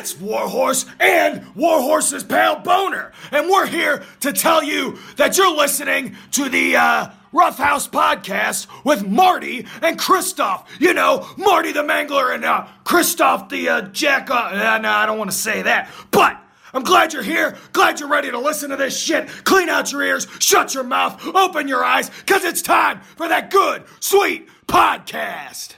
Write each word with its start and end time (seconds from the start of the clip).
It's 0.00 0.18
Warhorse 0.18 0.86
and 0.98 1.44
Warhorse's 1.54 2.24
pal 2.24 2.60
Boner, 2.60 3.12
and 3.30 3.50
we're 3.50 3.66
here 3.66 4.02
to 4.20 4.32
tell 4.32 4.62
you 4.62 4.98
that 5.16 5.36
you're 5.36 5.54
listening 5.54 6.16
to 6.30 6.48
the 6.48 6.74
uh, 6.74 7.10
Rough 7.32 7.58
House 7.58 7.86
podcast 7.86 8.66
with 8.82 9.06
Marty 9.06 9.66
and 9.82 9.98
Christoph. 9.98 10.66
You 10.80 10.94
know, 10.94 11.28
Marty 11.36 11.72
the 11.72 11.82
Mangler 11.82 12.34
and 12.34 12.46
uh, 12.46 12.66
Christoph 12.82 13.50
the 13.50 13.68
uh, 13.68 13.82
Jack. 13.82 14.30
Uh, 14.30 14.78
no, 14.78 14.88
I 14.88 15.04
don't 15.04 15.18
want 15.18 15.30
to 15.30 15.36
say 15.36 15.60
that, 15.62 15.90
but. 16.10 16.40
I'm 16.72 16.84
glad 16.84 17.12
you're 17.12 17.24
here. 17.24 17.58
Glad 17.72 17.98
you're 17.98 18.08
ready 18.08 18.30
to 18.30 18.38
listen 18.38 18.70
to 18.70 18.76
this 18.76 18.96
shit. 18.96 19.28
Clean 19.42 19.68
out 19.68 19.90
your 19.90 20.04
ears, 20.04 20.28
shut 20.38 20.72
your 20.72 20.84
mouth, 20.84 21.20
open 21.34 21.66
your 21.66 21.84
eyes, 21.84 22.10
because 22.20 22.44
it's 22.44 22.62
time 22.62 23.00
for 23.16 23.26
that 23.26 23.50
good, 23.50 23.82
sweet 23.98 24.48
podcast. 24.68 25.74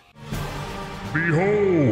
Behold, 1.14 1.91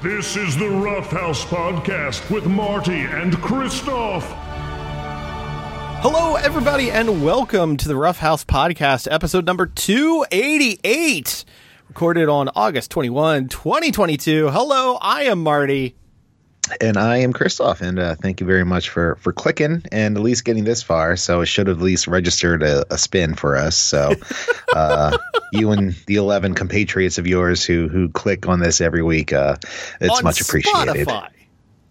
This 0.00 0.36
is 0.36 0.56
the 0.56 0.68
Rough 0.68 1.10
House 1.10 1.44
Podcast 1.44 2.30
with 2.30 2.46
Marty 2.46 3.00
and 3.00 3.36
Christoph. 3.42 4.24
Hello, 6.00 6.36
everybody, 6.36 6.92
and 6.92 7.24
welcome 7.24 7.76
to 7.76 7.88
the 7.88 7.96
Rough 7.96 8.18
House 8.18 8.44
Podcast, 8.44 9.08
episode 9.10 9.44
number 9.44 9.66
288, 9.66 11.44
recorded 11.88 12.28
on 12.28 12.48
August 12.54 12.92
21, 12.92 13.48
2022. 13.48 14.50
Hello, 14.50 14.98
I 15.02 15.24
am 15.24 15.42
Marty. 15.42 15.96
And 16.80 16.96
I 16.96 17.18
am 17.18 17.32
Christoph, 17.32 17.80
and 17.80 17.98
uh, 17.98 18.14
thank 18.16 18.40
you 18.40 18.46
very 18.46 18.64
much 18.64 18.88
for 18.88 19.16
for 19.16 19.32
clicking 19.32 19.82
and 19.92 20.16
at 20.16 20.22
least 20.22 20.44
getting 20.44 20.64
this 20.64 20.82
far. 20.82 21.16
So 21.16 21.40
it 21.40 21.46
should 21.46 21.66
have 21.66 21.78
at 21.78 21.82
least 21.82 22.06
registered 22.06 22.62
a, 22.62 22.84
a 22.92 22.98
spin 22.98 23.34
for 23.34 23.56
us. 23.56 23.76
So 23.76 24.14
uh, 24.74 25.16
you 25.52 25.70
and 25.70 25.94
the 26.06 26.16
eleven 26.16 26.54
compatriots 26.54 27.18
of 27.18 27.26
yours 27.26 27.64
who 27.64 27.88
who 27.88 28.08
click 28.08 28.48
on 28.48 28.60
this 28.60 28.80
every 28.80 29.02
week, 29.02 29.32
uh, 29.32 29.56
it's 30.00 30.18
on 30.18 30.24
much 30.24 30.40
appreciated. 30.40 31.06
Spotify. 31.06 31.30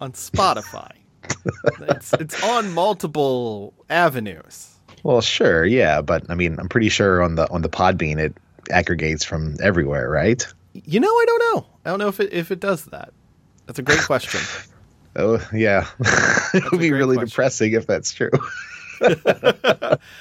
On 0.00 0.12
Spotify. 0.12 0.92
it's, 1.80 2.12
it's 2.14 2.42
on 2.44 2.72
multiple 2.72 3.74
avenues. 3.90 4.74
Well, 5.02 5.20
sure, 5.20 5.64
yeah, 5.64 6.00
but 6.00 6.24
I 6.28 6.34
mean, 6.34 6.56
I'm 6.58 6.68
pretty 6.68 6.88
sure 6.88 7.22
on 7.22 7.34
the 7.34 7.50
on 7.50 7.62
the 7.62 7.68
Podbean 7.68 8.18
it 8.18 8.36
aggregates 8.70 9.24
from 9.24 9.56
everywhere, 9.62 10.10
right? 10.10 10.46
You 10.72 11.00
know, 11.00 11.08
I 11.08 11.24
don't 11.26 11.54
know. 11.54 11.66
I 11.84 11.90
don't 11.90 11.98
know 11.98 12.08
if 12.08 12.20
it 12.20 12.32
if 12.32 12.50
it 12.50 12.60
does 12.60 12.84
that. 12.86 13.12
That's 13.68 13.78
a 13.78 13.82
great 13.82 14.00
question. 14.00 14.40
Oh 15.16 15.44
yeah, 15.52 15.88
it 16.54 16.70
would 16.70 16.80
be 16.80 16.92
really 16.92 17.16
question. 17.16 17.28
depressing 17.28 17.72
if 17.72 17.88
that's 17.88 18.12
true. 18.12 18.30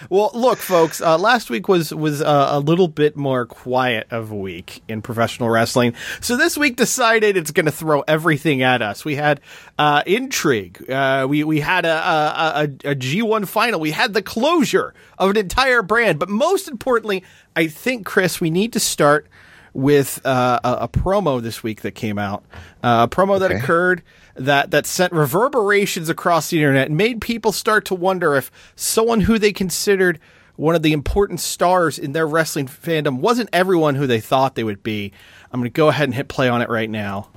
well, 0.10 0.32
look, 0.34 0.58
folks. 0.58 1.02
Uh, 1.02 1.20
last 1.20 1.52
week 1.52 1.68
was 1.68 1.94
was 1.94 2.22
uh, 2.22 2.48
a 2.50 2.60
little 2.60 2.88
bit 2.88 3.16
more 3.16 3.46
quiet 3.46 4.08
of 4.10 4.32
a 4.32 4.36
week 4.36 4.82
in 4.88 5.04
professional 5.04 5.50
wrestling, 5.50 5.94
so 6.22 6.36
this 6.36 6.58
week 6.58 6.78
decided 6.78 7.38
it's 7.38 7.52
going 7.52 7.68
to 7.68 7.72
throw 7.72 8.02
everything 8.08 8.64
at 8.64 8.82
us. 8.82 9.06
We 9.06 9.16
had 9.16 9.40
uh, 9.78 10.02
intrigue. 10.08 10.90
Uh, 10.90 11.28
we 11.30 11.44
we 11.44 11.60
had 11.60 11.86
a, 11.86 11.94
a, 11.94 12.52
a, 12.56 12.92
a 12.92 12.96
G1 12.96 13.48
final. 13.48 13.80
We 13.80 13.92
had 13.92 14.16
the 14.16 14.24
closure 14.24 14.96
of 15.20 15.30
an 15.30 15.38
entire 15.38 15.84
brand, 15.84 16.18
but 16.18 16.30
most 16.30 16.68
importantly, 16.68 17.24
I 17.56 17.68
think 17.68 18.06
Chris, 18.06 18.42
we 18.42 18.50
need 18.50 18.74
to 18.74 18.80
start 18.80 19.28
with 19.74 20.26
uh, 20.26 20.60
a, 20.64 20.74
a 20.82 20.88
promo 20.88 21.42
this 21.42 21.64
week 21.64 21.82
that 21.82 21.92
came 21.92 22.18
out. 22.18 22.44
Uh, 22.84 23.08
a 23.10 23.16
promo 23.16 23.40
that 23.40 23.52
occurred 23.52 24.04
that 24.36 24.72
that 24.72 24.86
sent 24.86 25.14
reverberations 25.14 26.10
across 26.10 26.50
the 26.50 26.58
internet 26.58 26.88
and 26.88 26.98
made 26.98 27.22
people 27.22 27.52
start 27.52 27.86
to 27.86 27.96
wonder 27.96 28.36
if 28.36 28.52
someone 28.76 29.22
who 29.22 29.40
they 29.40 29.52
considered 29.52 30.20
one 30.56 30.76
of 30.76 30.82
the 30.82 30.94
important 30.94 31.40
stars 31.40 32.00
in 32.00 32.14
their 32.14 32.28
wrestling 32.28 32.68
fandom 32.68 33.20
wasn't 33.20 33.50
everyone 33.54 33.96
who 33.96 34.08
they 34.08 34.20
thought 34.20 34.56
they 34.56 34.64
would 34.64 34.84
be. 34.84 35.12
I'm 35.52 35.60
going 35.60 35.72
to 35.72 35.76
go 35.76 35.88
ahead 35.88 36.06
and 36.06 36.16
hit 36.16 36.28
play 36.28 36.50
on 36.50 36.62
it 36.62 36.70
right 36.70 36.90
now. 36.90 37.30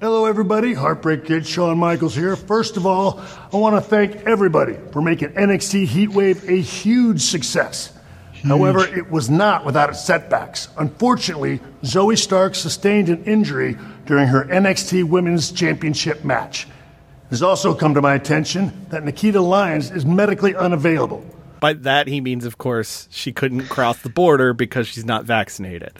Hello, 0.00 0.24
everybody. 0.24 0.74
Heartbreak 0.74 1.26
Kid 1.26 1.46
Shawn 1.46 1.78
Michaels 1.78 2.16
here. 2.16 2.34
First 2.34 2.76
of 2.76 2.86
all, 2.86 3.20
I 3.52 3.56
want 3.56 3.76
to 3.76 3.80
thank 3.80 4.16
everybody 4.26 4.76
for 4.90 5.00
making 5.00 5.28
NXT 5.28 5.86
Heatwave 5.86 6.48
a 6.48 6.60
huge 6.60 7.20
success. 7.20 7.92
However, 8.42 8.84
it 8.86 9.10
was 9.10 9.30
not 9.30 9.64
without 9.64 9.90
its 9.90 10.04
setbacks. 10.04 10.68
Unfortunately, 10.76 11.60
Zoey 11.82 12.18
Stark 12.18 12.54
sustained 12.54 13.08
an 13.08 13.24
injury 13.24 13.78
during 14.06 14.28
her 14.28 14.44
NXT 14.44 15.04
Women's 15.04 15.52
Championship 15.52 16.24
match. 16.24 16.64
It 16.64 17.30
has 17.30 17.42
also 17.42 17.74
come 17.74 17.94
to 17.94 18.02
my 18.02 18.14
attention 18.14 18.86
that 18.90 19.04
Nikita 19.04 19.40
Lyons 19.40 19.90
is 19.90 20.04
medically 20.04 20.54
unavailable. 20.54 21.24
By 21.60 21.74
that 21.74 22.08
he 22.08 22.20
means, 22.20 22.44
of 22.44 22.58
course, 22.58 23.08
she 23.10 23.32
couldn't 23.32 23.68
cross 23.68 23.98
the 23.98 24.08
border 24.08 24.52
because 24.52 24.88
she's 24.88 25.04
not 25.04 25.24
vaccinated. 25.24 25.92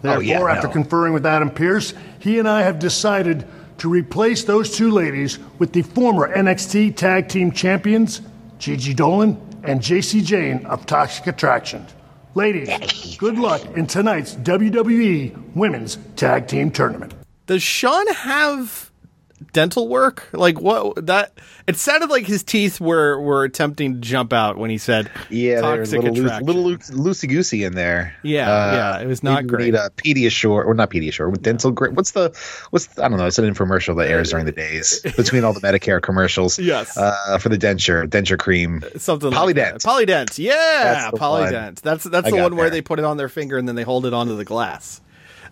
Therefore, 0.00 0.18
oh, 0.18 0.20
yeah, 0.20 0.42
after 0.44 0.68
no. 0.68 0.72
conferring 0.72 1.12
with 1.12 1.26
Adam 1.26 1.50
Pearce, 1.50 1.92
he 2.18 2.38
and 2.38 2.48
I 2.48 2.62
have 2.62 2.78
decided 2.78 3.46
to 3.78 3.88
replace 3.88 4.44
those 4.44 4.74
two 4.74 4.90
ladies 4.90 5.38
with 5.58 5.72
the 5.72 5.82
former 5.82 6.34
NXT 6.34 6.96
Tag 6.96 7.28
Team 7.28 7.52
Champions, 7.52 8.22
Gigi 8.58 8.94
Dolin 8.94 9.51
and 9.64 9.80
Jacy 9.80 10.22
Jayne 10.22 10.64
of 10.66 10.86
Toxic 10.86 11.26
Attraction. 11.26 11.86
Ladies, 12.34 13.16
good 13.16 13.38
luck 13.38 13.62
in 13.76 13.86
tonight's 13.86 14.34
WWE 14.36 15.54
Women's 15.54 15.98
Tag 16.16 16.46
Team 16.48 16.70
Tournament. 16.70 17.14
Does 17.46 17.62
Shawn 17.62 18.06
have 18.08 18.91
dental 19.52 19.88
work? 19.88 20.28
Like 20.32 20.60
what 20.60 21.06
that 21.06 21.32
it 21.66 21.76
sounded 21.76 22.10
like 22.10 22.26
his 22.26 22.42
teeth 22.42 22.80
were 22.80 23.20
were 23.20 23.44
attempting 23.44 23.94
to 23.94 24.00
jump 24.00 24.32
out 24.32 24.56
when 24.58 24.70
he 24.70 24.78
said 24.78 25.10
Yeah, 25.30 25.60
toxic 25.60 26.02
little 26.02 26.24
attraction. 26.24 26.46
little 26.46 26.64
loosey 26.96 27.28
goosey 27.28 27.64
in 27.64 27.74
there. 27.74 28.14
Yeah, 28.22 28.72
yeah, 28.96 29.00
it 29.00 29.06
was 29.06 29.22
not 29.22 29.46
great. 29.46 29.66
Need 29.66 29.74
a 29.74 29.90
Pediasure 29.90 30.50
or 30.64 30.74
not 30.74 30.90
Pediasure 30.90 31.30
with 31.30 31.42
dental 31.42 31.70
grit. 31.70 31.92
What's 31.92 32.12
the 32.12 32.36
what's 32.70 32.86
the, 32.86 33.04
I 33.04 33.08
don't 33.08 33.18
know. 33.18 33.26
It's 33.26 33.38
an 33.38 33.52
infomercial 33.52 33.96
that 33.98 34.08
airs 34.08 34.30
during 34.30 34.46
the 34.46 34.52
days 34.52 35.00
between 35.16 35.44
all 35.44 35.52
the 35.52 35.60
Medicare 35.60 36.00
commercials. 36.00 36.58
Yes. 36.58 36.96
uh, 36.96 37.38
for 37.38 37.48
the 37.48 37.58
denture 37.58 38.06
denture 38.06 38.38
cream. 38.38 38.82
something 38.96 39.30
Polident. 39.32 39.84
like. 39.84 40.06
Polident. 40.08 40.38
Yeah, 40.38 40.54
That's 40.54 41.10
the 41.18 41.20
one. 41.26 41.42
Polident. 41.42 41.80
That's 41.80 42.04
that's 42.04 42.30
the 42.30 42.36
one 42.36 42.56
where 42.56 42.70
they 42.70 42.82
put 42.82 42.98
it 42.98 43.04
on 43.04 43.16
their 43.16 43.28
finger 43.28 43.58
and 43.58 43.68
then 43.68 43.74
they 43.76 43.82
hold 43.84 44.06
it 44.06 44.12
onto 44.14 44.36
the 44.36 44.44
glass. 44.44 45.00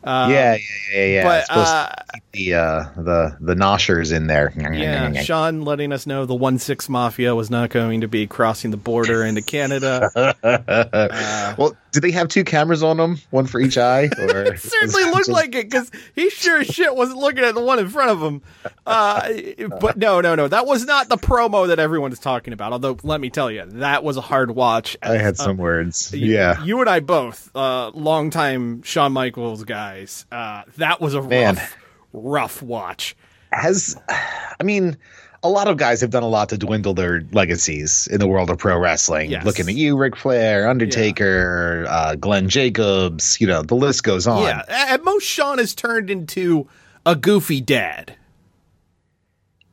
Yeah, 0.05 0.29
yeah, 0.31 0.59
yeah, 0.95 1.05
yeah. 1.05 1.25
but, 1.25 1.57
uh, 1.57 1.93
the 2.33 2.55
uh, 2.55 2.85
the 2.97 3.37
the 3.41 3.55
noshers 3.55 4.15
in 4.15 4.27
there. 4.27 4.53
Yeah, 4.57 5.13
Shawn 5.23 5.63
letting 5.63 5.93
us 5.93 6.07
know 6.07 6.27
the 6.27 6.35
one 6.35 6.59
six 6.59 6.89
mafia 6.89 7.35
was 7.35 7.51
not 7.51 7.71
going 7.71 8.01
to 8.03 8.09
be 8.09 8.27
crossing 8.27 8.71
the 8.71 8.77
border 8.77 9.25
into 9.25 9.43
Canada. 9.43 10.11
well, 11.59 11.77
do 11.93 12.01
they 12.01 12.11
have 12.11 12.29
two 12.29 12.45
cameras 12.45 12.83
on 12.83 12.97
them, 12.97 13.19
one 13.31 13.47
for 13.47 13.61
each 13.61 13.79
eye? 13.79 14.09
Or 14.21 14.43
It 14.43 14.61
certainly 14.61 15.05
looked 15.05 15.29
like 15.29 15.55
it 15.55 15.71
because 15.71 15.91
he 16.15 16.31
sure 16.31 16.61
as 16.61 16.67
shit 16.67 16.95
wasn't 16.95 17.19
looking 17.19 17.43
at 17.43 17.55
the 17.55 17.61
one 17.61 17.79
in 17.79 17.89
front 17.89 18.11
of 18.11 18.21
him. 18.21 18.43
Uh, 18.87 19.33
but 19.81 19.97
no, 19.97 20.21
no, 20.21 20.35
no, 20.35 20.49
that 20.49 20.67
was 20.67 20.85
not 20.85 21.09
the 21.09 21.17
promo 21.17 21.69
that 21.69 21.79
everyone 21.79 22.13
is 22.13 22.19
talking 22.19 22.53
about. 22.53 22.73
Although, 22.73 22.99
let 23.03 23.21
me 23.21 23.31
tell 23.31 23.51
you, 23.51 23.65
that 23.67 24.05
was 24.05 24.17
a 24.17 24.21
hard 24.21 24.51
watch. 24.53 24.97
I 25.03 25.17
had 25.17 25.37
some 25.37 25.57
words. 25.57 26.13
Yeah, 26.15 26.63
you 26.65 26.81
and 26.81 26.89
I 26.89 27.01
both, 27.01 27.51
uh, 27.55 27.91
longtime 27.95 28.83
Shawn 28.83 29.13
Michaels 29.13 29.65
guys. 29.65 30.27
Uh, 30.31 30.63
that 30.77 31.01
was 31.01 31.15
a 31.15 31.23
Man. 31.23 31.57
rough, 31.57 31.77
rough 32.13 32.63
watch. 32.63 33.17
has 33.53 33.97
I 34.09 34.63
mean, 34.63 34.97
a 35.43 35.49
lot 35.49 35.69
of 35.69 35.77
guys 35.77 36.01
have 36.01 36.11
done 36.11 36.23
a 36.23 36.29
lot 36.29 36.51
to 36.51 36.59
dwindle 36.59 36.95
their 36.95 37.23
legacies 37.33 38.07
in 38.09 38.21
the 38.21 38.27
world 38.27 38.51
of 38.51 38.59
pro 38.59 38.79
wrestling. 38.79 39.31
Yes. 39.31 39.45
Looking 39.45 39.69
at 39.69 39.75
you, 39.75 39.97
Ric 39.97 40.17
Flair, 40.17 40.69
Undertaker, 40.69 41.87
uh, 41.89 42.15
Glenn 42.17 42.49
Jacobs. 42.49 43.41
You 43.41 43.47
know, 43.47 43.63
the 43.63 43.75
list 43.75 44.03
goes 44.03 44.27
on. 44.27 44.43
Yeah, 44.43 44.63
at 44.69 45.03
most, 45.03 45.25
Shawn 45.25 45.59
has 45.59 45.75
turned 45.75 46.11
into 46.11 46.69
a 47.07 47.17
goofy 47.17 47.61
dad. 47.61 48.15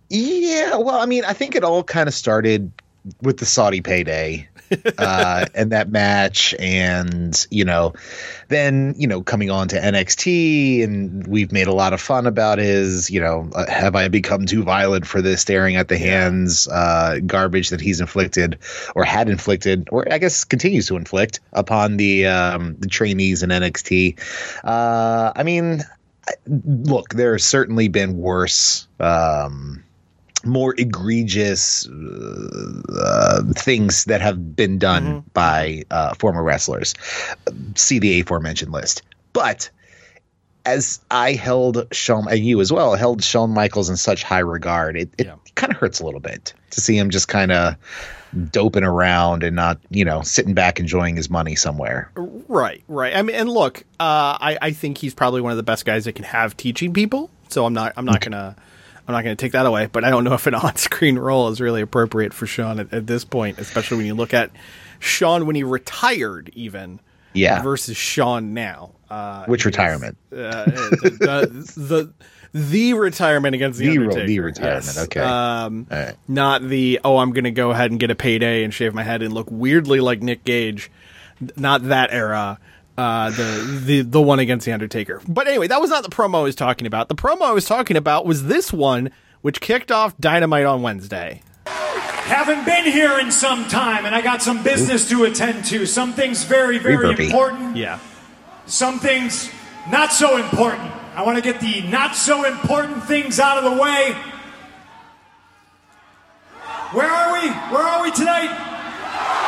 Yeah, 0.10 0.78
well, 0.78 1.00
I 1.00 1.06
mean, 1.06 1.26
I 1.26 1.34
think 1.34 1.56
it 1.56 1.66
all 1.66 1.84
kind 1.84 2.08
of 2.08 2.14
started 2.14 2.72
with 3.22 3.38
the 3.38 3.46
Saudi 3.46 3.82
payday 3.82 4.50
uh, 4.98 5.46
and 5.54 5.72
that 5.72 5.90
match, 5.90 6.54
and 6.60 7.48
you 7.50 7.66
know, 7.66 7.94
then 8.50 8.96
you 8.98 9.08
know, 9.08 9.22
coming 9.22 9.50
on 9.50 9.68
to 9.70 9.80
NXT, 9.80 10.84
and 10.84 11.26
we've 11.28 11.52
made 11.52 11.68
a 11.68 11.74
lot 11.74 11.94
of 11.94 12.02
fun 12.02 12.28
about 12.28 12.58
his, 12.58 13.10
you 13.10 13.22
know, 13.22 13.50
uh, 13.54 13.70
have 13.70 13.96
I 13.96 14.08
become 14.08 14.46
too 14.46 14.64
violent 14.64 15.08
for 15.08 15.22
this? 15.22 15.42
Staring 15.42 15.76
at 15.76 15.88
the 15.88 15.98
hands, 15.98 16.68
uh, 16.68 17.20
garbage 17.26 17.70
that 17.70 17.82
he's 17.82 18.02
inflicted 18.02 18.60
or 18.96 19.04
had 19.04 19.30
inflicted, 19.30 19.88
or 19.92 20.12
I 20.12 20.18
guess 20.18 20.44
continues 20.44 20.88
to 20.88 20.98
inflict 20.98 21.40
upon 21.54 21.98
the 21.98 22.28
um, 22.28 22.76
the 22.80 22.88
trainees 22.88 23.44
in 23.44 23.50
NXT. 23.50 24.20
Uh, 24.64 25.32
I 25.36 25.44
mean, 25.44 25.84
look, 26.46 27.10
there 27.10 27.34
has 27.34 27.46
certainly 27.46 27.88
been 27.88 28.18
worse. 28.18 28.88
Um, 29.00 29.84
more 30.48 30.74
egregious 30.78 31.88
uh, 31.88 33.44
things 33.56 34.06
that 34.06 34.22
have 34.22 34.56
been 34.56 34.78
done 34.80 34.98
Mm-hmm. 35.08 35.20
by 35.34 35.84
uh, 35.92 36.14
former 36.16 36.44
wrestlers. 36.44 36.94
See 37.76 38.00
the 38.00 38.20
aforementioned 38.22 38.72
list. 38.72 39.04
But 39.34 39.70
as 40.66 41.00
I 41.12 41.34
held 41.34 41.86
Shawn, 41.94 42.28
and 42.30 42.40
you 42.40 42.60
as 42.62 42.72
well, 42.74 42.96
held 42.96 43.24
Shawn 43.24 43.52
Michaels 43.52 43.90
in 43.90 43.96
such 43.98 44.24
high 44.24 44.40
regard, 44.40 44.98
it, 44.98 45.10
it 45.18 45.28
Yeah. 45.28 45.36
kind 45.56 45.72
of 45.72 45.78
hurts 45.78 46.00
a 46.00 46.06
little 46.06 46.20
bit 46.20 46.54
to 46.72 46.82
see 46.82 46.98
him 46.98 47.10
just 47.10 47.28
kind 47.28 47.52
of 47.52 47.76
doping 48.52 48.84
around 48.84 49.44
and 49.44 49.56
not, 49.56 49.80
you 49.90 50.04
know, 50.04 50.22
sitting 50.24 50.54
back 50.54 50.80
enjoying 50.80 51.16
his 51.16 51.30
money 51.30 51.56
somewhere. 51.56 52.12
Right, 52.16 52.84
right. 52.90 53.16
I 53.16 53.22
mean, 53.22 53.36
and 53.38 53.50
look, 53.50 53.82
uh, 54.00 54.36
I 54.42 54.58
I 54.62 54.72
think 54.72 54.98
he's 54.98 55.14
probably 55.14 55.40
one 55.42 55.52
of 55.52 55.58
the 55.58 55.64
best 55.64 55.86
guys 55.86 56.04
that 56.06 56.14
can 56.14 56.26
have 56.26 56.58
teaching 56.58 56.92
people. 56.94 57.30
So 57.50 57.66
I'm 57.66 57.74
not 57.74 57.94
I'm 57.96 58.04
not 58.06 58.20
gonna 58.20 58.56
I'm 59.08 59.14
not 59.14 59.24
gonna 59.24 59.36
take 59.36 59.54
that 59.54 59.66
away. 59.66 59.88
But 59.92 60.04
I 60.04 60.10
don't 60.10 60.24
know 60.24 60.34
if 60.34 60.48
an 60.48 60.56
on-screen 60.56 61.18
role 61.18 61.48
is 61.50 61.62
really 61.62 61.82
appropriate 61.82 62.34
for 62.34 62.46
Shawn 62.48 62.80
at, 62.80 62.94
at 62.94 63.08
this 63.08 63.24
point, 63.26 63.58
especially 63.60 63.98
when 63.98 64.06
you 64.06 64.16
look 64.16 64.34
at 64.34 64.52
Shawn 65.00 65.46
when 65.46 65.56
he 65.56 65.64
retired, 65.64 66.50
even 66.54 67.00
Yeah. 67.34 67.62
versus 67.62 67.96
Shawn 67.98 68.54
now. 68.54 68.92
Uh, 69.10 69.46
Which 69.46 69.64
retirement? 69.66 70.18
uh, 70.34 70.66
the, 70.66 71.74
the 71.78 72.14
the 72.54 72.94
retirement 72.94 73.56
against 73.56 73.78
the, 73.80 73.88
The 73.90 73.98
Undertaker. 73.98 74.28
the 74.28 74.40
retirement, 74.40 74.86
Yes. 74.86 74.98
okay. 75.06 75.20
Um, 75.20 75.86
right. 75.92 76.16
not 76.28 76.62
the 76.64 77.00
oh, 77.04 77.18
I'm 77.18 77.32
going 77.32 77.44
to 77.44 77.52
go 77.52 77.72
ahead 77.72 77.92
and 77.92 78.00
get 78.00 78.10
a 78.12 78.16
payday 78.16 78.64
and 78.64 78.74
shave 78.74 78.94
my 78.94 79.04
head 79.04 79.22
and 79.22 79.34
look 79.34 79.48
weirdly 79.52 80.00
like 80.00 80.22
Nick 80.22 80.44
Gage. 80.44 80.90
Not 81.56 81.84
that 81.90 82.10
era. 82.12 82.60
Uh, 82.98 83.30
the 83.30 83.80
the 83.86 84.02
the 84.02 84.22
one 84.22 84.40
against 84.40 84.66
the 84.66 84.72
Undertaker. 84.72 85.22
But 85.28 85.48
anyway, 85.48 85.68
that 85.68 85.80
was 85.80 85.92
not 85.92 86.04
the 86.04 86.10
promo 86.10 86.40
I 86.40 86.44
was 86.44 86.56
talking 86.56 86.88
about. 86.88 87.10
The 87.10 87.16
promo 87.16 87.42
I 87.44 87.52
was 87.52 87.66
talking 87.66 87.96
about 87.96 88.26
was 88.26 88.46
this 88.46 88.74
one, 88.74 89.12
which 89.42 89.62
kicked 89.62 89.92
off 89.92 90.18
Dynamite 90.18 90.66
on 90.66 90.82
Wednesday. 90.82 91.42
Haven't 91.66 92.66
been 92.66 92.86
here 92.86 93.20
in 93.20 93.32
some 93.32 93.66
time, 93.66 94.06
and 94.06 94.16
I 94.16 94.22
got 94.22 94.42
some 94.42 94.64
business 94.64 95.08
to 95.10 95.26
attend 95.26 95.66
to. 95.66 95.86
Some 95.86 96.12
things 96.14 96.44
very, 96.44 96.78
very 96.80 96.98
Reverbie. 96.98 97.26
important. 97.28 97.78
Yeah. 97.78 98.00
Some 98.66 99.00
things 99.00 99.50
not 99.92 100.12
so 100.12 100.38
important. 100.38 100.92
I 101.16 101.24
want 101.24 101.38
to 101.38 101.42
get 101.44 101.62
the 101.62 101.82
not 101.88 102.16
so 102.16 102.46
important 102.46 103.04
things 103.04 103.40
out 103.40 103.58
of 103.58 103.64
the 103.64 103.82
way. 103.82 104.14
Where 106.94 107.10
are 107.10 107.34
we? 107.34 107.50
Where 107.50 107.84
are 107.84 108.04
we 108.04 108.12
tonight? 108.12 109.47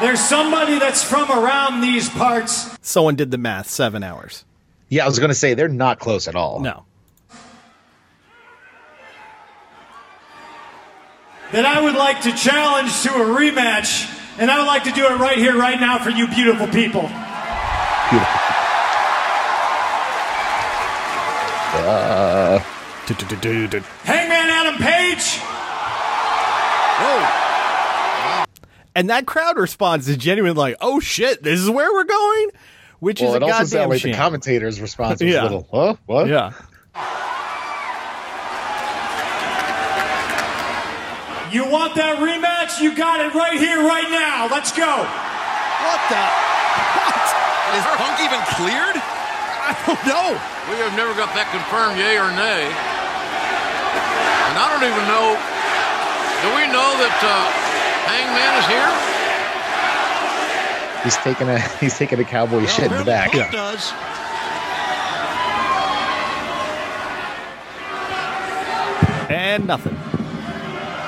There's 0.00 0.20
somebody 0.20 0.78
that's 0.78 1.02
from 1.02 1.30
around 1.30 1.80
these 1.80 2.08
parts. 2.08 2.76
Someone 2.82 3.16
did 3.16 3.30
the 3.30 3.38
math. 3.38 3.68
Seven 3.70 4.02
hours. 4.02 4.44
Yeah, 4.88 5.04
I 5.04 5.08
was 5.08 5.18
going 5.18 5.30
to 5.30 5.34
say 5.34 5.54
they're 5.54 5.68
not 5.68 5.98
close 5.98 6.28
at 6.28 6.36
all. 6.36 6.60
No. 6.60 6.84
that 11.52 11.64
I 11.64 11.80
would 11.80 11.94
like 11.94 12.22
to 12.22 12.32
challenge 12.32 13.02
to 13.02 13.10
a 13.10 13.24
rematch, 13.24 14.04
and 14.38 14.50
I 14.50 14.58
would 14.58 14.66
like 14.66 14.84
to 14.84 14.92
do 14.92 15.06
it 15.06 15.18
right 15.18 15.38
here, 15.38 15.56
right 15.56 15.78
now 15.78 15.98
for 15.98 16.10
you 16.10 16.26
beautiful 16.28 16.66
people. 16.66 17.02
Beautiful. 18.10 18.40
Uh, 21.78 22.58
Hangman 24.02 24.50
Adam 24.50 24.76
Page, 24.82 25.38
And 28.96 29.10
that 29.10 29.26
crowd 29.26 29.58
response 29.58 30.08
is 30.08 30.16
genuine, 30.16 30.56
like, 30.56 30.76
"Oh 30.80 31.00
shit, 31.00 31.42
this 31.42 31.60
is 31.60 31.68
where 31.68 31.92
we're 31.92 32.04
going," 32.04 32.48
which 32.98 33.20
Well, 33.20 33.28
is 33.30 33.34
a 33.34 33.36
it 33.36 33.42
also 33.42 33.52
goddamn 33.52 33.66
sounded 33.66 33.88
like 33.90 34.00
shame. 34.00 34.12
the 34.12 34.16
commentator's 34.18 34.80
response 34.80 35.20
was 35.22 35.30
Yeah. 35.34 35.42
a 35.42 35.44
little, 35.44 35.68
huh? 35.70 35.94
What? 36.06 36.28
yeah. 36.28 36.52
you 41.52 41.62
want 41.70 41.94
that 41.96 42.18
rematch? 42.18 42.82
You 42.82 42.96
got 42.96 43.20
it 43.22 43.32
right 43.32 43.56
here, 43.56 43.80
right 43.86 44.08
now. 44.10 44.48
Let's 44.50 44.72
go. 44.74 44.84
What 44.88 46.00
the? 46.10 46.20
What? 46.98 47.24
Is 47.76 47.84
Punk 48.00 48.16
even 48.24 48.40
cleared? 48.58 48.96
I 48.98 49.72
don't 49.86 50.02
know. 50.08 50.28
We 50.72 50.80
have 50.82 50.96
never 50.98 51.14
got 51.14 51.30
that 51.38 51.48
confirmed, 51.54 51.96
yay 52.00 52.18
or 52.18 52.28
nay. 52.34 52.64
And 52.66 54.54
I 54.58 54.66
don't 54.72 54.84
even 54.88 55.04
know. 55.06 55.36
Do 56.42 56.48
we 56.58 56.64
know 56.72 56.88
that 57.00 57.16
uh, 57.22 57.65
Hangman 58.06 58.52
is 58.60 58.66
here? 58.70 58.90
He's 61.04 61.16
taking 61.18 61.48
a 61.48 61.58
he's 61.80 61.96
taking 61.96 62.18
a 62.20 62.24
cowboy 62.24 62.66
shit 62.66 62.90
in 62.90 62.98
the 62.98 63.04
back. 63.04 63.32
Punk 63.32 63.52
does. 63.52 63.92
And 69.28 69.66
nothing. 69.66 69.94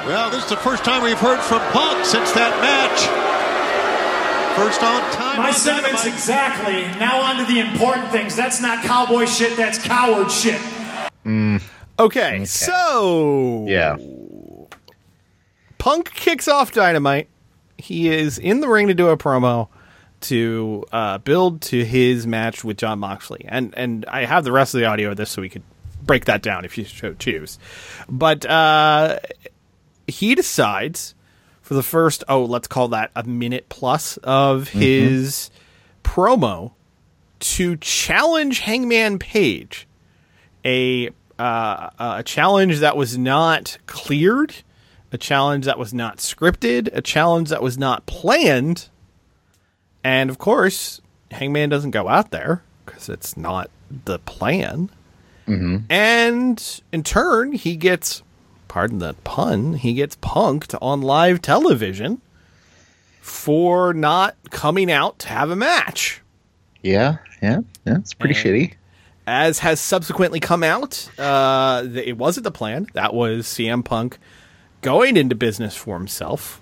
Well, 0.06 0.30
this 0.30 0.42
is 0.44 0.50
the 0.50 0.56
first 0.56 0.84
time 0.84 1.02
we've 1.02 1.18
heard 1.18 1.40
from 1.40 1.60
Punk 1.72 2.04
since 2.04 2.32
that 2.32 2.50
match. 2.62 3.06
First 4.56 4.82
on 4.82 5.00
time. 5.12 5.38
My 5.38 5.48
on 5.48 5.54
sentiments 5.54 6.02
Dynamite. 6.02 6.18
exactly. 6.18 6.82
Now 6.98 7.20
on 7.20 7.36
to 7.36 7.44
the 7.52 7.60
important 7.60 8.10
things. 8.10 8.34
That's 8.34 8.60
not 8.60 8.82
cowboy 8.84 9.26
shit, 9.26 9.56
that's 9.56 9.78
coward 9.78 10.30
shit. 10.30 10.60
Okay, 12.00 12.44
so 12.44 13.64
Yeah. 13.68 13.96
Punk 15.78 16.12
kicks 16.12 16.48
off 16.48 16.72
Dynamite. 16.72 17.28
He 17.76 18.08
is 18.08 18.38
in 18.38 18.60
the 18.60 18.68
ring 18.68 18.88
to 18.88 18.94
do 18.94 19.08
a 19.08 19.16
promo 19.16 19.68
to 20.22 20.84
uh, 20.92 21.18
build 21.18 21.62
to 21.62 21.84
his 21.84 22.26
match 22.26 22.64
with 22.64 22.76
Jon 22.76 22.98
Moxley, 22.98 23.44
and 23.48 23.72
and 23.76 24.04
I 24.06 24.24
have 24.24 24.44
the 24.44 24.52
rest 24.52 24.74
of 24.74 24.80
the 24.80 24.86
audio 24.86 25.12
of 25.12 25.16
this 25.16 25.30
so 25.30 25.40
we 25.40 25.48
could 25.48 25.62
break 26.02 26.24
that 26.24 26.42
down 26.42 26.64
if 26.64 26.76
you 26.76 26.84
so 26.84 27.14
choose. 27.14 27.58
But 28.08 28.44
uh, 28.46 29.20
he 30.08 30.34
decides 30.34 31.14
for 31.62 31.74
the 31.74 31.82
first 31.82 32.24
oh 32.28 32.44
let's 32.44 32.66
call 32.66 32.88
that 32.88 33.10
a 33.14 33.22
minute 33.24 33.68
plus 33.68 34.16
of 34.18 34.68
his 34.70 35.50
promo 36.02 36.72
to 37.40 37.76
challenge 37.76 38.60
Hangman 38.60 39.18
Page 39.18 39.86
a 40.64 41.10
uh, 41.38 41.90
a 41.98 42.22
challenge 42.24 42.80
that 42.80 42.96
was 42.96 43.16
not 43.16 43.78
cleared, 43.86 44.54
a 45.12 45.18
challenge 45.18 45.64
that 45.64 45.78
was 45.78 45.94
not 45.94 46.18
scripted, 46.18 46.88
a 46.92 47.00
challenge 47.00 47.48
that 47.48 47.62
was 47.62 47.78
not 47.78 48.06
planned, 48.06 48.88
and 50.04 50.30
of 50.30 50.38
course, 50.38 51.00
Hangman 51.30 51.68
doesn't 51.68 51.90
go 51.92 52.08
out 52.08 52.30
there 52.30 52.62
because 52.84 53.08
it's 53.08 53.36
not 53.36 53.70
the 54.04 54.18
plan. 54.20 54.90
And 55.88 56.82
in 56.92 57.02
turn, 57.02 57.52
he 57.52 57.74
gets, 57.76 58.22
pardon 58.68 58.98
the 58.98 59.14
pun, 59.24 59.74
he 59.74 59.94
gets 59.94 60.16
punked 60.16 60.76
on 60.82 61.00
live 61.00 61.40
television 61.40 62.20
for 63.22 63.94
not 63.94 64.36
coming 64.50 64.90
out 64.90 65.18
to 65.20 65.28
have 65.28 65.50
a 65.50 65.56
match. 65.56 66.20
Yeah, 66.82 67.16
yeah, 67.42 67.60
yeah. 67.86 67.96
It's 67.96 68.12
pretty 68.12 68.34
shitty. 68.34 68.74
as 69.26 69.60
has 69.60 69.80
subsequently 69.80 70.38
come 70.40 70.62
out, 70.62 71.08
uh, 71.18 71.82
it 71.94 72.18
wasn't 72.18 72.44
the 72.44 72.50
plan. 72.50 72.86
That 72.92 73.14
was 73.14 73.46
CM 73.46 73.82
Punk 73.84 74.18
going 74.82 75.16
into 75.16 75.34
business 75.34 75.76
for 75.76 75.96
himself. 75.98 76.60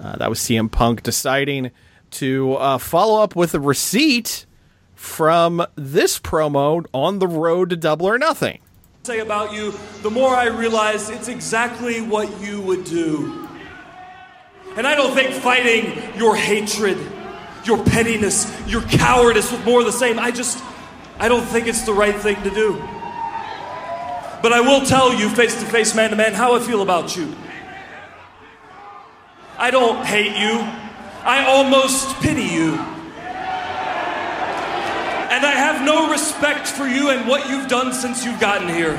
Uh, 0.00 0.16
that 0.16 0.28
was 0.28 0.38
CM 0.40 0.70
Punk 0.70 1.02
deciding 1.02 1.70
to 2.12 2.54
uh, 2.54 2.78
follow 2.78 3.22
up 3.22 3.34
with 3.34 3.54
a 3.54 3.60
receipt 3.60 4.46
from 4.94 5.64
this 5.74 6.18
promo 6.18 6.84
on 6.92 7.18
the 7.18 7.26
road 7.26 7.70
to 7.70 7.76
Double 7.76 8.06
or 8.06 8.18
Nothing. 8.18 8.60
say 9.02 9.18
about 9.20 9.52
you, 9.52 9.74
the 10.02 10.10
more 10.10 10.30
I 10.34 10.46
realize 10.46 11.10
it's 11.10 11.28
exactly 11.28 12.00
what 12.00 12.40
you 12.40 12.60
would 12.62 12.84
do. 12.84 13.48
And 14.76 14.86
I 14.86 14.94
don't 14.94 15.14
think 15.14 15.30
fighting 15.30 16.18
your 16.18 16.34
hatred, 16.34 16.98
your 17.64 17.82
pettiness, 17.84 18.52
your 18.66 18.82
cowardice 18.82 19.52
with 19.52 19.64
more 19.64 19.80
of 19.80 19.86
the 19.86 19.92
same, 19.92 20.18
I 20.18 20.30
just, 20.30 20.62
I 21.18 21.28
don't 21.28 21.44
think 21.44 21.66
it's 21.66 21.82
the 21.82 21.92
right 21.92 22.14
thing 22.16 22.42
to 22.42 22.50
do. 22.50 22.76
But 24.42 24.52
I 24.52 24.60
will 24.60 24.84
tell 24.84 25.14
you, 25.14 25.28
face 25.28 25.54
to 25.60 25.66
face, 25.66 25.94
man 25.94 26.10
to 26.10 26.16
man, 26.16 26.34
how 26.34 26.54
I 26.54 26.60
feel 26.60 26.82
about 26.82 27.16
you. 27.16 27.34
I 29.64 29.70
don't 29.70 30.04
hate 30.04 30.36
you, 30.36 30.60
I 31.24 31.46
almost 31.48 32.20
pity 32.20 32.42
you. 32.42 32.74
And 35.32 35.40
I 35.42 35.52
have 35.52 35.82
no 35.86 36.10
respect 36.10 36.68
for 36.68 36.86
you 36.86 37.08
and 37.08 37.26
what 37.26 37.48
you've 37.48 37.66
done 37.66 37.94
since 37.94 38.26
you've 38.26 38.38
gotten 38.38 38.68
here. 38.68 38.92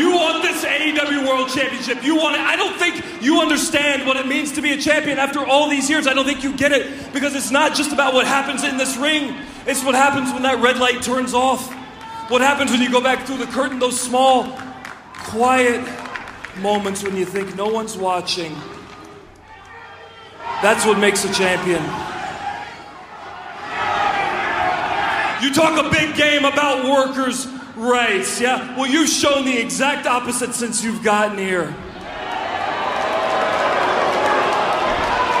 You 0.00 0.16
want 0.16 0.42
this 0.42 0.64
AEW 0.64 1.28
World 1.28 1.50
Championship. 1.50 2.02
You 2.02 2.16
want 2.16 2.36
it. 2.36 2.40
I 2.40 2.56
don't 2.56 2.74
think 2.78 3.22
you 3.22 3.42
understand 3.42 4.06
what 4.06 4.16
it 4.16 4.26
means 4.26 4.52
to 4.52 4.62
be 4.62 4.72
a 4.72 4.78
champion 4.78 5.18
after 5.18 5.44
all 5.44 5.68
these 5.68 5.90
years. 5.90 6.06
I 6.06 6.14
don't 6.14 6.24
think 6.24 6.42
you 6.42 6.56
get 6.56 6.72
it 6.72 7.12
because 7.12 7.34
it's 7.34 7.50
not 7.50 7.74
just 7.74 7.92
about 7.92 8.14
what 8.14 8.26
happens 8.26 8.64
in 8.64 8.78
this 8.78 8.96
ring, 8.96 9.36
it's 9.66 9.84
what 9.84 9.94
happens 9.94 10.32
when 10.32 10.44
that 10.44 10.62
red 10.62 10.78
light 10.78 11.02
turns 11.02 11.34
off. 11.34 11.70
What 12.30 12.40
happens 12.40 12.70
when 12.70 12.80
you 12.80 12.90
go 12.90 13.02
back 13.02 13.26
through 13.26 13.44
the 13.44 13.52
curtain, 13.52 13.78
those 13.78 14.00
small, 14.00 14.58
quiet 15.12 15.86
moments 16.58 17.02
when 17.02 17.16
you 17.16 17.24
think 17.24 17.56
no 17.56 17.68
one's 17.68 17.96
watching. 17.96 18.54
That's 20.62 20.84
what 20.86 20.98
makes 20.98 21.24
a 21.24 21.32
champion. 21.32 21.82
You 25.42 25.52
talk 25.52 25.84
a 25.84 25.90
big 25.90 26.14
game 26.14 26.44
about 26.44 26.84
workers' 26.84 27.48
rights, 27.74 28.40
yeah? 28.40 28.76
Well, 28.76 28.86
you've 28.86 29.08
shown 29.08 29.44
the 29.44 29.58
exact 29.58 30.06
opposite 30.06 30.54
since 30.54 30.84
you've 30.84 31.02
gotten 31.02 31.36
here. 31.36 31.74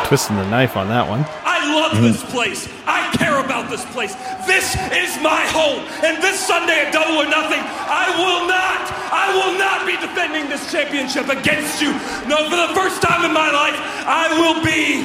Twisting 0.08 0.36
the 0.36 0.48
knife 0.50 0.76
on 0.76 0.88
that 0.88 1.08
one. 1.08 1.24
I 1.72 1.88
love 1.88 2.02
this 2.02 2.22
place. 2.30 2.68
I 2.86 3.08
care 3.16 3.40
about 3.42 3.70
this 3.70 3.84
place. 3.96 4.14
This 4.46 4.76
is 4.92 5.16
my 5.24 5.40
home. 5.56 5.80
And 6.04 6.22
this 6.22 6.38
Sunday 6.38 6.84
at 6.84 6.92
Double 6.92 7.16
or 7.16 7.24
Nothing, 7.24 7.60
I 7.64 8.12
will 8.20 8.44
not, 8.46 8.80
I 9.08 9.32
will 9.32 9.56
not 9.56 9.86
be 9.88 9.96
defending 9.96 10.50
this 10.50 10.70
championship 10.70 11.28
against 11.32 11.80
you. 11.80 11.92
No, 12.28 12.44
for 12.50 12.56
the 12.60 12.72
first 12.76 13.00
time 13.00 13.24
in 13.24 13.32
my 13.32 13.50
life, 13.50 13.76
I 14.04 14.28
will 14.36 14.60
be 14.60 15.00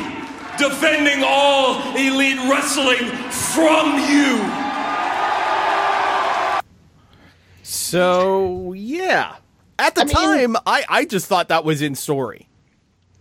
defending 0.59 1.23
all 1.23 1.79
elite 1.95 2.39
wrestling 2.51 3.07
from 3.31 3.95
you. 4.11 4.43
So 7.63 8.73
yeah, 8.73 9.35
at 9.79 9.95
the 9.95 10.01
I 10.01 10.05
mean- 10.05 10.15
time, 10.53 10.57
I 10.65 10.83
I 10.89 11.05
just 11.05 11.27
thought 11.27 11.47
that 11.49 11.63
was 11.63 11.81
in 11.81 11.95
story. 11.95 12.47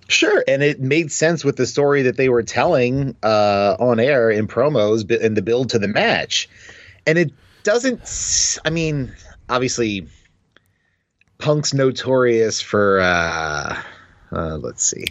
Sure, 0.08 0.44
and 0.46 0.62
it 0.62 0.80
made 0.80 1.10
sense 1.10 1.44
with 1.44 1.56
the 1.56 1.66
story 1.66 2.02
that 2.02 2.16
they 2.16 2.28
were 2.28 2.42
telling 2.42 3.16
uh, 3.22 3.76
on 3.80 3.98
air 3.98 4.30
in 4.30 4.46
promos 4.46 5.10
in 5.10 5.34
the 5.34 5.42
build 5.42 5.70
to 5.70 5.78
the 5.78 5.88
match, 5.88 6.48
and 7.06 7.18
it 7.18 7.32
doesn't. 7.64 8.58
I 8.64 8.70
mean, 8.70 9.12
obviously, 9.48 10.06
Punk's 11.38 11.74
notorious 11.74 12.60
for 12.60 13.00
uh, 13.00 13.82
uh, 14.32 14.56
let's 14.58 14.84
see, 14.84 15.06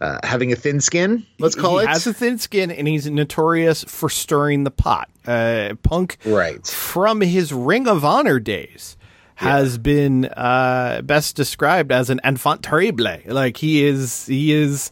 uh, 0.00 0.18
having 0.22 0.52
a 0.52 0.56
thin 0.56 0.80
skin. 0.80 1.26
Let's 1.38 1.54
call 1.54 1.78
he 1.78 1.84
it. 1.84 1.88
has 1.88 2.06
a 2.06 2.14
thin 2.14 2.38
skin, 2.38 2.70
and 2.70 2.86
he's 2.86 3.10
notorious 3.10 3.84
for 3.84 4.08
stirring 4.08 4.64
the 4.64 4.70
pot. 4.70 5.10
Uh, 5.26 5.74
Punk, 5.82 6.18
right 6.24 6.64
from 6.66 7.20
his 7.20 7.52
Ring 7.52 7.88
of 7.88 8.04
Honor 8.04 8.38
days, 8.40 8.96
has 9.42 9.78
been 9.78 10.24
uh, 10.26 11.02
best 11.02 11.36
described 11.36 11.92
as 11.92 12.10
an 12.10 12.20
enfant 12.24 12.62
terrible. 12.62 13.06
Like 13.26 13.56
he 13.56 13.84
is, 13.84 14.26
he 14.26 14.52
is. 14.52 14.90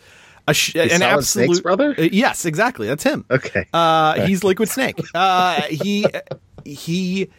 A 0.49 0.55
sh- 0.55 0.75
Is 0.75 0.93
an 0.93 1.03
absolute 1.03 1.47
Snake's 1.47 1.61
brother? 1.61 1.95
Uh, 1.97 2.09
yes, 2.11 2.45
exactly. 2.45 2.89
That's 2.89 3.05
him. 3.05 3.25
Okay. 3.31 3.67
Uh, 3.73 4.27
he's 4.27 4.43
Liquid 4.43 4.69
Snake. 4.69 4.99
Uh, 5.15 5.61
he 5.63 6.05
he 6.65 7.31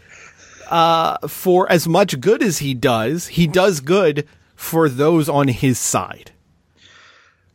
uh, 0.70 1.28
for 1.28 1.70
as 1.70 1.88
much 1.90 2.22
good 2.22 2.42
as 2.42 2.60
he 2.60 2.74
does, 2.74 3.28
he 3.28 3.48
does 3.48 3.82
good 3.82 4.28
for 4.56 4.88
those 4.88 5.28
on 5.28 5.50
his 5.50 5.78
side. 5.78 6.32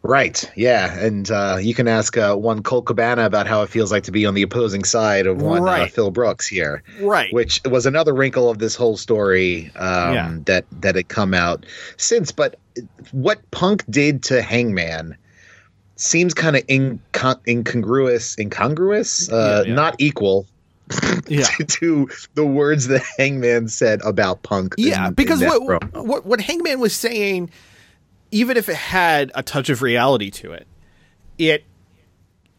Right. 0.07 0.49
Yeah, 0.55 0.99
and 0.99 1.31
uh, 1.31 1.59
you 1.61 1.75
can 1.75 1.89
ask 1.89 2.17
uh, 2.17 2.37
one 2.37 2.63
Colt 2.63 2.87
Cabana 2.87 3.27
about 3.27 3.47
how 3.47 3.63
it 3.63 3.69
feels 3.71 3.91
like 3.91 4.05
to 4.05 4.13
be 4.13 4.25
on 4.25 4.35
the 4.35 4.43
opposing 4.43 4.85
side 4.85 5.27
of 5.27 5.43
one 5.43 5.69
uh, 5.69 5.87
Phil 5.87 6.11
Brooks 6.11 6.47
here. 6.47 6.83
Right. 7.01 7.33
Which 7.33 7.61
was 7.69 7.87
another 7.87 8.15
wrinkle 8.15 8.49
of 8.49 8.59
this 8.59 8.75
whole 8.77 8.97
story 8.97 9.71
um, 9.77 10.15
Yeah. 10.15 10.37
that 10.47 10.65
that 10.81 10.95
had 10.95 11.09
come 11.09 11.35
out 11.35 11.67
since. 11.97 12.31
But 12.33 12.59
what 13.13 13.51
Punk 13.51 13.85
did 13.91 14.23
to 14.25 14.43
Hangman 14.43 15.17
seems 15.97 16.35
kind 16.35 16.57
of 16.57 16.67
incon- 16.67 17.41
incongruous, 17.49 18.39
incongruous, 18.39 19.31
uh, 19.33 19.63
Yeah, 19.65 19.69
yeah. 19.71 19.75
not 19.75 19.97
equal. 19.99 20.47
Yeah. 21.29 21.49
to, 21.67 22.09
the 22.35 22.47
words 22.47 22.87
that 22.87 23.03
Hangman 23.19 23.67
said 23.67 24.01
about 24.05 24.45
Punk. 24.45 24.77
Yeah, 24.79 25.09
in 25.09 25.15
because 25.15 25.41
that 25.41 25.61
what, 25.61 25.93
what 26.07 26.25
what 26.25 26.41
Hangman 26.41 26.79
was 26.79 26.95
saying, 26.95 27.51
even 28.37 28.59
if 28.59 28.69
it 28.69 28.77
had 28.77 29.33
a 29.35 29.43
touch 29.43 29.71
of 29.71 29.81
reality 29.81 30.31
to 30.31 30.53
it, 30.53 30.67
it 31.39 31.65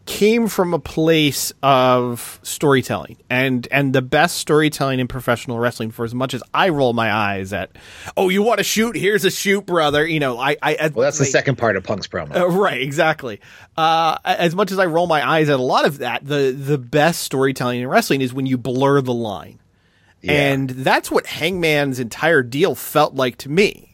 came 0.08 0.48
from 0.48 0.74
a 0.74 0.80
place 0.80 1.52
of 1.62 2.40
storytelling 2.42 3.18
and 3.30 3.68
and 3.72 3.94
the 3.94 4.02
best 4.02 4.38
storytelling 4.38 5.00
in 5.02 5.08
professional 5.08 5.60
wrestling 5.60 5.92
for 5.92 6.06
as 6.06 6.16
much 6.16 6.34
as 6.34 6.42
I 6.54 6.70
roll 6.70 6.94
my 6.94 7.14
eyes 7.14 7.52
at 7.52 7.72
oh 8.16 8.30
you 8.30 8.42
want 8.42 8.60
to 8.60 8.64
shoot 8.64 8.96
here's 8.96 9.26
a 9.26 9.30
shoot 9.30 9.66
brother 9.66 10.08
you 10.08 10.22
know 10.22 10.40
I 10.40 10.56
I 10.62 10.92
well, 10.94 11.04
that's 11.04 11.20
the 11.20 11.26
second 11.26 11.58
part 11.58 11.76
of 11.76 11.84
Punk's 11.84 12.08
promo. 12.08 12.38
uh, 12.38 12.48
right, 12.48 12.82
exactly. 12.82 13.42
Uh, 13.76 14.18
as 14.24 14.56
much 14.56 14.72
as 14.72 14.80
I 14.80 14.86
roll 14.86 15.08
my 15.08 15.28
eyes 15.28 15.50
at 15.50 15.60
a 15.60 15.64
lot 15.64 15.86
of 15.86 15.98
that, 16.00 16.26
the 16.26 16.56
the 16.58 16.78
best 16.78 17.22
storytelling 17.22 17.82
in 17.82 17.88
wrestling 17.88 18.22
is 18.22 18.34
when 18.34 18.46
you 18.46 18.58
blur 18.58 19.02
the 19.02 19.14
line, 19.14 19.60
and 20.24 20.70
that's 20.70 21.12
what 21.12 21.28
Hangman's 21.28 22.00
entire 22.00 22.44
deal 22.44 22.76
felt 22.76 23.14
like 23.14 23.38
to 23.40 23.50
me. 23.50 23.87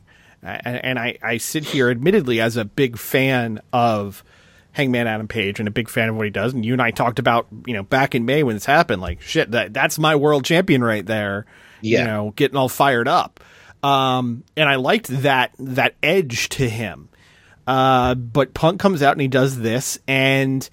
And, 0.43 0.83
and 0.83 0.99
I, 0.99 1.17
I 1.21 1.37
sit 1.37 1.63
here, 1.63 1.89
admittedly, 1.89 2.41
as 2.41 2.57
a 2.57 2.65
big 2.65 2.97
fan 2.97 3.61
of 3.71 4.23
Hangman 4.73 5.07
Adam 5.07 5.27
Page 5.27 5.59
and 5.59 5.67
a 5.67 5.71
big 5.71 5.87
fan 5.87 6.09
of 6.09 6.15
what 6.15 6.25
he 6.25 6.31
does. 6.31 6.53
And 6.53 6.65
you 6.65 6.73
and 6.73 6.81
I 6.81 6.91
talked 6.91 7.19
about, 7.19 7.47
you 7.65 7.73
know, 7.73 7.83
back 7.83 8.15
in 8.15 8.25
May 8.25 8.43
when 8.43 8.55
this 8.55 8.65
happened, 8.65 9.01
like 9.01 9.21
shit, 9.21 9.51
that 9.51 9.73
that's 9.73 9.97
my 9.97 10.15
world 10.15 10.43
champion 10.45 10.83
right 10.83 11.05
there. 11.05 11.45
Yeah. 11.81 11.99
You 11.99 12.05
know, 12.05 12.33
getting 12.35 12.57
all 12.57 12.69
fired 12.69 13.07
up. 13.07 13.39
Um, 13.83 14.43
and 14.57 14.67
I 14.67 14.75
liked 14.75 15.07
that 15.07 15.51
that 15.59 15.95
edge 16.01 16.49
to 16.49 16.67
him. 16.67 17.09
Uh, 17.67 18.15
but 18.15 18.53
Punk 18.53 18.79
comes 18.79 19.01
out 19.01 19.13
and 19.13 19.21
he 19.21 19.27
does 19.27 19.59
this, 19.59 19.97
and 20.07 20.69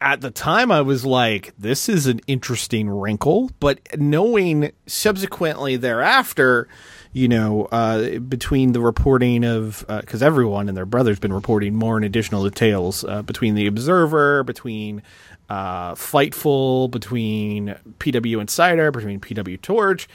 at 0.00 0.20
the 0.20 0.30
time 0.30 0.70
I 0.70 0.82
was 0.82 1.04
like, 1.04 1.54
this 1.58 1.88
is 1.88 2.06
an 2.06 2.20
interesting 2.26 2.90
wrinkle. 2.90 3.50
But 3.58 3.80
knowing 3.98 4.70
subsequently 4.86 5.76
thereafter, 5.76 6.68
you 7.14 7.28
know, 7.28 7.64
uh, 7.66 8.18
between 8.18 8.72
the 8.72 8.80
reporting 8.80 9.44
of, 9.44 9.84
because 9.88 10.22
everyone 10.22 10.68
and 10.68 10.76
their 10.76 10.84
brother's 10.84 11.18
been 11.20 11.32
reporting 11.32 11.74
more 11.74 11.96
and 11.96 12.04
additional 12.04 12.42
details 12.44 13.04
uh, 13.04 13.22
between 13.22 13.54
the 13.54 13.66
Observer, 13.68 14.42
between 14.42 15.00
uh, 15.48 15.94
Fightful, 15.94 16.90
between 16.90 17.76
PW 18.00 18.40
Insider, 18.40 18.90
between 18.90 19.20
PW 19.20 19.60
Torch, 19.62 20.08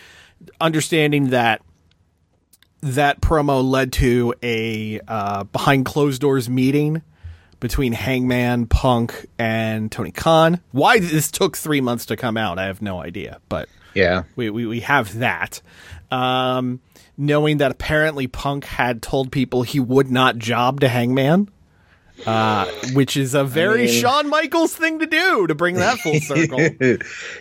understanding 0.60 1.29
that 1.29 1.62
that 2.82 3.22
promo 3.22 3.63
led 3.63 3.91
to 3.94 4.34
a 4.44 5.00
uh, 5.08 5.44
behind 5.46 5.86
closed 5.86 6.22
doors 6.22 6.50
meeting 6.50 7.01
between 7.60 7.91
Hangman, 7.91 8.68
Punk, 8.68 9.25
and 9.38 9.91
Tony 9.91 10.12
Khan. 10.12 10.62
Why 10.72 11.00
this 11.00 11.29
took 11.32 11.58
three 11.58 11.82
months 11.82 12.06
to 12.08 12.15
come 12.15 12.38
out, 12.38 12.58
I 12.60 12.65
have 12.68 12.82
no 12.82 13.01
idea, 13.01 13.39
but 13.50 13.68
Yeah. 13.94 14.24
we 14.36 14.50
we, 14.50 14.65
we 14.65 14.79
have 14.82 15.18
that. 15.20 15.62
Um, 16.12 16.79
knowing 17.19 17.57
that 17.57 17.69
apparently 17.69 18.25
Punk 18.25 18.65
had 18.65 19.01
told 19.03 19.31
people 19.31 19.61
he 19.61 19.79
would 19.79 20.09
not 20.09 20.38
job 20.39 20.79
to 20.79 20.88
Hangman. 20.89 21.49
Uh, 22.25 22.65
which 22.93 23.15
is 23.15 23.33
a 23.33 23.45
very 23.45 23.85
mean- 23.85 24.01
Shawn 24.01 24.27
Michaels 24.27 24.75
thing 24.75 24.99
to 24.99 25.05
do 25.05 25.47
to 25.47 25.55
bring 25.55 25.75
that 25.75 25.99
full 25.99 26.19
circle. 26.19 26.59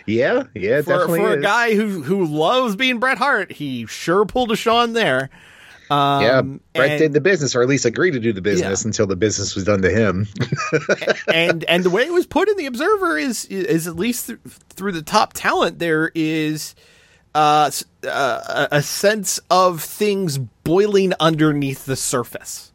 yeah, 0.05 0.43
yeah, 0.55 0.81
for, 0.81 0.89
definitely 0.91 1.19
for 1.19 1.33
a 1.33 1.41
guy 1.41 1.75
who 1.75 2.01
who 2.01 2.25
loves 2.25 2.77
being 2.77 2.97
Bret 2.99 3.17
Hart, 3.17 3.51
he 3.51 3.85
sure 3.87 4.25
pulled 4.25 4.51
a 4.53 4.55
Shawn 4.55 4.93
there. 4.93 5.29
Um, 5.91 6.21
yeah, 6.23 6.41
Bret 6.75 6.91
and- 6.91 6.99
did 6.99 7.11
the 7.13 7.19
business, 7.19 7.55
or 7.57 7.61
at 7.61 7.67
least 7.67 7.83
agreed 7.83 8.11
to 8.11 8.21
do 8.21 8.31
the 8.31 8.41
business 8.41 8.85
until 8.85 9.05
the 9.05 9.17
business 9.17 9.53
was 9.53 9.65
done 9.65 9.81
to 9.81 9.89
him. 9.89 10.27
and 11.27 11.65
and 11.65 11.83
the 11.83 11.89
way 11.89 12.03
it 12.03 12.13
was 12.13 12.25
put 12.25 12.47
in 12.47 12.55
the 12.55 12.65
Observer 12.67 13.17
is 13.17 13.43
is 13.45 13.85
at 13.85 13.97
least 13.97 14.27
th- 14.27 14.39
through 14.69 14.93
the 14.93 15.01
top 15.01 15.33
talent 15.33 15.79
there 15.79 16.09
is 16.15 16.73
uh, 17.39 17.71
uh, 18.05 18.67
a 18.69 18.81
sense 18.81 19.39
of 19.49 19.81
things 19.81 20.37
boiling 20.37 21.13
underneath 21.21 21.85
the 21.85 21.95
surface. 21.95 22.73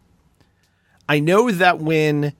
I 1.06 1.20
know 1.20 1.50
that 1.50 1.80
when 1.80 2.32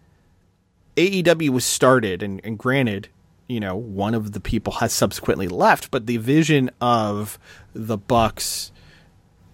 AEW 0.96 1.50
was 1.50 1.66
started, 1.66 2.22
and, 2.22 2.40
and 2.42 2.58
granted, 2.58 3.10
you 3.46 3.60
know, 3.60 3.76
one 3.76 4.14
of 4.14 4.32
the 4.32 4.40
people 4.40 4.72
has 4.74 4.94
subsequently 4.94 5.48
left, 5.48 5.90
but 5.90 6.06
the 6.06 6.16
vision 6.16 6.70
of 6.80 7.38
the 7.74 7.98
Bucks, 7.98 8.72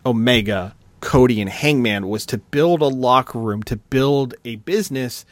Omega, 0.07 0.77
Cody, 1.01 1.41
and 1.41 1.51
Hangman 1.51 2.07
was 2.07 2.25
to 2.27 2.39
build 2.39 2.83
a 2.83 2.87
locker 2.87 3.41
room, 3.41 3.65
to 3.65 3.79
build 3.79 4.35
a 4.45 4.57
business 4.57 5.25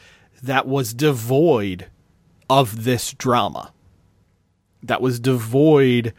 that 0.43 0.67
was 0.67 0.93
devoid 0.93 1.87
of 2.49 2.83
this 2.83 3.13
drama, 3.13 3.71
that 4.83 5.01
was 5.01 5.21
devoid 5.21 6.13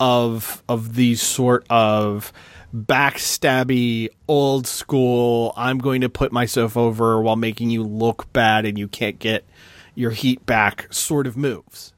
of 0.00 0.62
of 0.68 0.94
these 0.94 1.22
sort 1.22 1.64
of 1.70 2.32
backstabby 2.74 4.08
old 4.26 4.66
school 4.66 5.52
i'm 5.56 5.78
going 5.78 6.00
to 6.00 6.08
put 6.08 6.32
myself 6.32 6.76
over 6.76 7.20
while 7.20 7.36
making 7.36 7.70
you 7.70 7.82
look 7.84 8.32
bad 8.32 8.64
and 8.64 8.78
you 8.78 8.88
can't 8.88 9.18
get 9.18 9.44
your 9.94 10.10
heat 10.10 10.44
back 10.46 10.92
sort 10.92 11.26
of 11.26 11.36
moves 11.36 11.92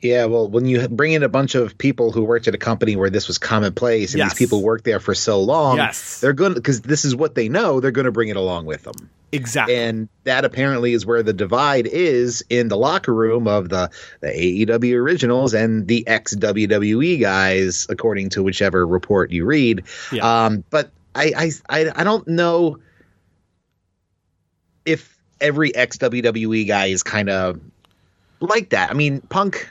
yeah, 0.00 0.26
well, 0.26 0.46
when 0.46 0.66
you 0.66 0.86
bring 0.86 1.12
in 1.12 1.22
a 1.22 1.30
bunch 1.30 1.54
of 1.54 1.78
people 1.78 2.12
who 2.12 2.24
worked 2.24 2.46
at 2.46 2.54
a 2.54 2.58
company 2.58 2.94
where 2.94 3.08
this 3.08 3.26
was 3.26 3.38
commonplace, 3.38 4.12
and 4.12 4.18
Yes. 4.18 4.32
these 4.34 4.38
people 4.38 4.62
worked 4.62 4.84
there 4.84 5.00
for 5.00 5.14
so 5.14 5.40
long, 5.40 5.78
Yes. 5.78 6.20
they're 6.20 6.34
going 6.34 6.52
because 6.52 6.82
this 6.82 7.06
is 7.06 7.16
what 7.16 7.34
they 7.34 7.48
know. 7.48 7.80
They're 7.80 7.90
going 7.90 8.04
to 8.04 8.12
bring 8.12 8.28
it 8.28 8.36
along 8.36 8.66
with 8.66 8.82
them. 8.82 9.08
Exactly 9.34 9.74
and 9.74 10.08
that 10.24 10.44
apparently 10.44 10.92
is 10.92 11.04
where 11.04 11.22
the 11.22 11.32
divide 11.32 11.86
is 11.86 12.44
in 12.48 12.68
the 12.68 12.76
locker 12.76 13.12
room 13.12 13.48
of 13.48 13.68
the 13.68 13.90
the 14.20 14.28
AEW 14.28 14.94
originals 14.94 15.54
and 15.54 15.86
the 15.88 16.06
ex 16.06 16.34
WWE 16.34 17.20
guys, 17.20 17.86
according 17.88 18.30
to 18.30 18.42
whichever 18.42 18.86
report 18.86 19.30
you 19.30 19.44
read. 19.44 19.84
Yeah. 20.12 20.44
Um, 20.44 20.64
but 20.70 20.90
I, 21.14 21.32
I 21.36 21.50
I 21.68 21.92
I 21.96 22.04
don't 22.04 22.26
know 22.28 22.78
if 24.84 25.18
every 25.40 25.74
ex 25.74 25.98
WWE 25.98 26.66
guy 26.66 26.86
is 26.86 27.02
kind 27.02 27.28
of 27.28 27.60
like 28.40 28.70
that. 28.70 28.90
I 28.90 28.94
mean, 28.94 29.20
Punk 29.22 29.70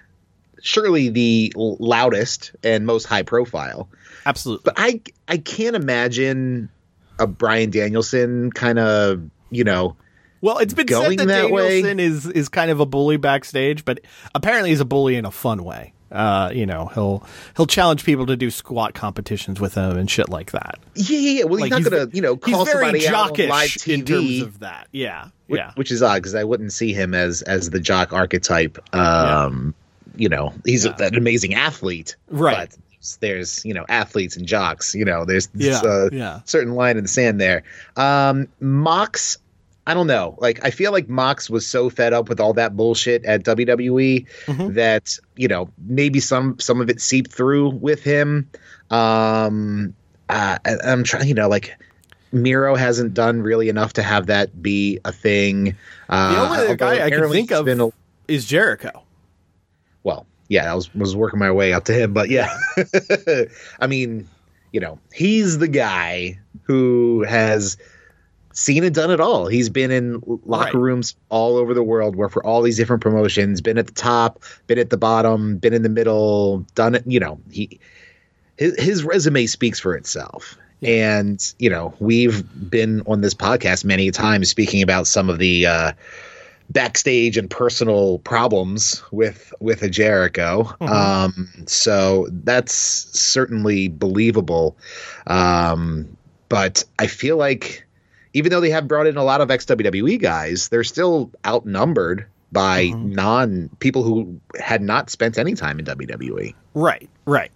surely 0.62 1.10
the 1.10 1.52
loudest 1.56 2.56
and 2.64 2.86
most 2.86 3.06
high 3.06 3.24
profile. 3.24 3.90
Absolutely. 4.26 4.64
But 4.64 4.76
I 4.78 5.02
I 5.28 5.38
can't 5.38 5.76
imagine 5.76 6.70
a 7.20 7.28
Bryan 7.28 7.70
Danielson 7.70 8.52
kind 8.52 8.80
of 8.80 9.30
you 9.56 9.64
know. 9.64 9.96
Well, 10.42 10.58
it's 10.58 10.74
been 10.74 10.88
going 10.88 11.18
said 11.20 11.30
that, 11.30 11.42
that 11.44 11.52
way. 11.52 11.82
Danielson 11.82 12.00
is 12.00 12.26
is 12.28 12.50
kind 12.50 12.70
of 12.70 12.80
a 12.82 12.86
bully 12.86 13.18
backstage, 13.18 13.86
but 13.86 14.00
apparently 14.36 14.72
he's 14.72 14.82
a 14.82 14.86
bully 14.86 15.16
in 15.16 15.26
a 15.26 15.32
fun 15.32 15.64
way. 15.64 15.94
Uh, 16.12 16.52
you 16.54 16.66
know, 16.66 16.88
he'll 16.94 17.26
he'll 17.56 17.66
challenge 17.66 18.04
people 18.04 18.26
to 18.28 18.36
do 18.36 18.52
squat 18.52 18.94
competitions 18.94 19.60
with 19.60 19.74
him 19.74 19.98
and 19.98 20.12
shit 20.12 20.30
like 20.30 20.52
that. 20.52 20.80
Yeah, 20.96 21.18
yeah, 21.18 21.30
yeah. 21.40 21.44
Well, 21.46 21.60
Like, 21.62 21.74
he's 21.74 21.84
not 21.86 21.92
gonna 21.92 22.10
you 22.14 22.22
know 22.22 22.36
call 22.38 22.66
somebody 22.66 23.08
out 23.08 23.40
on 23.40 23.48
live 23.50 23.70
TV 23.70 23.94
in 23.94 24.06
terms 24.06 24.42
of 24.42 24.60
that. 24.60 24.90
Yeah, 24.92 25.30
Which, 25.48 25.60
yeah. 25.60 25.72
which 25.76 25.92
is 25.92 26.04
odd 26.04 26.16
because 26.18 26.36
I 26.36 26.44
wouldn't 26.44 26.72
see 26.74 26.94
him 26.94 27.14
as 27.16 27.42
as 27.42 27.70
the 27.72 27.80
jock 27.80 28.14
archetype. 28.14 28.78
Um, 28.94 29.74
you 30.16 30.30
know, 30.30 30.54
he's 30.66 30.86
a, 30.86 30.94
an 31.00 31.16
amazing 31.16 31.56
athlete, 31.56 32.16
Right. 32.30 32.70
But 32.70 32.78
there's 33.22 33.66
you 33.66 33.74
know 33.74 33.86
athletes 33.90 34.38
and 34.38 34.46
jocks. 34.46 34.94
You 34.94 35.06
know, 35.06 35.26
there's 35.26 35.50
Yeah, 35.56 35.82
a 35.84 36.10
yeah. 36.14 36.40
certain 36.46 36.74
line 36.76 36.98
in 36.98 37.04
the 37.04 37.10
sand 37.10 37.42
there. 37.42 37.64
Um, 37.96 38.48
Mox, 38.60 39.40
I 39.86 39.94
don't 39.94 40.08
know. 40.08 40.36
Like 40.40 40.64
I 40.66 40.70
feel 40.70 40.92
like 40.92 41.10
Mox 41.10 41.50
was 41.50 41.68
so 41.68 41.90
fed 41.90 42.14
up 42.14 42.30
with 42.30 42.40
all 42.40 42.54
that 42.54 42.76
bullshit 42.78 43.26
at 43.26 43.44
WWE 43.44 44.26
Mm-hmm. 44.46 44.74
that 44.74 45.18
you 45.36 45.48
know 45.48 45.70
maybe 45.88 46.20
some 46.20 46.58
some 46.60 46.80
of 46.82 46.90
it 46.90 47.02
seeped 47.02 47.32
through 47.34 47.70
with 47.70 48.04
him. 48.04 48.50
Um, 48.90 49.94
uh, 50.30 50.58
and 50.66 50.82
I'm 50.84 51.04
trying, 51.04 51.28
you 51.28 51.34
know, 51.34 51.48
like. 51.50 51.76
Miro 52.36 52.74
hasn't 52.76 53.14
done 53.14 53.44
really 53.44 53.70
enough 53.70 53.94
to 53.94 54.02
have 54.02 54.26
that 54.26 54.60
be 54.60 55.00
a 55.06 55.12
thing. 55.12 55.76
Uh, 56.10 56.34
The 56.34 56.62
only 56.64 56.76
guy 56.78 57.06
I 57.06 57.12
can 57.12 57.30
think 57.30 57.52
of 57.52 57.68
a- 57.68 57.92
is 58.28 58.46
Jericho. 58.46 59.04
well, 60.02 60.26
yeah, 60.50 60.72
I 60.72 60.74
was 60.74 60.92
was 60.96 61.16
working 61.16 61.38
my 61.38 61.52
way 61.52 61.74
up 61.74 61.84
to 61.86 61.94
him, 61.94 62.12
but 62.12 62.30
yeah, 62.32 62.50
I 63.80 63.86
mean, 63.86 64.28
you 64.72 64.80
know, 64.80 64.98
he's 65.14 65.60
the 65.60 65.68
guy 65.68 66.40
who 66.64 67.24
has 67.28 67.78
seen 68.54 68.84
and 68.84 68.96
done 68.96 69.12
it 69.12 69.20
all. 69.20 69.48
He's 69.48 69.70
been 69.70 69.92
in 69.92 70.22
locker 70.46 70.78
Right. 70.78 70.84
rooms 70.84 71.16
all 71.30 71.58
over 71.58 71.74
the 71.74 71.84
world, 71.84 72.16
worked 72.16 72.34
for 72.34 72.46
all 72.46 72.62
these 72.62 72.78
different 72.78 73.02
promotions, 73.02 73.62
been 73.62 73.78
at 73.78 73.88
the 73.88 73.94
top, 73.94 74.42
been 74.68 74.80
at 74.80 74.90
the 74.90 74.98
bottom, 74.98 75.58
been 75.58 75.74
in 75.74 75.82
the 75.82 75.90
middle, 75.90 76.60
done 76.76 76.96
it. 76.96 77.04
You 77.06 77.20
know, 77.20 77.40
he 77.52 77.80
his 78.58 78.80
his 78.80 79.04
resume 79.04 79.46
speaks 79.48 79.80
for 79.80 79.96
itself. 79.96 80.58
And 80.82 81.54
you 81.60 81.70
know, 81.70 81.94
we've 82.00 82.44
been 82.70 83.02
on 83.08 83.22
this 83.22 83.34
podcast 83.34 83.86
many 83.86 84.12
times 84.12 84.50
speaking 84.50 84.82
about 84.84 85.08
some 85.08 85.30
of 85.30 85.40
the 85.40 85.66
uh, 85.66 85.94
backstage 86.70 87.38
and 87.38 87.50
personal 87.50 88.20
problems 88.20 89.02
with 89.12 89.54
with 89.60 89.82
a 89.82 89.90
Jericho. 89.90 90.70
Um, 90.82 91.50
so 91.68 92.28
that's 92.44 92.74
certainly 92.74 93.88
believable. 93.88 94.76
Um, 95.28 96.18
but 96.50 96.84
I 97.00 97.08
feel 97.08 97.38
like 97.38 97.86
even 98.34 98.50
though 98.52 98.62
they 98.62 98.72
have 98.72 98.88
brought 98.88 99.08
in 99.08 99.18
a 99.18 99.24
lot 99.24 99.42
of 99.42 99.50
ex 99.52 99.66
WWE 99.66 100.20
guys, 100.20 100.70
they're 100.70 100.84
still 100.84 101.32
outnumbered 101.46 102.26
by 102.52 102.88
non 102.96 103.70
people 103.80 104.04
who 104.04 104.40
had 104.60 104.82
not 104.82 105.10
spent 105.10 105.38
any 105.38 105.54
time 105.56 105.80
in. 105.80 105.86
WWE. 105.86 106.54
Right, 106.74 107.10
right. 107.26 107.52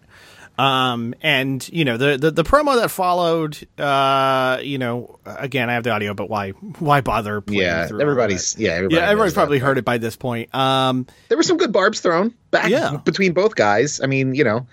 Um, 0.59 1.13
and 1.21 1.67
you 1.69 1.85
know 1.85 1.97
the, 1.97 2.17
the 2.17 2.31
the 2.31 2.43
promo 2.43 2.77
that 2.81 2.89
followed. 2.89 3.59
Uh, 3.77 4.57
you 4.63 4.79
know, 4.79 5.19
again, 5.23 5.69
I 5.69 5.73
have 5.73 5.83
the 5.83 5.91
audio, 5.91 6.15
but 6.15 6.31
why 6.31 6.49
why 6.79 7.01
bother? 7.01 7.41
playing 7.41 7.61
Yeah, 7.61 7.85
through 7.85 7.97
all 7.97 8.01
of 8.01 8.09
everybody's 8.09 8.57
yeah, 8.57 8.71
everybody 8.71 8.95
yeah, 8.95 9.01
everybody's 9.03 9.19
knows 9.31 9.33
that. 9.35 9.39
probably 9.41 9.59
heard 9.59 9.77
it 9.77 9.85
by 9.85 9.99
this 9.99 10.15
point. 10.15 10.53
Um, 10.55 11.05
there 11.29 11.37
were 11.37 11.43
some 11.43 11.57
good 11.57 11.71
barbs 11.71 11.99
thrown 11.99 12.33
back 12.49 12.69
Yeah. 12.71 12.97
between 12.97 13.33
both 13.33 13.55
guys. 13.55 14.01
I 14.01 14.07
mean, 14.07 14.33
you 14.33 14.43
know, 14.45 14.65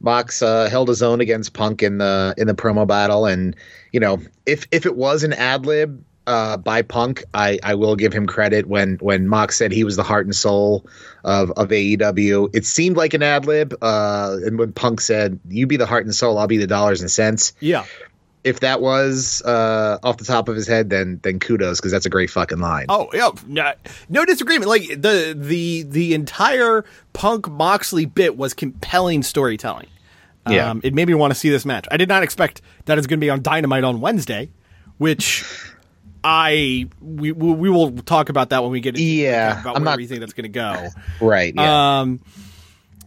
Mox 0.00 0.42
uh, 0.42 0.68
held 0.68 0.88
his 0.88 1.02
own 1.02 1.20
against 1.20 1.52
Punk 1.52 1.82
in 1.82 1.98
the 1.98 2.34
in 2.36 2.46
the 2.46 2.54
promo 2.54 2.86
battle, 2.86 3.26
and 3.26 3.56
you 3.92 4.00
know, 4.00 4.20
if 4.44 4.66
if 4.70 4.86
it 4.86 4.96
was 4.96 5.24
an 5.24 5.32
ad 5.32 5.66
lib 5.66 6.04
uh, 6.26 6.56
by 6.56 6.82
Punk, 6.82 7.24
I 7.32 7.58
I 7.62 7.74
will 7.74 7.96
give 7.96 8.12
him 8.12 8.26
credit 8.26 8.66
when 8.66 8.96
when 8.96 9.28
Mox 9.28 9.56
said 9.56 9.72
he 9.72 9.84
was 9.84 9.96
the 9.96 10.02
heart 10.02 10.26
and 10.26 10.34
soul 10.34 10.86
of 11.24 11.50
of 11.52 11.68
AEW. 11.68 12.54
It 12.54 12.66
seemed 12.66 12.96
like 12.96 13.14
an 13.14 13.22
ad 13.22 13.46
lib, 13.46 13.76
uh, 13.80 14.36
and 14.44 14.58
when 14.58 14.72
Punk 14.72 15.00
said, 15.00 15.38
"You 15.48 15.66
be 15.66 15.76
the 15.76 15.86
heart 15.86 16.04
and 16.04 16.14
soul, 16.14 16.38
I'll 16.38 16.46
be 16.46 16.58
the 16.58 16.66
dollars 16.66 17.00
and 17.00 17.10
cents." 17.10 17.52
yeah, 17.60 17.84
If 18.46 18.60
that 18.60 18.80
was 18.80 19.42
uh, 19.44 19.98
off 20.02 20.16
the 20.18 20.24
top 20.24 20.48
of 20.48 20.56
his 20.56 20.66
head, 20.68 20.88
then 20.88 21.20
then 21.22 21.38
kudos 21.40 21.78
because 21.80 21.92
that's 21.92 22.06
a 22.06 22.10
great 22.10 22.30
fucking 22.30 22.58
line. 22.60 22.86
Oh 22.88 23.08
yeah, 23.12 23.30
no, 23.46 23.72
no 24.08 24.24
disagreement. 24.24 24.68
Like 24.68 24.86
the 24.88 25.34
the 25.38 25.82
the 25.82 26.14
entire 26.14 26.84
Punk 27.12 27.50
Moxley 27.50 28.06
bit 28.06 28.36
was 28.36 28.54
compelling 28.54 29.22
storytelling. 29.22 29.88
Yeah. 30.48 30.70
Um, 30.70 30.80
it 30.84 30.94
made 30.94 31.08
me 31.08 31.14
want 31.14 31.32
to 31.32 31.38
see 31.38 31.50
this 31.50 31.64
match. 31.66 31.86
I 31.90 31.96
did 31.96 32.08
not 32.08 32.22
expect 32.22 32.62
that 32.84 32.98
it's 32.98 33.08
going 33.08 33.18
to 33.18 33.24
be 33.24 33.30
on 33.30 33.42
Dynamite 33.42 33.82
on 33.82 34.00
Wednesday, 34.00 34.48
which 34.98 35.44
I 36.22 36.88
we 37.00 37.32
we 37.32 37.68
will 37.68 37.92
talk 37.98 38.28
about 38.28 38.50
that 38.50 38.62
when 38.62 38.70
we 38.72 38.80
get 38.80 38.90
into 38.90 39.02
Yeah, 39.02 39.60
about 39.60 39.76
I'm 39.76 39.82
where 39.82 39.90
not- 39.92 39.96
we 39.98 40.06
think 40.06 40.20
that's 40.20 40.32
going 40.34 40.44
to 40.44 40.48
go. 40.48 40.88
right. 41.20 41.52
Yeah. 41.54 42.00
Um, 42.00 42.20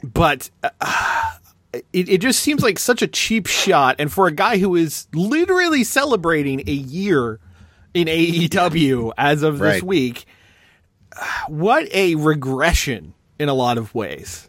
but 0.03 0.49
uh, 0.63 1.31
it, 1.73 1.85
it 1.93 2.17
just 2.19 2.39
seems 2.39 2.63
like 2.63 2.79
such 2.79 3.01
a 3.01 3.07
cheap 3.07 3.47
shot. 3.47 3.95
And 3.99 4.11
for 4.11 4.27
a 4.27 4.31
guy 4.31 4.57
who 4.57 4.75
is 4.75 5.07
literally 5.13 5.83
celebrating 5.83 6.61
a 6.67 6.71
year 6.71 7.39
in 7.93 8.07
AEW 8.07 9.13
as 9.17 9.43
of 9.43 9.59
this 9.59 9.61
Right. 9.75 9.83
week, 9.83 10.25
what 11.47 11.87
a 11.93 12.15
regression 12.15 13.13
in 13.37 13.49
a 13.49 13.53
lot 13.53 13.77
of 13.77 13.93
ways. 13.93 14.47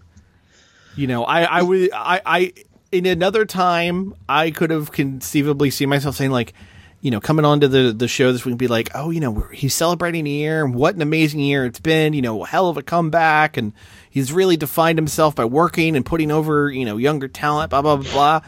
You 0.96 1.06
know, 1.06 1.24
I, 1.24 1.42
I 1.42 1.62
would, 1.62 1.90
I, 1.92 2.20
I, 2.26 2.52
in 2.92 3.06
another 3.06 3.44
time, 3.44 4.14
I 4.28 4.50
could 4.50 4.70
have 4.70 4.92
conceivably 4.92 5.70
seen 5.70 5.88
myself 5.88 6.16
saying 6.16 6.30
like, 6.32 6.52
you 7.00 7.10
know, 7.10 7.20
coming 7.20 7.44
onto 7.44 7.66
the 7.68 7.92
the 7.92 8.08
show 8.08 8.32
this 8.32 8.44
week 8.44 8.52
and 8.52 8.58
be 8.58 8.68
like, 8.68 8.90
oh, 8.94 9.10
you 9.10 9.20
know, 9.20 9.30
we're- 9.30 9.56
he's 9.56 9.74
celebrating 9.74 10.26
a 10.26 10.30
year, 10.30 10.64
and 10.64 10.74
what 10.74 10.94
an 10.94 11.02
amazing 11.02 11.40
year 11.40 11.64
it's 11.64 11.80
been. 11.80 12.12
You 12.12 12.22
know, 12.22 12.44
hell 12.44 12.68
of 12.68 12.76
a 12.76 12.82
comeback, 12.82 13.56
and 13.56 13.72
he's 14.10 14.32
really 14.32 14.56
defined 14.56 14.98
himself 14.98 15.34
by 15.34 15.44
working 15.46 15.96
and 15.96 16.04
putting 16.04 16.30
over, 16.30 16.70
you 16.70 16.84
know, 16.84 16.96
younger 16.96 17.28
talent. 17.28 17.70
Blah 17.70 17.82
blah 17.82 17.96
blah. 17.96 18.10
blah. 18.12 18.40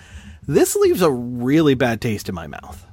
This 0.47 0.75
leaves 0.77 1.03
a 1.03 1.11
really 1.11 1.75
bad 1.75 2.01
taste 2.01 2.29
in 2.29 2.35
my 2.35 2.47
mouth. 2.47 2.85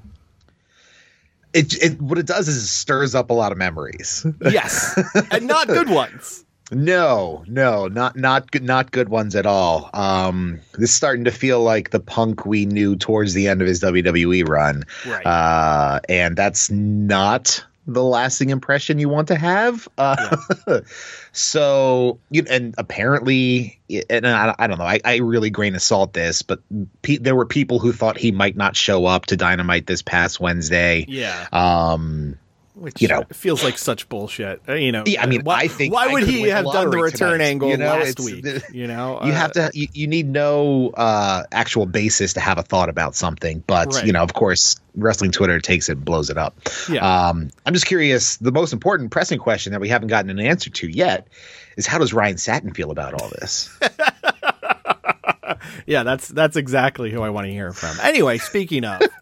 it, 1.53 1.73
it 1.83 2.01
what 2.01 2.17
it 2.19 2.27
does 2.27 2.47
is 2.47 2.57
it 2.57 2.67
stirs 2.67 3.15
up 3.15 3.29
a 3.31 3.33
lot 3.33 3.51
of 3.51 3.57
memories. 3.57 4.25
Yes, 4.41 4.97
and 5.31 5.47
not 5.47 5.67
good 5.67 5.89
ones. 6.01 6.45
No, 6.71 7.43
no, 7.47 7.87
not 7.87 8.15
not 8.15 8.51
good, 8.51 8.63
not 8.63 8.91
good 8.91 9.09
ones 9.09 9.35
at 9.35 9.45
all. 9.45 9.89
Um, 9.93 10.59
this 10.73 10.89
is 10.91 10.93
starting 10.95 11.25
to 11.25 11.31
feel 11.31 11.61
like 11.63 11.89
the 11.89 11.99
punk 11.99 12.45
we 12.45 12.65
knew 12.65 12.95
towards 12.95 13.33
the 13.33 13.47
end 13.47 13.61
of 13.61 13.67
his 13.67 13.81
WWE 13.81 14.47
run, 14.47 14.83
Right. 15.07 15.25
uh, 15.25 15.99
and 16.07 16.35
that's 16.37 16.69
not 16.69 17.65
the 17.87 18.03
lasting 18.03 18.51
impression 18.51 18.99
you 18.99 19.09
want 19.09 19.29
to 19.29 19.35
have. 19.35 19.87
Uh, 19.97 20.37
so, 21.31 22.19
you 22.29 22.43
and 22.49 22.75
apparently, 22.77 23.79
and 24.09 24.27
I, 24.27 24.53
I 24.59 24.67
don't 24.67 24.77
know, 24.77 24.85
I, 24.85 24.99
I 25.03 25.17
really 25.17 25.49
grain 25.49 25.73
of 25.75 25.81
salt 25.81 26.13
this, 26.13 26.43
but 26.43 26.59
pe- 27.01 27.17
there 27.17 27.35
were 27.35 27.45
people 27.47 27.79
who 27.79 27.91
thought 27.91 28.17
he 28.17 28.31
might 28.31 28.55
not 28.55 28.75
show 28.75 29.05
up 29.07 29.25
to 29.27 29.37
Dynamite 29.37 29.87
this 29.87 30.03
past 30.03 30.39
Wednesday. 30.39 31.05
Yeah. 31.07 31.47
Um, 31.51 32.37
Which 32.79 33.01
you 33.01 33.07
know. 33.09 33.25
feels 33.33 33.63
like 33.63 33.77
such 33.77 34.07
bullshit. 34.09 34.61
Uh, 34.67 34.73
You 34.73 34.91
know, 34.91 35.03
Yeah, 35.05 35.21
I 35.21 35.25
mean, 35.25 35.41
why, 35.43 35.59
I 35.59 35.67
think 35.67 35.93
why 35.93 36.07
would 36.07 36.23
he 36.23 36.43
have 36.49 36.65
done 36.65 36.89
the 36.89 36.97
return 36.97 37.33
tonight, 37.33 37.45
angle 37.45 37.69
you 37.69 37.77
know? 37.77 37.85
last 37.97 38.19
week? 38.19 38.45
You 38.71 38.87
know, 38.87 39.19
you 39.23 39.31
Uh, 39.31 39.35
have 39.35 39.51
to 39.53 39.69
you, 39.73 39.87
you 39.93 40.07
need 40.07 40.27
no 40.27 40.89
uh 40.95 41.43
actual 41.51 41.85
basis 41.85 42.33
to 42.33 42.39
have 42.39 42.57
a 42.57 42.63
thought 42.63 42.87
about 42.89 43.15
something 43.15 43.63
but 43.67 43.93
Right. 43.93 44.05
you 44.05 44.13
know 44.13 44.23
of 44.23 44.33
course 44.33 44.79
wrestling 44.95 45.31
twitter 45.31 45.59
takes 45.59 45.89
it 45.89 45.93
and 45.97 46.05
blows 46.05 46.29
it 46.29 46.37
up 46.37 46.55
Yeah. 46.89 47.27
um 47.29 47.49
i'm 47.65 47.73
just 47.73 47.85
curious 47.85 48.37
the 48.37 48.51
most 48.51 48.73
important 48.73 49.11
pressing 49.11 49.39
question 49.39 49.71
that 49.73 49.81
we 49.81 49.89
haven't 49.89 50.07
gotten 50.07 50.29
an 50.29 50.39
answer 50.39 50.69
to 50.69 50.87
yet 50.87 51.27
is 51.77 51.85
how 51.85 51.97
does 51.99 52.13
ryan 52.13 52.37
satin 52.37 52.73
feel 52.73 52.91
about 52.91 53.13
all 53.21 53.29
this 53.39 53.69
Yeah, 55.85 56.03
that's 56.03 56.27
that's 56.27 56.55
exactly 56.55 57.11
who 57.11 57.21
I 57.21 57.29
want 57.31 57.45
to 57.47 57.51
hear 57.51 57.73
from. 57.73 57.97
Anyway, 58.01 58.37
speaking 58.37 58.85
of, 58.85 59.01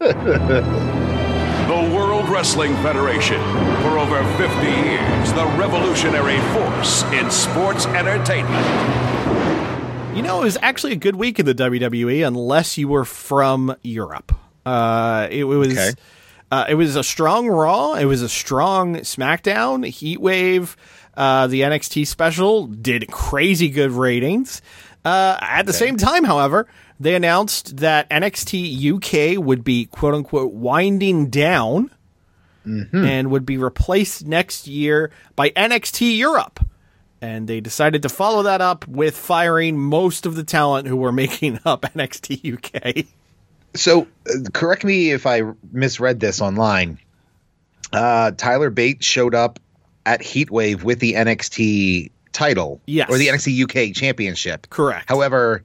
The 1.68 1.94
World 1.94 2.30
Wrestling 2.30 2.74
Federation. 2.76 3.42
For 3.82 3.98
over 3.98 4.24
50 4.38 4.66
years, 4.66 5.32
the 5.34 5.44
revolutionary 5.58 6.40
force 6.54 7.02
in 7.12 7.30
sports 7.30 7.84
entertainment. 7.84 8.66
you 10.16 10.22
know, 10.22 10.40
it 10.40 10.44
was 10.44 10.56
actually 10.62 10.94
a 10.94 10.96
good 10.96 11.16
week 11.16 11.38
in 11.38 11.44
the 11.44 11.54
WWE, 11.54 12.26
unless 12.26 12.78
you 12.78 12.88
were 12.88 13.04
from 13.04 13.76
Europe. 13.82 14.34
Uh, 14.64 15.28
it, 15.30 15.44
was. 15.44 15.72
Okay. 15.72 15.90
Uh, 16.50 16.64
it 16.70 16.74
was 16.74 16.96
a 16.96 17.04
strong 17.04 17.48
Raw. 17.48 17.96
It 17.96 18.06
was 18.06 18.22
a 18.22 18.30
strong 18.30 18.96
SmackDown. 18.96 19.84
Heat 19.84 20.22
Wave, 20.22 20.74
uh, 21.18 21.48
the 21.48 21.60
NXT 21.60 22.06
special 22.06 22.66
did 22.66 23.12
crazy 23.12 23.68
good 23.68 23.90
ratings. 23.90 24.62
Uh, 25.04 25.36
at 25.42 25.66
the 25.66 25.74
same 25.74 25.98
time, 25.98 26.24
however, 26.24 26.66
they 27.00 27.14
announced 27.14 27.78
that 27.78 28.08
NXT 28.10 29.36
UK 29.36 29.42
would 29.44 29.62
be 29.64 29.86
quote 29.86 30.14
unquote 30.14 30.52
winding 30.52 31.30
down 31.30 31.90
and 32.92 33.30
would 33.30 33.46
be 33.46 33.56
replaced 33.56 34.26
next 34.26 34.66
year 34.66 35.10
by 35.34 35.48
NXT 35.50 36.18
Europe. 36.18 36.60
and 37.22 37.48
they 37.48 37.60
decided 37.60 38.02
to 38.02 38.08
follow 38.10 38.42
that 38.42 38.60
up 38.60 38.86
with 38.86 39.16
firing 39.16 39.78
most 39.78 40.26
of 40.26 40.34
the 40.36 40.44
talent 40.44 40.86
who 40.86 40.96
were 40.96 41.10
making 41.24 41.58
up 41.64 41.82
NXT 41.82 42.58
UK. 43.00 43.06
So, 43.74 44.06
uh, 44.28 44.50
correct 44.52 44.84
me 44.84 45.10
if 45.12 45.26
I 45.26 45.42
misread 45.72 46.20
this 46.20 46.40
online. 46.42 46.98
Uh, 47.92 48.32
Tyler 48.36 48.68
Bates 48.70 49.06
showed 49.06 49.34
up 49.34 49.58
at 50.04 50.20
Heatwave 50.20 50.82
with 50.82 50.98
the 51.00 51.14
NXT 51.14 52.10
title, 52.32 52.80
Yes. 52.86 53.08
or 53.10 53.16
the 53.18 53.28
NXT 53.28 53.62
UK 53.90 53.94
Championship. 53.94 54.68
Correct. 54.68 55.08
However, 55.08 55.64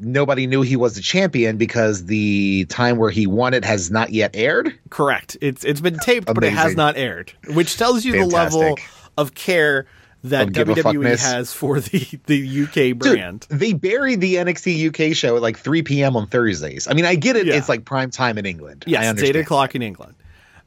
nobody 0.00 0.46
knew 0.46 0.62
he 0.62 0.76
was 0.76 0.94
the 0.94 1.02
champion 1.02 1.56
because 1.56 2.06
the 2.06 2.64
time 2.66 2.96
where 2.96 3.10
he 3.10 3.26
won 3.26 3.54
it 3.54 3.64
has 3.64 3.90
not 3.90 4.10
yet 4.10 4.30
aired. 4.34 4.76
Correct. 4.88 5.36
It's 5.40 5.64
it's 5.64 5.80
been 5.80 5.98
taped, 5.98 6.26
but 6.26 6.42
it 6.42 6.52
has 6.52 6.74
not 6.74 6.96
aired, 6.96 7.32
which 7.48 7.76
tells 7.76 8.04
you 8.04 8.12
the 8.12 8.26
level 8.26 8.76
of 9.16 9.34
care 9.34 9.86
that 10.24 10.48
Of 10.48 10.52
give 10.52 10.68
a 10.68 10.76
fuck 10.76 10.94
WWE 10.94 11.18
has 11.18 11.52
for 11.52 11.80
the 11.80 12.06
the 12.26 12.62
UK 12.64 12.98
brand. 12.98 13.46
Dude, 13.48 13.58
they 13.58 13.72
buried 13.72 14.20
the 14.20 14.36
NXT 14.36 15.10
UK 15.10 15.16
show 15.16 15.36
at 15.36 15.42
like 15.42 15.58
3 15.58 15.82
p.m. 15.82 16.16
on 16.16 16.26
Thursdays. 16.26 16.88
I 16.88 16.94
mean, 16.94 17.04
I 17.04 17.14
get 17.14 17.36
it. 17.36 17.46
Yeah. 17.46 17.56
It's 17.56 17.68
like 17.68 17.84
prime 17.84 18.10
time 18.10 18.38
in 18.38 18.46
England. 18.46 18.84
Yes, 18.86 19.12
it's 19.12 19.22
eight 19.22 19.36
o'clock 19.36 19.74
in 19.74 19.82
England. 19.82 20.14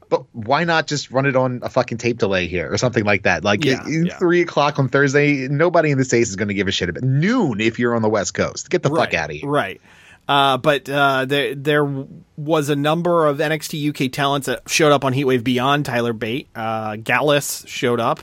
But 0.08 0.24
why 0.32 0.64
not 0.64 0.86
just 0.86 1.10
run 1.10 1.26
it 1.26 1.36
on 1.36 1.60
a 1.62 1.68
fucking 1.68 1.98
tape 1.98 2.18
delay 2.18 2.46
here 2.46 2.72
or 2.72 2.78
something 2.78 3.04
like 3.04 3.22
that? 3.22 3.44
Like 3.44 3.64
Yeah, 3.64 3.86
yeah. 3.86 4.16
three 4.18 4.42
o'clock 4.42 4.78
on 4.78 4.88
Thursday, 4.88 5.48
nobody 5.48 5.90
in 5.90 5.98
the 5.98 6.04
States 6.04 6.30
is 6.30 6.36
going 6.36 6.48
to 6.48 6.54
give 6.54 6.68
a 6.68 6.72
shit 6.72 6.88
about 6.88 7.02
noon 7.02 7.60
if 7.60 7.78
you're 7.78 7.94
on 7.94 8.02
the 8.02 8.08
West 8.08 8.34
Coast. 8.34 8.70
Get 8.70 8.82
the 8.82 8.90
right, 8.90 9.10
fuck 9.10 9.14
out 9.14 9.30
of 9.30 9.36
here. 9.36 9.48
Right. 9.48 9.80
Uh, 10.26 10.56
but 10.56 10.88
uh, 10.88 11.26
there 11.26 11.54
there 11.54 12.06
was 12.36 12.70
a 12.70 12.76
number 12.76 13.26
of 13.26 13.38
NXT 13.38 13.90
UK 13.90 14.10
talents 14.10 14.46
that 14.46 14.68
showed 14.68 14.92
up 14.92 15.04
on 15.04 15.12
Heatwave 15.12 15.44
beyond 15.44 15.84
Tyler 15.84 16.12
Bate. 16.12 16.48
Uh, 16.54 16.96
Gallus 16.96 17.64
showed 17.66 18.00
up. 18.00 18.20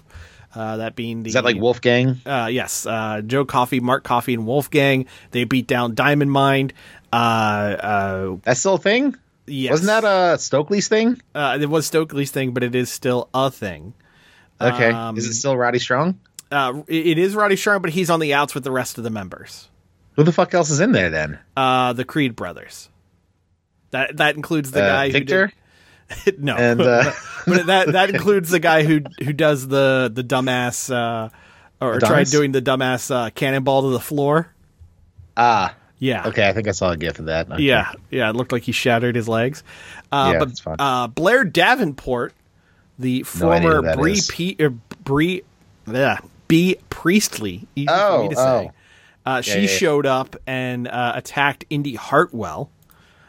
Uh, 0.54 0.78
that 0.78 0.98
being 0.98 1.24
the 1.24 1.30
Is 1.30 1.36
that 1.36 1.46
like 1.46 1.56
Wolfgang? 1.56 2.20
Uh, 2.26 2.50
yes, 2.52 2.86
uh, 2.86 3.22
Joe 3.26 3.46
Coffey, 3.46 3.80
Mark 3.80 4.04
Coffey, 4.04 4.34
and 4.34 4.46
Wolfgang. 4.46 5.06
They 5.32 5.46
beat 5.46 5.66
down 5.66 5.96
Diamond 5.96 6.30
Mine. 6.30 6.74
Uh, 7.14 7.16
uh, 7.16 8.38
That's 8.44 8.60
still 8.60 8.76
a 8.76 8.78
thing? 8.78 9.16
Yes. 9.48 9.72
Wasn't 9.72 9.88
that 9.88 10.04
a 10.04 10.38
Stokely's 10.38 10.88
thing? 10.88 11.22
Uh, 11.36 11.58
it 11.62 11.70
was 11.70 11.86
Stokely's 11.88 12.32
thing, 12.32 12.52
but 12.52 12.64
it 12.64 12.76
is 12.76 12.92
still 12.92 13.30
a 13.34 13.50
thing. 13.52 13.94
Okay. 14.60 14.92
Um, 14.92 15.18
is 15.18 15.26
it 15.26 15.34
still 15.34 15.58
Roddy 15.58 15.80
Strong? 15.80 16.20
Uh, 16.52 16.84
it 16.88 17.18
is 17.18 17.34
Roddy 17.36 17.56
Strong, 17.56 17.82
but 17.82 17.92
he's 17.92 18.10
on 18.10 18.20
the 18.20 18.34
outs 18.34 18.54
with 18.54 18.64
the 18.64 18.72
rest 18.72 18.98
of 18.98 19.04
the 19.04 19.10
members. 19.10 19.70
Who 20.16 20.24
the 20.24 20.32
fuck 20.34 20.54
else 20.54 20.70
is 20.70 20.80
in 20.82 20.92
there 20.92 21.10
then? 21.10 21.40
Uh, 21.56 21.94
the 21.94 22.04
Creed 22.06 22.36
brothers. 22.36 22.90
That 23.92 24.18
that 24.18 24.36
includes 24.36 24.72
the 24.72 24.84
Uh, 24.84 24.88
guy 24.88 25.12
Victor? 25.12 25.52
who 26.10 26.32
did, 26.32 26.44
no, 26.44 26.56
And, 26.58 26.82
uh, 26.82 27.12
but 27.48 27.66
that 27.68 27.92
that 27.94 28.10
includes 28.10 28.50
the 28.50 28.60
guy 28.60 28.84
who 28.84 29.02
who 29.24 29.32
does 29.34 29.68
the 29.68 30.12
the 30.14 30.24
dumbass 30.24 30.94
uh, 30.94 31.30
or 31.80 32.00
tried 32.00 32.28
doing 32.28 32.52
the 32.52 32.62
dumbass 32.62 33.10
uh, 33.10 33.30
cannonball 33.32 33.84
to 33.84 33.90
the 33.90 34.00
floor. 34.00 34.54
Ah. 35.38 35.76
Yeah. 36.04 36.28
Okay, 36.28 36.50
I 36.50 36.52
think 36.52 36.68
I 36.68 36.72
saw 36.72 36.90
a 36.90 36.98
gif 36.98 37.20
of 37.20 37.26
that. 37.26 37.52
Okay. 37.52 37.62
Yeah, 37.62 37.92
yeah, 38.10 38.30
it 38.32 38.36
looked 38.36 38.52
like 38.52 38.64
he 38.64 38.72
shattered 38.72 39.16
his 39.16 39.30
legs. 39.30 39.64
Uh, 40.12 40.32
Yeah, 40.34 40.40
but 40.40 40.76
uh, 40.80 41.06
Blair 41.08 41.44
Davenport, 41.44 42.34
the 42.98 43.22
former 43.22 43.84
that 43.84 43.98
Bree. 43.98 44.20
P- 44.28 44.56
er, 44.60 44.72
Bree, 45.04 45.44
yeah, 45.86 46.18
Bea 46.48 46.76
Priestley, 46.90 47.68
easy 47.76 47.86
for 47.88 47.94
Oh, 47.94 48.24
me 48.24 48.30
to 48.30 48.36
say. 48.36 48.42
oh. 48.42 48.72
Uh, 49.24 49.42
she 49.42 49.52
Yeah, 49.52 49.56
yeah, 49.58 49.62
yeah. 49.62 49.68
showed 49.78 50.06
up 50.08 50.36
and 50.48 50.88
uh, 50.88 51.12
attacked 51.16 51.66
Indi 51.70 51.94
Hartwell. 51.94 52.72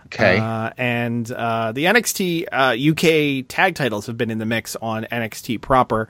Okay. 0.06 0.38
Uh, 0.38 0.70
and 0.78 1.30
uh, 1.30 1.72
the 1.72 1.84
NXT 1.84 2.46
uh, 2.50 2.74
UK 2.90 3.46
tag 3.48 3.74
titles 3.74 4.06
have 4.06 4.16
been 4.16 4.30
in 4.30 4.38
the 4.38 4.46
mix 4.46 4.76
on 4.80 5.04
NXT 5.04 5.60
proper 5.60 6.08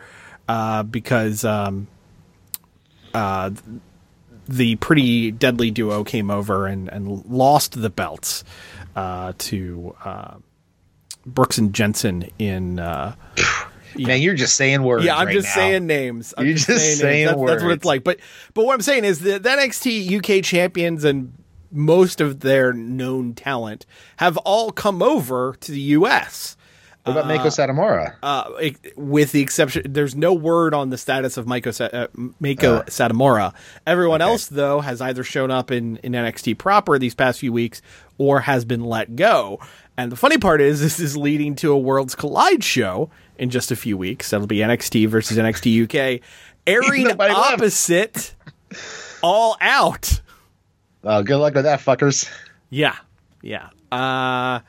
uh, 0.49 0.85
because 0.85 1.45
um, 1.45 1.89
uh, 3.15 3.51
the 4.49 4.77
pretty 4.77 5.31
deadly 5.31 5.71
duo 5.71 6.05
came 6.05 6.31
over 6.31 6.67
and, 6.67 6.89
and 6.89 7.25
lost 7.27 7.81
the 7.81 7.91
belts 7.91 8.45
uh, 8.97 9.33
to 9.39 9.95
uh, 10.05 10.35
Brooks 11.27 11.59
and 11.59 11.73
Jensen 11.75 12.29
in. 12.39 12.79
Uh, 12.79 13.15
Man, 13.97 14.23
you're 14.23 14.35
just 14.35 14.55
saying 14.55 14.83
words. 14.83 15.05
yeah, 15.05 15.17
I'm 15.17 15.27
right 15.27 15.35
just 15.35 15.49
now. 15.49 15.55
saying 15.55 15.87
names. 15.87 16.33
I'm 16.37 16.47
You're 16.47 16.55
just 16.57 16.67
saying 16.69 17.03
names. 17.03 17.31
That's, 17.31 17.47
that's 17.51 17.63
what 17.63 17.73
it's 17.73 17.85
like. 17.85 18.05
But 18.05 18.21
but 18.55 18.65
what 18.65 18.75
I'm 18.75 18.81
saying 18.81 19.05
is 19.05 19.21
that 19.21 19.43
the 19.43 19.49
NXT 19.51 20.39
UK 20.39 20.43
champions 20.43 21.05
and 21.05 21.35
most 21.71 22.21
of 22.21 22.41
their 22.41 22.73
known 22.73 23.35
talent 23.35 23.85
have 24.17 24.37
all 24.39 24.73
come 24.73 25.03
over 25.03 25.55
to 25.61 25.73
the 25.73 25.81
US. 25.81 26.57
What 27.05 27.13
about 27.13 27.27
Mako 27.27 27.49
Satomura? 27.49 28.15
Uh, 28.23 28.51
it- 28.61 28.97
with 28.97 29.33
the 29.33 29.41
exception, 29.41 29.83
there's 29.93 30.15
no 30.15 30.33
word 30.33 30.73
on 30.73 30.91
the 30.91 30.97
status 30.99 31.37
of 31.37 31.47
Mako, 31.49 31.73
Sa- 31.73 31.87
uh, 31.93 32.07
Mako 32.39 32.83
Satomura. 32.83 33.53
Everyone 33.87 34.21
else, 34.21 34.47
though, 34.47 34.81
has 34.81 35.01
either 35.01 35.25
shown 35.25 35.51
up 35.51 35.71
in, 35.73 35.97
in 35.99 36.13
NXT 36.13 36.59
proper 36.59 36.99
these 37.01 37.15
past 37.15 37.41
few 37.41 37.53
weeks 37.53 37.83
or 38.19 38.41
has 38.41 38.65
been 38.65 38.85
let 38.85 39.17
go. 39.17 39.59
And 39.97 40.13
the 40.13 40.17
funny 40.17 40.39
part 40.39 40.61
is, 40.61 40.81
this 40.83 41.01
is 41.01 41.17
leading 41.17 41.57
to 41.57 41.73
a 41.73 41.79
Worlds 41.79 42.15
Collide 42.15 42.63
show 42.63 43.11
in 43.37 43.51
just 43.51 43.73
a 43.73 43.77
few 43.77 43.97
weeks. 43.99 44.31
That'll 44.31 44.47
be 44.47 44.59
NXT 44.59 45.09
versus 45.09 45.37
NXT 45.39 45.85
UK, 45.85 46.21
airing 46.69 47.07
opposite 47.55 48.35
All 49.25 49.57
Out. 49.61 50.21
Uh, 51.03 51.23
good 51.23 51.39
luck 51.39 51.55
with 51.55 51.65
that, 51.65 51.81
fuckers. 51.81 52.31
Yeah, 52.71 52.95
yeah. 53.43 53.71
Uh, 53.91 54.61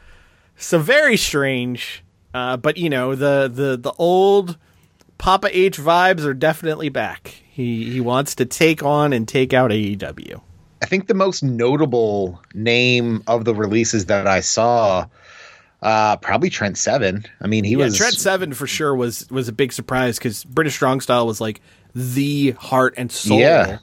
so 0.58 0.80
very 0.80 1.16
strange. 1.16 2.04
Uh, 2.34 2.58
but 2.58 2.78
you 2.78 2.90
know 2.90 3.16
the 3.16 3.50
the 3.54 3.78
the 3.78 3.94
old 3.98 4.58
Papa 5.18 5.50
H 5.52 5.78
vibes 5.78 6.26
are 6.26 6.34
definitely 6.34 6.90
back. 6.90 7.28
He 7.52 7.92
he 7.92 8.00
wants 8.02 8.36
to 8.36 8.46
take 8.46 8.84
on 8.84 9.14
and 9.14 9.28
take 9.28 9.54
out 9.54 9.72
AEW. 9.72 10.42
I 10.82 10.86
think 10.86 11.08
the 11.08 11.14
most 11.14 11.44
notable 11.44 12.42
name 12.54 13.24
of 13.28 13.46
the 13.46 13.56
releases 13.56 14.08
that 14.08 14.28
I 14.28 14.42
saw, 14.42 15.06
uh, 15.82 16.18
probably 16.18 16.50
Trent 16.50 16.78
Seven. 16.78 17.26
I 17.40 17.48
mean, 17.48 17.64
he 17.64 17.72
yeah, 17.72 17.86
was 17.86 17.96
Trent 17.98 18.16
Seven 18.16 18.54
for 18.54 18.68
sure 18.68 18.94
was 18.96 19.30
was 19.30 19.48
a 19.48 19.54
big 19.54 19.72
surprise 19.72 20.18
because 20.18 20.44
British 20.44 20.74
Strong 20.74 21.02
Style 21.02 21.26
was 21.28 21.40
like 21.40 21.62
the 21.96 22.52
heart 22.52 22.96
and 22.98 23.12
soul 23.12 23.40
Yeah. 23.40 23.78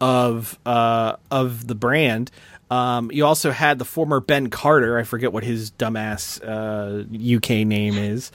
of 0.00 0.58
uh 0.64 1.16
of 1.30 1.66
the 1.66 1.74
brand. 1.74 2.30
Um, 2.70 3.10
you 3.12 3.26
also 3.26 3.50
had 3.50 3.78
the 3.78 3.84
former 3.84 4.20
Ben 4.20 4.48
Carter. 4.48 4.96
I 4.98 5.02
forget 5.02 5.32
what 5.32 5.42
his 5.44 5.70
dumbass 5.72 6.40
uh, 6.42 7.04
UK 7.36 7.66
name 7.66 7.94
is, 7.98 8.30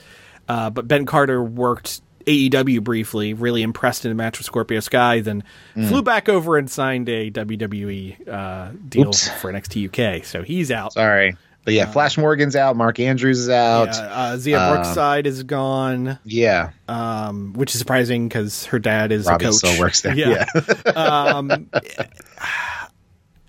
uh, 0.48 0.68
but 0.70 0.86
Ben 0.86 1.06
Carter 1.06 1.42
worked 1.42 2.02
AEW 2.26 2.82
briefly. 2.82 3.32
Really 3.34 3.62
impressed 3.62 4.04
in 4.04 4.12
a 4.12 4.14
match 4.14 4.38
with 4.38 4.44
Scorpio 4.46 4.80
Sky. 4.80 5.20
Then 5.20 5.42
Mm. 5.76 5.88
flew 5.88 6.02
back 6.02 6.28
over 6.28 6.58
and 6.58 6.70
signed 6.70 7.08
a 7.08 7.30
WWE 7.30 8.28
uh, 8.28 8.72
deal 8.88 9.08
Oops. 9.08 9.28
for 9.40 9.50
NXT 9.52 9.86
UK. 10.18 10.24
So 10.24 10.42
he's 10.42 10.70
out. 10.70 10.92
sorry, 10.92 11.36
but 11.64 11.72
yeah, 11.74 11.86
Flash 11.86 12.18
Morgan's 12.18 12.56
out. 12.56 12.76
Mark 12.76 12.98
Andrews 13.00 13.38
is 13.38 13.48
out. 13.48 13.88
Yeah, 13.94 14.00
uh, 14.02 14.36
Xia 14.36 14.58
Um, 14.58 14.72
Brookside 14.74 15.26
is 15.26 15.42
gone. 15.44 16.18
yeah, 16.24 16.70
um, 16.88 17.52
which 17.54 17.74
is 17.74 17.78
surprising 17.78 18.28
because 18.28 18.66
her 18.66 18.78
dad 18.78 19.12
is 19.12 19.26
Robbie 19.26 19.44
a 19.44 19.48
coach. 19.48 19.56
still 19.56 19.80
works 19.80 20.00
there. 20.02 20.14
Yeah. 20.14 20.44
um, 20.96 21.70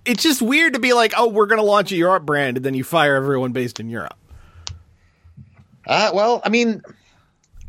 it's 0.08 0.24
just 0.24 0.42
weird 0.42 0.74
to 0.74 0.80
be 0.80 0.94
like, 0.94 1.14
oh, 1.18 1.28
we're 1.28 1.46
going 1.46 1.60
to 1.60 1.66
launch 1.66 1.92
a 1.92 1.96
Europe 1.96 2.26
brand, 2.26 2.58
and 2.58 2.66
then 2.66 2.74
you 2.74 2.84
fire 2.84 3.16
everyone 3.16 3.52
based 3.52 3.80
in 3.80 3.90
Europe. 3.90 4.16
Uh, 5.86 6.12
well, 6.14 6.42
I 6.44 6.50
mean, 6.50 6.82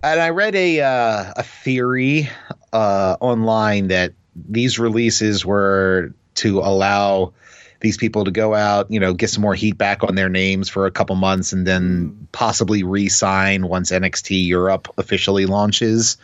and 0.02 0.20
I 0.20 0.30
read 0.30 0.54
a 0.54 0.80
uh, 0.80 1.32
a 1.36 1.42
theory 1.42 2.28
uh, 2.72 3.16
online 3.20 3.88
that 3.88 4.12
these 4.34 4.78
releases 4.78 5.44
were 5.44 6.14
to 6.36 6.60
allow 6.60 7.32
these 7.80 7.96
people 7.96 8.24
to 8.24 8.30
go 8.30 8.54
out, 8.54 8.90
you 8.90 8.98
know, 8.98 9.14
get 9.14 9.30
some 9.30 9.42
more 9.42 9.54
heat 9.54 9.78
back 9.78 10.02
on 10.02 10.14
their 10.14 10.28
names 10.28 10.68
for 10.68 10.86
a 10.86 10.90
couple 10.90 11.14
months, 11.16 11.52
and 11.52 11.66
then 11.66 12.28
possibly 12.32 12.82
re-sign 12.82 13.68
once 13.68 13.92
NXT 13.92 14.46
Europe 14.46 14.88
officially 14.98 15.46
launches. 15.46 16.16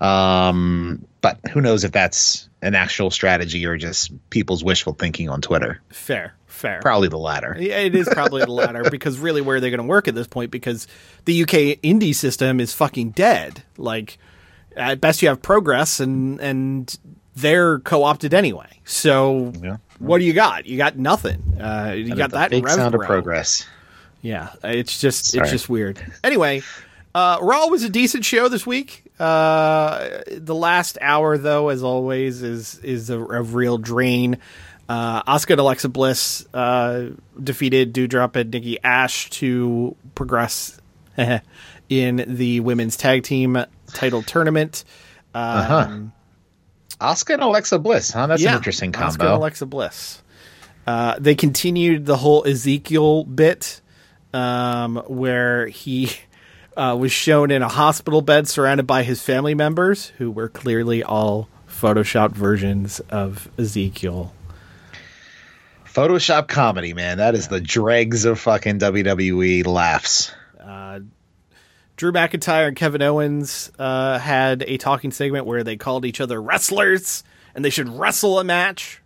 Um, 0.00 1.04
but 1.20 1.38
who 1.52 1.60
knows 1.60 1.84
if 1.84 1.92
that's 1.92 2.48
an 2.62 2.74
actual 2.74 3.10
strategy 3.10 3.66
or 3.66 3.76
just 3.76 4.12
people's 4.30 4.64
wishful 4.64 4.94
thinking 4.94 5.28
on 5.28 5.42
Twitter? 5.42 5.82
Fair, 5.90 6.34
fair. 6.46 6.80
Probably 6.80 7.08
the 7.08 7.18
latter. 7.18 7.56
Yeah, 7.58 7.78
it 7.78 7.94
is 7.94 8.08
probably 8.08 8.42
the 8.42 8.52
latter 8.52 8.82
because 8.90 9.18
really, 9.18 9.42
where 9.42 9.56
are 9.56 9.60
they 9.60 9.70
going 9.70 9.78
to 9.78 9.86
work 9.86 10.08
at 10.08 10.14
this 10.14 10.26
point? 10.26 10.50
Because 10.50 10.86
the 11.26 11.42
UK 11.42 11.80
indie 11.82 12.14
system 12.14 12.58
is 12.58 12.72
fucking 12.72 13.10
dead. 13.10 13.62
Like, 13.76 14.18
at 14.76 15.00
best, 15.00 15.20
you 15.20 15.28
have 15.28 15.42
progress, 15.42 16.00
and 16.00 16.40
and 16.40 16.98
they're 17.34 17.80
co-opted 17.80 18.34
anyway. 18.34 18.80
So, 18.84 19.52
what 20.02 20.18
do 20.18 20.24
you 20.24 20.32
got? 20.32 20.66
You 20.66 20.76
got 20.76 20.96
nothing. 20.98 21.58
Uh, 21.60 21.94
you 21.96 22.14
got 22.14 22.30
that 22.32 22.50
fake 22.50 22.68
sound 22.68 22.94
of 22.94 23.00
progress. 23.02 23.66
Yeah, 24.20 24.50
it's 24.62 25.00
just 25.00 25.26
Sorry. 25.26 25.42
it's 25.42 25.50
just 25.50 25.68
weird. 25.68 26.00
Anyway, 26.22 26.62
uh, 27.14 27.38
Raw 27.40 27.66
was 27.66 27.82
a 27.82 27.88
decent 27.88 28.24
show 28.24 28.48
this 28.48 28.66
week. 28.66 29.04
Uh, 29.18 30.20
the 30.28 30.54
last 30.54 30.98
hour, 31.00 31.36
though, 31.38 31.68
as 31.68 31.82
always, 31.82 32.42
is 32.42 32.78
is 32.80 33.10
a, 33.10 33.18
a 33.18 33.42
real 33.42 33.78
drain. 33.78 34.38
Uh, 34.88 35.22
Asuka 35.22 35.50
and 35.52 35.60
Alexa 35.60 35.88
Bliss 35.88 36.46
uh, 36.52 37.06
defeated 37.42 37.94
Doudrop 37.94 38.36
and 38.36 38.50
Nikki 38.50 38.78
Ash 38.82 39.30
to 39.30 39.96
progress 40.14 40.78
in 41.88 42.24
the 42.26 42.60
women's 42.60 42.96
tag 42.96 43.22
team 43.22 43.64
title 43.88 44.22
tournament. 44.22 44.84
Um, 45.34 45.42
Uh-huh. 45.44 45.98
Oscar 47.02 47.34
and 47.34 47.42
Alexa 47.42 47.78
Bliss, 47.78 48.10
huh? 48.12 48.26
That's 48.28 48.42
Yeah, 48.42 48.50
an 48.52 48.56
interesting 48.56 48.92
combo. 48.92 49.24
Asuka 49.24 49.26
and. 49.28 49.36
Alexa 49.36 49.66
Bliss. 49.66 50.22
Uh, 50.86 51.16
they 51.18 51.34
continued 51.34 52.06
the 52.06 52.16
whole 52.16 52.46
Ezekiel 52.46 53.24
bit 53.24 53.80
um, 54.32 54.96
where 55.06 55.66
he 55.66 56.10
uh, 56.76 56.96
was 56.98 57.12
shown 57.12 57.50
in 57.50 57.62
a 57.62 57.68
hospital 57.68 58.22
bed 58.22 58.48
surrounded 58.48 58.86
by 58.86 59.02
his 59.02 59.22
family 59.22 59.54
members, 59.54 60.08
who 60.18 60.30
were 60.30 60.48
clearly 60.48 61.02
all 61.02 61.48
photoshopped 61.68 62.32
versions 62.32 63.00
of 63.10 63.48
Ezekiel. 63.58 64.32
Photoshop 65.86 66.48
comedy, 66.48 66.94
man. 66.94 67.18
That 67.18 67.34
is 67.34 67.48
the 67.48 67.60
dregs 67.60 68.24
of 68.24 68.40
fucking 68.40 68.78
WWE 68.78 69.66
laughs. 69.66 70.32
Drew 72.02 72.10
McIntyre 72.10 72.66
and 72.66 72.74
Kevin 72.76 73.00
Owens 73.00 73.70
uh, 73.78 74.18
had 74.18 74.64
a 74.66 74.76
talking 74.76 75.12
segment 75.12 75.46
where 75.46 75.62
they 75.62 75.76
called 75.76 76.04
each 76.04 76.20
other 76.20 76.42
wrestlers 76.42 77.22
and 77.54 77.64
they 77.64 77.70
should 77.70 77.88
wrestle 77.88 78.40
a 78.40 78.44
match. 78.44 79.00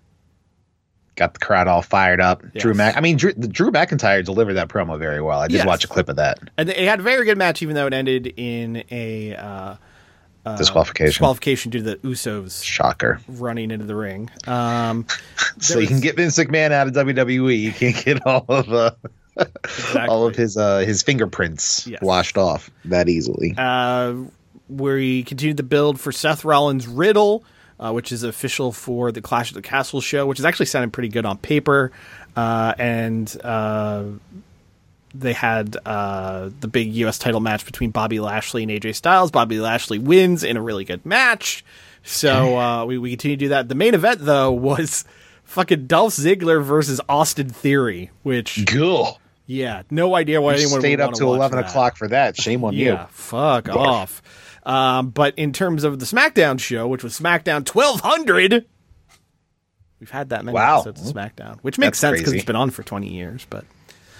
Got 1.14 1.35
the 1.35 1.40
crowd 1.40 1.68
all 1.68 1.82
fired 1.82 2.22
up. 2.22 2.42
Yes. 2.54 2.62
Drew 2.62 2.72
Mac. 2.72 2.96
I 2.96 3.00
mean, 3.00 3.18
Drew, 3.18 3.35
Drew 3.35 3.70
McIntyre 3.70 4.24
delivered 4.24 4.54
that 4.54 4.68
promo 4.68 4.98
very 4.98 5.20
well. 5.20 5.40
I 5.40 5.46
did 5.48 5.56
Yes. 5.59 5.66
watch 5.66 5.85
a 5.85 5.88
clip 5.88 6.09
of 6.09 6.16
that 6.16 6.38
And 6.56 6.70
they 6.70 6.87
had 6.87 7.00
a 7.00 7.02
very 7.02 7.26
good 7.26 7.37
match, 7.37 7.61
even 7.61 7.74
though 7.74 7.87
it 7.87 7.92
ended 7.92 8.32
in 8.38 8.82
a 8.90 9.37
uh, 9.37 9.74
uh, 10.46 10.56
disqualification. 10.56 11.09
disqualification 11.11 11.70
due 11.72 11.80
to 11.80 11.85
the 11.85 11.96
Usos 11.96 12.64
Shocker. 12.64 13.20
running 13.28 13.70
into 13.70 13.85
the 13.85 13.94
ring. 13.94 14.30
Um, 14.46 15.04
So 15.61 15.80
you 15.80 15.87
can 15.87 16.00
get 16.00 16.16
Vince 16.16 16.38
McMahon 16.38 16.72
out 16.72 16.87
of 16.87 16.94
WWE. 16.94 17.61
You 17.61 17.72
can't 17.72 18.02
get 18.02 18.26
all 18.26 18.46
of 18.48 18.72
uh, 18.72 18.92
all 20.09 20.27
of 20.27 20.37
his 20.37 20.57
uh, 20.57 20.79
his 20.79 21.03
fingerprints 21.03 21.87
Yes. 21.87 22.01
washed 22.03 22.38
off 22.38 22.70
that 22.87 23.09
easily. 23.09 23.55
uh, 23.57 24.14
where 24.68 24.99
he 24.99 25.22
continued 25.22 25.57
the 25.57 25.62
build 25.62 26.01
for 26.01 26.11
Seth 26.11 26.44
Rollins 26.44 26.88
Riddle, 26.88 27.44
uh, 27.79 27.92
which 27.92 28.11
is 28.12 28.22
official 28.25 28.72
for 28.72 29.12
the 29.12 29.20
Clash 29.20 29.51
of 29.51 29.55
the 29.55 29.62
Castle 29.62 30.01
show, 30.01 30.27
which 30.27 30.38
is 30.38 30.44
actually 30.44 30.66
sounding 30.66 30.90
pretty 30.90 31.09
good 31.09 31.25
on 31.27 31.38
paper. 31.38 31.92
Uh, 32.35 32.75
and 32.79 33.35
uh, 33.44 34.05
they 35.14 35.33
had 35.33 35.77
uh, 35.87 36.51
the 36.61 36.68
big 36.68 36.92
U.S. 36.94 37.18
title 37.18 37.40
match 37.40 37.64
between 37.64 37.90
Bobby 37.90 38.18
Lashley 38.20 38.62
and 38.64 38.70
AJ 38.72 38.96
Styles. 38.96 39.31
Bobby 39.31 39.61
Lashley 39.61 39.99
wins 39.99 40.42
in 40.42 40.57
a 40.57 40.62
really 40.62 40.85
good 40.85 41.07
match. 41.07 41.64
So 42.03 42.59
uh, 42.59 42.85
we, 42.87 42.99
we 42.99 43.11
continue 43.11 43.37
to 43.37 43.44
do 43.44 43.49
that. 43.51 43.68
The 43.68 43.75
main 43.75 43.94
event, 43.94 44.20
though, 44.22 44.51
was 44.53 45.05
fucking 45.44 45.87
Dolph 45.87 46.14
Ziggler 46.14 46.62
versus 46.62 47.01
Austin 47.09 47.49
Theory, 47.51 48.11
which. 48.22 48.64
Cool. 48.66 49.18
Yeah, 49.46 49.82
no 49.90 50.14
idea 50.16 50.42
why 50.42 50.54
You 50.54 50.62
anyone 50.62 50.80
stayed 50.80 51.00
up 51.00 51.14
till 51.14 51.35
eleven 51.35 51.59
that. 51.61 51.68
o'clock 51.68 51.96
for 51.96 52.09
that. 52.09 52.37
Shame 52.37 52.64
on 52.64 52.74
Yeah, 52.74 53.02
you. 53.02 53.06
fuck 53.11 53.68
off. 53.68 54.20
Um, 54.64 55.11
but 55.11 55.38
in 55.38 55.52
terms 55.52 55.85
of 55.85 56.00
the 56.00 56.06
SmackDown 56.06 56.59
show, 56.59 56.88
which 56.88 57.04
was 57.04 57.16
SmackDown 57.18 57.64
1200, 57.64 58.66
we've 60.00 60.11
had 60.11 60.30
that 60.30 60.44
many 60.44 60.54
Wow. 60.56 60.80
episodes 60.80 61.09
of 61.09 61.14
SmackDown, 61.14 61.59
which 61.62 61.78
makes 61.78 62.00
That's 62.00 62.16
sense 62.16 62.18
because 62.20 62.32
it's 62.32 62.44
been 62.44 62.56
on 62.56 62.70
for 62.70 62.82
20 62.82 63.09
years, 63.09 63.46
but 63.48 63.64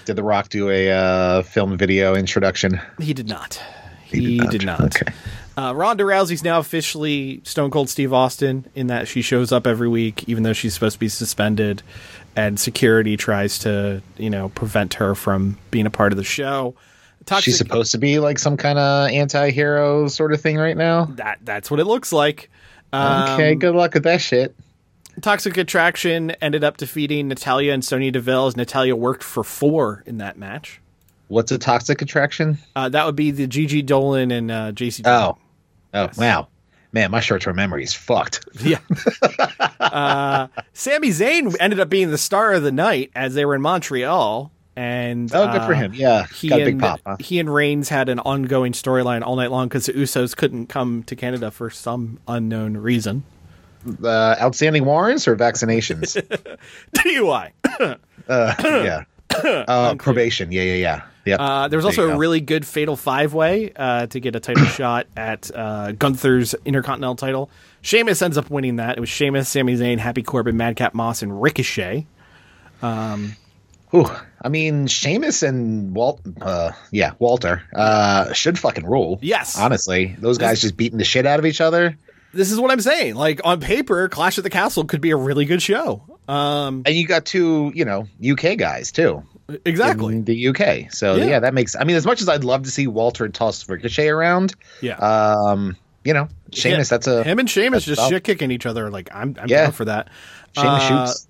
Did 0.05 0.15
The 0.15 0.23
Rock 0.23 0.49
do 0.49 0.71
a 0.71 0.91
uh, 0.93 1.43
film 1.43 1.77
video 1.77 2.15
introduction? 2.15 2.81
he 3.01 3.13
did 3.13 3.29
not. 3.29 3.61
He, 4.05 4.39
did 4.39 4.65
not. 4.65 4.81
Okay. 5.03 5.13
Uh, 5.59 5.73
Ronda 5.75 6.05
Rousey's 6.05 6.45
now 6.45 6.61
officially 6.61 7.41
Stone 7.43 7.73
Cold 7.73 7.89
Steve 7.91 8.13
Austin 8.13 8.67
in 8.77 8.87
that 8.87 9.09
she 9.09 9.21
shows 9.21 9.51
up 9.51 9.67
every 9.67 9.89
week, 9.89 10.29
even 10.29 10.45
though 10.45 10.53
she's 10.53 10.75
supposed 10.75 10.95
to 10.95 11.01
be 11.01 11.09
suspended, 11.09 11.83
and 12.37 12.61
security 12.61 13.17
tries 13.17 13.59
to, 13.61 14.03
you 14.19 14.31
know, 14.31 14.51
prevent 14.51 14.95
her 14.95 15.15
from 15.15 15.59
being 15.71 15.87
a 15.87 15.91
part 15.91 16.13
of 16.13 16.17
the 16.19 16.25
show. 16.25 16.75
Toxic, 17.25 17.45
She's 17.45 17.59
supposed 17.59 17.91
to 17.93 17.99
be 17.99 18.21
like 18.21 18.39
some 18.39 18.57
kind 18.57 18.79
of 18.79 19.11
anti-hero 19.11 20.07
sort 20.07 20.33
of 20.33 20.41
thing 20.41 20.57
right 20.59 20.77
now. 20.77 21.07
that 21.17 21.39
that's 21.43 21.71
what 21.71 21.81
it 21.81 21.85
looks 21.87 22.13
like. 22.13 22.51
Um, 22.93 23.31
Okay, 23.31 23.55
good 23.57 23.75
luck 23.75 23.95
with 23.95 24.05
that 24.05 24.21
shit. 24.21 24.55
Toxic 25.23 25.57
Attraction 25.57 26.33
ended 26.43 26.63
up 26.63 26.77
defeating 26.77 27.27
Natalya 27.29 27.73
and 27.73 27.83
Sonya 27.85 28.13
Deville 28.13 28.47
as 28.49 28.57
Natalya 28.57 28.95
worked 28.95 29.23
for 29.25 29.43
four 29.43 30.03
in 30.07 30.19
that 30.19 30.37
match. 30.39 30.81
What's 31.29 31.51
a 31.51 31.59
toxic 31.59 32.03
attraction? 32.03 32.59
Uh, 32.77 32.89
that 32.91 33.05
would 33.07 33.17
be 33.17 33.31
the 33.33 33.47
Gigi 33.47 33.83
Dolin 33.83 34.31
and 34.31 34.51
uh, 34.51 34.73
Jacy. 34.73 35.03
Oh, 35.07 35.39
oh, 35.95 36.11
wow, 36.17 36.49
man, 36.93 37.11
my 37.11 37.21
short-term 37.21 37.57
memory 37.57 37.83
is 37.85 37.95
fucked. 37.95 38.45
Yeah. 38.63 38.79
uh, 39.81 40.49
Sami 40.73 41.09
Zayn 41.11 41.55
ended 41.61 41.81
up 41.81 41.89
being 41.89 42.11
the 42.11 42.19
star 42.19 42.53
of 42.53 42.63
the 42.63 42.73
night 42.73 43.11
as 43.15 43.35
they 43.35 43.45
were 43.45 43.55
in 43.55 43.63
Montreal. 43.63 44.51
And 44.79 45.33
Oh, 45.35 45.51
good 45.53 45.63
for 45.63 45.73
uh, 45.75 45.79
him. 45.79 45.95
Yeah, 45.95 46.27
he 46.27 46.49
got 46.49 46.61
and, 46.61 46.67
big 46.67 46.81
pop. 46.81 47.01
Huh? 47.07 47.17
He 47.19 47.39
and 47.39 47.53
Reigns 47.53 47.89
had 47.89 48.09
an 48.09 48.19
ongoing 48.21 48.73
storyline 48.73 49.23
all 49.23 49.37
night 49.37 49.51
long 49.51 49.69
because 49.69 49.87
the 49.87 49.93
Usos 49.95 50.37
couldn't 50.37 50.67
come 50.67 51.03
to 51.05 51.17
Canada 51.17 51.51
for 51.51 51.71
some 51.71 52.19
unknown 52.29 52.77
reason. 52.77 53.25
Uh, 54.03 54.37
outstanding 54.41 54.85
warrants 54.85 55.27
or 55.29 55.37
vaccinations? 55.37 56.17
DUI. 56.95 57.53
uh, 58.29 58.55
yeah, 58.61 59.05
uh, 59.69 59.95
probation. 59.95 60.51
Yeah, 60.53 60.63
yeah, 60.63 60.75
yeah. 60.75 61.03
Yep. 61.27 61.41
Uh, 61.41 61.69
there 61.69 61.77
was 61.77 61.85
also 61.85 62.07
you 62.07 62.13
a 62.15 62.17
really 62.17 62.41
good 62.41 62.67
fatal 62.67 62.97
five 62.97 63.35
way 63.35 63.73
uh, 63.77 64.07
to 64.07 64.21
get 64.21 64.35
a 64.37 64.41
title 64.41 64.65
shot 64.67 65.07
at 65.17 65.51
uh, 65.55 65.93
Gunther's 65.93 66.55
Intercontinental 66.65 67.17
title. 67.17 67.51
Sheamus 67.83 68.23
ends 68.23 68.39
up 68.39 68.49
winning 68.51 68.77
that. 68.77 68.97
It 68.97 69.01
was 69.01 69.09
Sheamus, 69.09 69.49
Sami 69.49 69.75
Zayn, 69.77 69.99
Happy 69.99 70.23
Corbin, 70.23 70.57
Madcap 70.57 70.95
Moss, 70.95 71.23
and 71.23 71.43
Ricochet. 71.43 72.07
Ooh, 73.95 74.07
I 74.43 74.49
mean, 74.49 74.87
Sheamus 74.89 75.43
and 75.43 75.95
Walt, 75.95 76.21
uh, 76.41 76.73
yeah, 76.91 77.13
Walter, 77.19 77.63
uh, 77.75 78.33
should 78.33 78.59
fucking 78.59 78.85
rule. 78.85 79.19
Yes. 79.23 79.59
honestly, 79.59 80.17
those 80.19 80.39
guys 80.39 80.61
just 80.61 80.77
beating 80.77 80.99
the 80.99 81.05
shit 81.05 81.25
out 81.25 81.39
of 81.39 81.47
each 81.47 81.61
other. 81.61 81.97
This 82.35 82.51
is 82.53 82.61
what 82.61 82.71
I'm 82.71 82.81
saying. 82.81 83.15
Like 83.15 83.41
on 83.45 83.61
paper, 83.61 84.09
Clash 84.09 84.39
at 84.39 84.45
the 84.45 84.51
Castle 84.51 84.85
could 84.85 85.01
be 85.01 85.11
a 85.13 85.17
really 85.17 85.45
good 85.45 85.63
show. 85.63 86.03
Um, 86.29 86.83
And 86.85 86.95
you 86.95 87.07
got 87.07 87.25
two, 87.25 87.73
you 87.75 87.85
know, 87.85 88.09
UK 88.23 88.59
guys 88.59 88.93
too. 88.93 89.23
Exactly. 89.65 90.15
in 90.17 90.25
the 90.25 90.49
UK. 90.49 90.93
So 90.93 91.15
Yeah. 91.17 91.25
yeah. 91.25 91.41
that 91.41 91.55
makes. 91.55 91.75
I 91.77 91.85
mean, 91.85 91.97
as 91.97 92.07
much 92.07 92.21
as 92.23 92.29
I'd 92.29 92.45
love 92.45 92.63
to 92.65 92.71
see 92.71 92.87
Walter 92.87 93.29
toss 93.29 93.69
Ricochet 93.69 94.09
around, 94.09 94.55
Yeah. 94.81 94.97
um, 94.97 95.77
you 96.05 96.13
know, 96.15 96.29
Sheamus. 96.53 96.89
Yeah. 96.91 96.97
That's 96.97 97.07
a 97.07 97.25
him 97.25 97.39
and 97.39 97.49
Sheamus 97.51 97.85
just 97.85 98.09
shit 98.09 98.25
kicking 98.25 98.51
each 98.51 98.67
other. 98.67 98.91
Like 98.91 99.09
I'm, 99.13 99.37
I'm 99.41 99.49
Yeah. 99.49 99.65
down 99.65 99.73
for 99.73 99.85
that. 99.87 100.09
Sheamus 100.53 100.83
Uh, 100.83 101.07
shoots. 101.07 101.27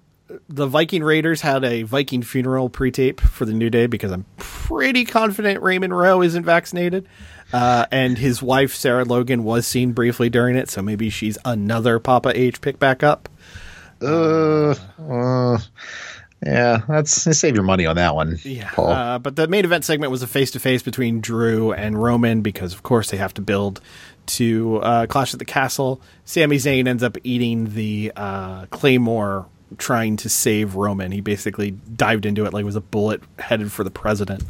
the 0.48 0.66
Viking 0.66 1.02
Raiders 1.04 1.40
had 1.40 1.64
a 1.64 1.82
Viking 1.84 2.22
funeral 2.22 2.68
pre-tape 2.68 3.20
for 3.20 3.44
the 3.44 3.52
New 3.52 3.70
Day 3.70 3.86
because 3.86 4.10
I'm 4.12 4.24
pretty 4.36 5.04
confident 5.04 5.62
Raymond 5.62 5.96
Rowe 5.96 6.20
isn't 6.22 6.44
vaccinated, 6.44 7.06
uh, 7.52 7.86
and 7.92 8.18
his 8.18 8.42
wife 8.42 8.74
Sarah 8.74 9.04
Logan 9.04 9.44
was 9.44 9.66
seen 9.68 9.92
briefly 9.92 10.28
during 10.28 10.56
it, 10.56 10.68
so 10.68 10.82
maybe 10.82 11.10
she's 11.10 11.38
another 11.44 11.98
Papa 12.00 12.32
H 12.34 12.60
pick 12.60 12.78
back 12.80 13.02
up. 13.04 13.28
Uh, 14.02 14.74
uh, 15.08 15.58
yeah, 16.44 16.82
that's 16.88 17.12
save 17.12 17.54
your 17.54 17.64
money 17.64 17.86
on 17.86 17.96
that 17.96 18.14
one, 18.14 18.38
Yeah, 18.44 18.70
Paul. 18.72 18.88
uh, 18.90 19.18
but 19.18 19.36
the 19.36 19.48
main 19.48 19.64
event 19.64 19.84
segment 19.84 20.10
was 20.10 20.22
a 20.22 20.26
face-to-face 20.26 20.82
between 20.82 21.20
Drew 21.20 21.72
and 21.72 22.00
Roman 22.02 22.42
because, 22.42 22.72
of 22.74 22.82
course, 22.82 23.10
they 23.10 23.16
have 23.16 23.32
to 23.34 23.40
build 23.42 23.80
to 24.26 24.78
uh, 24.78 25.06
Clash 25.06 25.32
at 25.32 25.38
the 25.38 25.44
Castle. 25.44 26.00
Sami 26.24 26.56
Zayn 26.56 26.86
ends 26.88 27.02
up 27.02 27.16
eating 27.24 27.74
the 27.74 28.12
uh, 28.16 28.66
Claymore, 28.66 29.46
trying 29.78 30.16
to 30.18 30.28
save 30.28 30.74
Roman. 30.74 31.10
He 31.12 31.20
basically 31.20 31.70
dived 31.72 32.26
into 32.26 32.44
it 32.44 32.52
like 32.52 32.62
it 32.62 32.66
was 32.66 32.76
a 32.76 32.80
bullet 32.80 33.22
headed 33.38 33.72
for 33.72 33.82
the 33.84 33.90
president. 33.90 34.44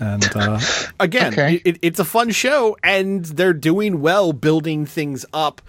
And 0.00 0.24
uh, 0.34 0.58
again, 1.00 1.32
Okay. 1.34 1.60
it, 1.64 1.78
it's 1.82 2.00
a 2.00 2.04
fun 2.04 2.30
show, 2.30 2.76
and 2.82 3.24
they're 3.24 3.52
doing 3.52 4.00
well 4.00 4.32
building 4.32 4.84
things 4.86 5.24
up 5.32 5.60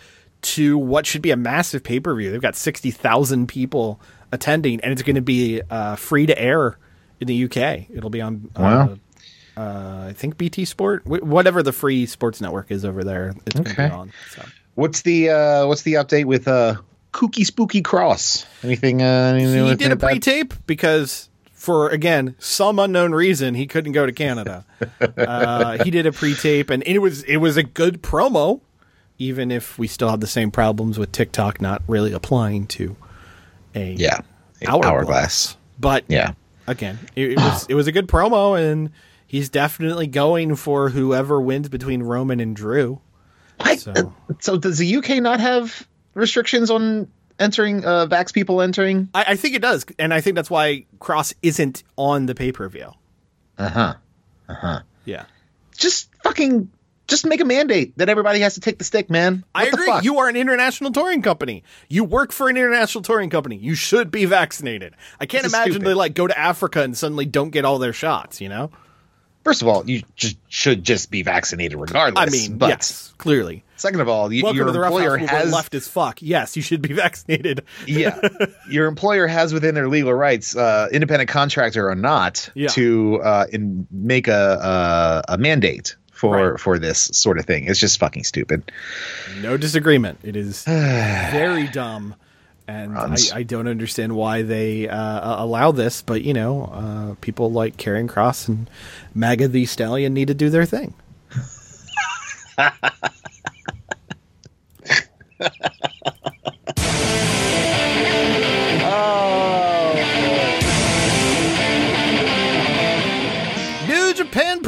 to 0.42 0.78
what 0.78 1.06
should 1.06 1.22
be 1.22 1.30
a 1.32 1.38
massive 1.38 1.84
pay 1.84 2.00
per 2.00 2.16
view. 2.16 2.32
They've 2.32 2.42
got 2.42 2.56
sixty 2.56 2.90
thousand 2.90 3.48
people 3.48 4.00
attending, 4.32 4.82
and 4.82 4.92
it's 4.92 5.02
going 5.04 5.16
to 5.16 5.22
be 5.22 5.62
uh, 5.70 5.96
free 5.96 6.26
to 6.26 6.40
air 6.40 6.78
in 7.20 7.28
the 7.28 7.46
UK. 7.46 7.90
It'll 7.90 8.10
be 8.10 8.22
on, 8.22 8.50
Wow. 8.58 8.98
uh, 9.58 9.60
uh, 9.60 10.06
I 10.10 10.14
think 10.14 10.38
BT 10.38 10.66
Sport, 10.66 11.06
whatever 11.06 11.62
the 11.62 11.74
free 11.74 12.06
sports 12.06 12.42
network 12.42 12.72
is 12.72 12.86
over 12.86 13.04
there. 13.04 13.34
It's 13.46 13.56
going 13.60 13.76
to 13.76 13.76
be 13.76 13.84
on. 13.84 14.12
So. 14.34 14.44
what's 14.76 15.02
the 15.02 15.30
uh, 15.30 15.68
what's 15.68 15.82
the 15.84 15.94
update 15.96 16.26
with 16.26 16.48
uh, 16.48 16.76
Kooky 17.12 17.46
Spooky 17.46 17.82
Kross? 17.82 18.46
Anything? 18.64 19.02
Uh, 19.02 19.34
anything 19.36 19.66
He 19.66 19.76
did 19.76 19.92
a 19.92 19.98
pre-tape 19.98 20.54
because, 20.66 21.30
for 21.52 21.90
again 21.90 22.36
some 22.40 22.80
unknown 22.80 23.12
reason, 23.12 23.54
he 23.54 23.68
couldn't 23.68 23.92
go 23.92 24.06
to 24.06 24.14
Canada. 24.14 24.66
uh, 25.18 25.84
he 25.84 25.92
did 25.92 26.06
a 26.06 26.12
pre-tape, 26.14 26.70
and 26.70 26.82
it 26.86 27.00
was 27.00 27.24
it 27.24 27.38
was 27.38 27.58
a 27.58 27.64
good 27.64 28.02
promo, 28.02 28.62
even 29.20 29.52
if 29.52 29.78
we 29.78 29.86
still 29.86 30.10
have 30.10 30.22
the 30.22 30.28
same 30.28 30.50
problems 30.50 30.98
with 30.98 31.12
TikTok 31.12 31.60
not 31.62 31.84
really 31.88 32.14
applying 32.14 32.68
to 32.68 32.96
a 33.76 33.94
Yeah, 33.94 34.22
hourglass. 34.68 34.86
hourglass. 34.92 35.58
But 35.80 36.04
Yeah. 36.08 36.34
again, 36.68 37.00
it, 37.16 37.32
it 37.34 37.38
was 37.38 37.66
it 37.70 37.74
was 37.76 37.88
a 37.88 37.92
good 37.92 38.08
promo, 38.08 38.60
and 38.60 38.92
he's 39.28 39.50
definitely 39.50 40.08
going 40.08 40.56
for 40.56 40.90
whoever 40.90 41.42
wins 41.42 41.70
between 41.70 42.04
Roman 42.04 42.40
and 42.40 42.56
Drew. 42.56 43.00
What? 43.58 43.80
So- 43.80 44.14
So, 44.40 44.58
does 44.58 44.78
the 44.78 44.96
UK 44.98 45.22
not 45.22 45.40
have 45.40 45.88
restrictions 46.14 46.70
on 46.72 47.08
entering 47.40 47.86
uh, 47.86 48.08
vax 48.08 48.34
people 48.34 48.62
entering? 48.62 49.10
I, 49.14 49.26
I 49.30 49.36
think 49.36 49.56
it 49.56 49.62
does, 49.62 49.86
and 50.00 50.14
I 50.14 50.22
think 50.22 50.36
that's 50.36 50.50
why 50.50 50.86
Kross 51.00 51.34
isn't 51.42 51.84
on 51.96 52.26
the 52.26 52.36
pay 52.36 52.52
per 52.52 52.68
view. 52.70 52.92
Uh 53.58 53.70
huh. 53.70 53.94
Uh 54.50 54.54
huh. 54.56 54.82
Yeah. 55.06 55.26
Just 55.78 56.10
fucking 56.24 56.70
just 57.12 57.26
make 57.28 57.40
a 57.42 57.46
mandate 57.46 57.96
that 57.98 58.10
everybody 58.10 58.40
has 58.40 58.56
to 58.56 58.60
take 58.62 58.80
the 58.80 58.84
stick, 58.84 59.10
man. 59.10 59.44
I 59.54 59.64
What 59.66 59.72
the 59.72 59.76
agree. 59.78 59.86
fuck? 59.88 60.04
You 60.04 60.18
are 60.20 60.28
an 60.30 60.36
international 60.36 60.92
touring 60.92 61.22
company. 61.22 61.64
You 61.90 62.04
work 62.04 62.32
for 62.32 62.50
an 62.50 62.58
international 62.58 63.04
touring 63.04 63.30
company. 63.30 63.58
You 63.58 63.76
should 63.76 64.10
be 64.10 64.26
vaccinated. 64.26 64.96
I 65.20 65.28
can't 65.28 65.44
This 65.44 65.54
imagine 65.54 65.84
they 65.84 65.94
like 65.94 66.16
go 66.16 66.26
to 66.26 66.38
Africa 66.38 66.82
and 66.82 66.98
suddenly 66.98 67.26
don't 67.26 67.52
get 67.52 67.66
all 67.66 67.78
their 67.78 67.94
shots. 67.94 68.42
You 68.42 68.50
know? 68.50 68.72
First 69.44 69.62
of 69.64 69.68
all, 69.68 69.90
you 69.90 70.04
just 70.16 70.38
should 70.50 70.84
just 70.84 71.10
be 71.10 71.24
vaccinated 71.24 71.80
regardless. 71.80 72.28
I 72.28 72.30
mean, 72.30 72.58
but 72.60 72.70
yes, 72.70 73.12
clearly. 73.18 73.64
second 73.76 74.00
of 74.00 74.08
all, 74.08 74.32
you, 74.32 74.48
your 74.54 74.68
employer 74.68 75.18
has 75.18 75.52
left 75.52 75.74
as 75.74 75.88
fuck. 75.88 76.22
Yes, 76.22 76.56
you 76.56 76.62
should 76.62 76.82
be 76.84 76.94
vaccinated. 77.06 77.64
yeah, 77.88 78.20
your 78.70 78.86
employer 78.86 79.26
has 79.26 79.52
within 79.52 79.74
their 79.74 79.88
legal 79.88 80.14
rights, 80.14 80.56
uh, 80.56 80.90
independent 80.92 81.28
contractor 81.28 81.90
or 81.90 81.96
not, 81.96 82.52
Yeah. 82.54 82.68
to 82.70 83.20
uh, 83.24 83.46
in, 83.52 83.88
make 83.90 84.28
a, 84.28 85.24
a 85.28 85.34
a 85.34 85.38
mandate 85.40 85.96
for 86.22 86.52
Right. 86.52 86.60
for 86.60 86.78
this 86.78 87.10
sort 87.14 87.40
of 87.40 87.46
thing. 87.48 87.66
It's 87.66 87.80
just 87.80 88.00
fucking 88.00 88.24
stupid. 88.26 88.72
No 89.42 89.58
disagreement. 89.58 90.20
It 90.24 90.36
is 90.36 90.64
very 90.66 91.68
dumb, 91.68 92.14
and 92.68 92.96
I, 92.96 93.16
I 93.34 93.42
don't 93.44 93.68
understand 93.68 94.16
why 94.16 94.44
they 94.44 94.88
uh, 94.88 95.44
allow 95.44 95.72
this. 95.72 96.04
But 96.04 96.22
you 96.22 96.34
know, 96.36 96.66
uh, 96.72 97.16
people 97.22 97.52
like 97.52 97.76
Karrion 97.78 98.08
Kross 98.08 98.48
and 98.48 98.70
MAGA 99.16 99.48
the 99.48 99.66
Stallion 99.66 100.14
need 100.14 100.28
to 100.28 100.36
do 100.36 100.52
their 100.52 100.66
thing. 100.66 100.94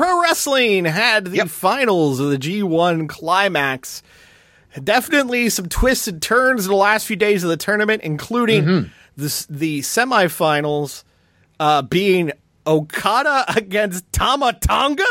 Pro 0.04 0.22
Wrestling 0.22 0.84
had 0.84 1.28
the 1.28 1.46
finals 1.48 2.20
of 2.20 2.30
the 2.30 2.38
G1 2.38 3.08
Climax. 3.08 4.04
Definitely 4.84 5.48
some 5.48 5.70
twists 5.70 6.10
and 6.10 6.22
turns 6.22 6.66
in 6.66 6.72
the 6.72 6.76
last 6.76 7.08
few 7.08 7.16
days 7.16 7.42
of 7.46 7.50
the 7.50 7.56
tournament, 7.56 8.02
including 8.02 8.64
Mm-hmm. 8.66 8.88
this, 9.16 9.46
the 9.46 9.80
semifinals 9.80 11.06
uh, 11.58 11.84
being 11.84 12.34
Okada 12.68 13.46
against 13.56 14.12
Tama 14.12 14.52
Tonga. 14.60 15.06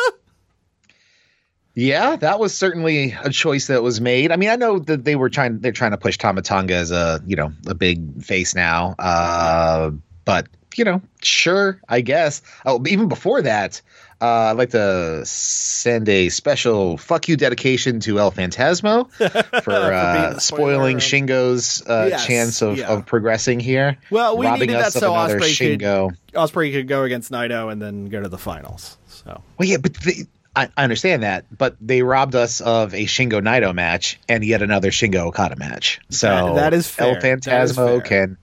Yeah, 1.75 2.17
that 2.17 2.39
was 2.39 2.53
certainly 2.55 3.13
a 3.19 3.31
choice 3.31 3.69
that 3.69 3.83
was 3.83 3.99
made. 3.99 4.31
I 4.31 4.37
mean, 4.37 4.51
I 4.51 4.57
know 4.57 4.79
that 4.79 5.05
they 5.05 5.17
were 5.17 5.31
trying 5.31 5.61
they're 5.61 5.73
trying 5.73 5.93
to 5.93 5.97
push 5.97 6.19
Tama 6.19 6.43
Tonga 6.43 6.75
as 6.75 6.91
a, 6.91 7.23
you 7.27 7.37
know, 7.37 7.51
a 7.67 7.75
big 7.75 8.23
face 8.23 8.55
now. 8.55 8.95
Uh 8.99 9.93
but, 10.27 10.49
you 10.77 10.85
know, 10.85 11.01
sure, 11.23 11.81
I 11.89 12.03
guess. 12.03 12.43
Oh, 12.67 12.85
even 12.87 13.09
before 13.09 13.41
that, 13.43 13.81
uh, 14.23 14.51
I'd 14.51 14.53
like 14.53 14.71
to 14.71 15.23
send 15.27 16.09
a 16.09 16.29
special 16.29 16.97
fuck 16.97 17.27
you 17.29 17.37
dedication 17.37 17.99
to 18.01 18.19
El 18.21 18.31
Phantasmo 18.31 19.11
for, 19.63 19.71
being 19.71 19.83
uh, 19.93 20.39
spoiling 20.39 20.97
of- 20.99 21.03
Shingo's 21.03 21.83
uh, 21.89 22.07
Yes, 22.11 22.25
chance 22.27 22.63
of, 22.63 22.79
yeah. 22.79 22.89
of 22.89 23.05
progressing 23.05 23.59
here. 23.61 23.99
Well, 24.11 24.37
we 24.39 24.49
needed 24.51 24.71
that 24.71 24.87
of 24.87 24.93
so 24.93 25.13
Osprey 25.15 25.41
Shingo. 25.51 26.11
could 26.31 26.37
Osprey 26.37 26.71
could 26.73 26.87
go 26.89 27.03
against 27.03 27.33
Naito 27.33 27.71
and 27.73 27.83
then 27.83 28.07
go 28.07 28.21
to 28.23 28.29
the 28.29 28.39
finals. 28.39 28.97
So 29.09 29.43
Well, 29.59 29.69
yeah, 29.69 29.79
but 29.79 29.95
they, 29.95 30.27
I, 30.55 30.69
I 30.77 30.85
understand 30.85 31.23
that, 31.23 31.47
but 31.57 31.77
they 31.81 32.03
robbed 32.03 32.35
us 32.35 32.61
of 32.61 32.93
a 32.95 33.07
Shingo 33.07 33.41
Naito 33.41 33.75
match 33.75 34.21
and 34.29 34.45
yet 34.45 34.63
another 34.63 34.91
Shingo 34.91 35.27
Okada 35.27 35.57
match. 35.57 35.99
So 36.11 36.29
That- 36.29 36.55
that 36.55 36.75
is 36.75 36.89
fair. 36.89 37.09
El 37.09 37.15
That 37.21 37.25
is 37.39 37.47
Phantasmo 37.77 37.87
fair. 37.87 38.01
can, 38.03 38.37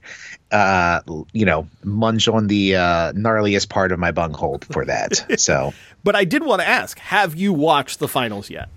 uh, 0.52 1.02
you 1.34 1.46
know, 1.46 1.68
munch 1.84 2.28
on 2.28 2.48
the 2.48 2.76
uh, 2.76 3.14
gnarliest 3.14 3.70
part 3.70 3.92
of 3.92 4.00
my 4.00 4.12
bunghole 4.12 4.60
for 4.72 4.86
that. 4.86 5.26
so 5.40 5.74
But 6.04 6.16
I 6.16 6.26
did 6.26 6.44
want 6.44 6.62
to 6.62 6.68
ask: 6.68 6.98
Have 7.00 7.36
you 7.36 7.54
watched 7.54 8.00
the 8.00 8.08
finals 8.08 8.50
yet? 8.50 8.70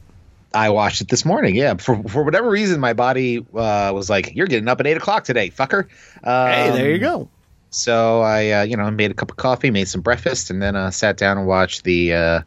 I 0.55 0.69
watched 0.69 1.01
it 1.01 1.09
this 1.09 1.25
morning. 1.25 1.57
Yeah, 1.57 1.75
for 1.75 2.03
for 2.05 2.23
whatever 2.23 2.51
reason, 2.51 2.81
my 2.81 2.93
body 2.93 3.39
uh, 3.55 3.93
was 3.95 4.11
like, 4.11 4.35
"You're 4.35 4.47
getting 4.47 4.69
up 4.69 4.81
at 4.81 4.87
eight 4.87 4.97
o'clock 4.97 5.25
today, 5.25 5.51
fucker." 5.51 5.85
Um, 6.23 6.53
hey, 6.53 6.71
there 6.73 6.91
you 6.91 6.99
go. 6.99 7.29
So 7.75 8.21
I, 8.21 8.51
uh, 8.51 8.63
you 8.65 8.77
know, 8.77 8.91
made 8.91 9.11
a 9.11 9.15
cup 9.15 9.31
of 9.31 9.39
coffee, 9.39 9.71
made 9.71 9.89
some 9.89 10.03
breakfast, 10.03 10.51
and 10.51 10.63
then 10.63 10.77
uh, 10.77 10.91
sat 10.91 11.17
down 11.17 11.39
and 11.39 11.47
watched 11.47 11.85
the. 11.85 12.13
Uh, 12.13 12.41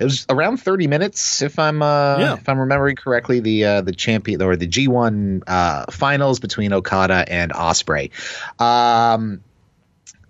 it 0.00 0.04
was 0.04 0.26
around 0.28 0.56
thirty 0.58 0.88
minutes, 0.88 1.42
if 1.42 1.60
I'm 1.60 1.80
uh, 1.80 2.18
Yeah. 2.18 2.34
if 2.34 2.48
I'm 2.48 2.58
remembering 2.58 2.96
correctly, 2.96 3.38
the 3.38 3.64
uh, 3.64 3.80
the 3.82 3.92
champion 3.92 4.42
or 4.42 4.56
the 4.56 4.66
G1 4.66 5.44
uh, 5.46 5.86
finals 5.92 6.40
between 6.40 6.72
Okada 6.72 7.24
and 7.26 7.52
Osprey. 7.52 8.10
Um, 8.58 9.42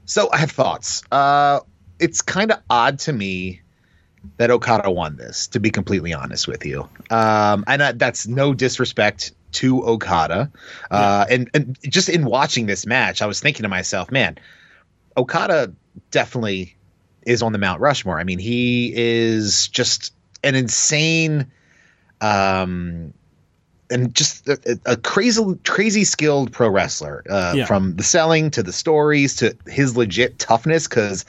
so 0.05 0.29
I 0.31 0.37
have 0.37 0.51
thoughts. 0.51 1.03
Uh, 1.11 1.61
it's 1.99 2.21
kind 2.21 2.53
of 2.53 2.61
odd 2.69 2.99
to 3.01 3.13
me 3.15 3.63
that 4.37 4.51
Okada 4.51 4.91
won 4.91 5.17
this, 5.17 5.49
to 5.49 5.61
be 5.61 5.71
completely 5.71 6.13
honest 6.13 6.49
with 6.49 6.67
you. 6.67 6.89
Um, 7.11 7.65
and 7.67 7.99
that's 7.99 8.27
no 8.27 8.53
disrespect 8.53 9.33
to 9.55 9.85
Okada. 9.85 10.51
Uh, 10.91 11.27
and, 11.31 11.51
and 11.55 11.79
just 11.83 12.09
in 12.09 12.25
watching 12.25 12.67
this 12.67 12.87
match, 12.87 13.23
I 13.23 13.27
was 13.27 13.41
thinking 13.41 13.63
to 13.65 13.69
myself, 13.69 14.11
man, 14.11 14.39
Okada 15.17 15.73
definitely 16.11 16.77
is 17.27 17.43
on 17.43 17.53
the 17.53 17.59
Mount 17.59 17.81
Rushmore. 17.81 18.19
I 18.21 18.25
mean, 18.25 18.39
he 18.39 18.93
is 18.95 19.69
just 19.69 20.13
an 20.43 20.55
insane, 20.55 21.51
um, 22.21 23.15
and 23.91 24.15
just 24.15 24.49
a, 24.49 24.81
a 24.87 24.97
crazy, 24.97 25.43
crazy 25.65 26.05
skilled 26.05 26.53
pro 26.53 26.69
wrestler. 26.69 27.23
Uh, 27.29 27.53
Yeah. 27.57 27.67
From 27.67 27.97
the 27.97 28.03
selling 28.03 28.51
to 28.53 28.63
the 28.63 28.73
stories 28.73 29.37
to 29.37 29.57
his 29.67 29.97
legit 29.97 30.39
toughness, 30.39 30.89
because 30.89 31.25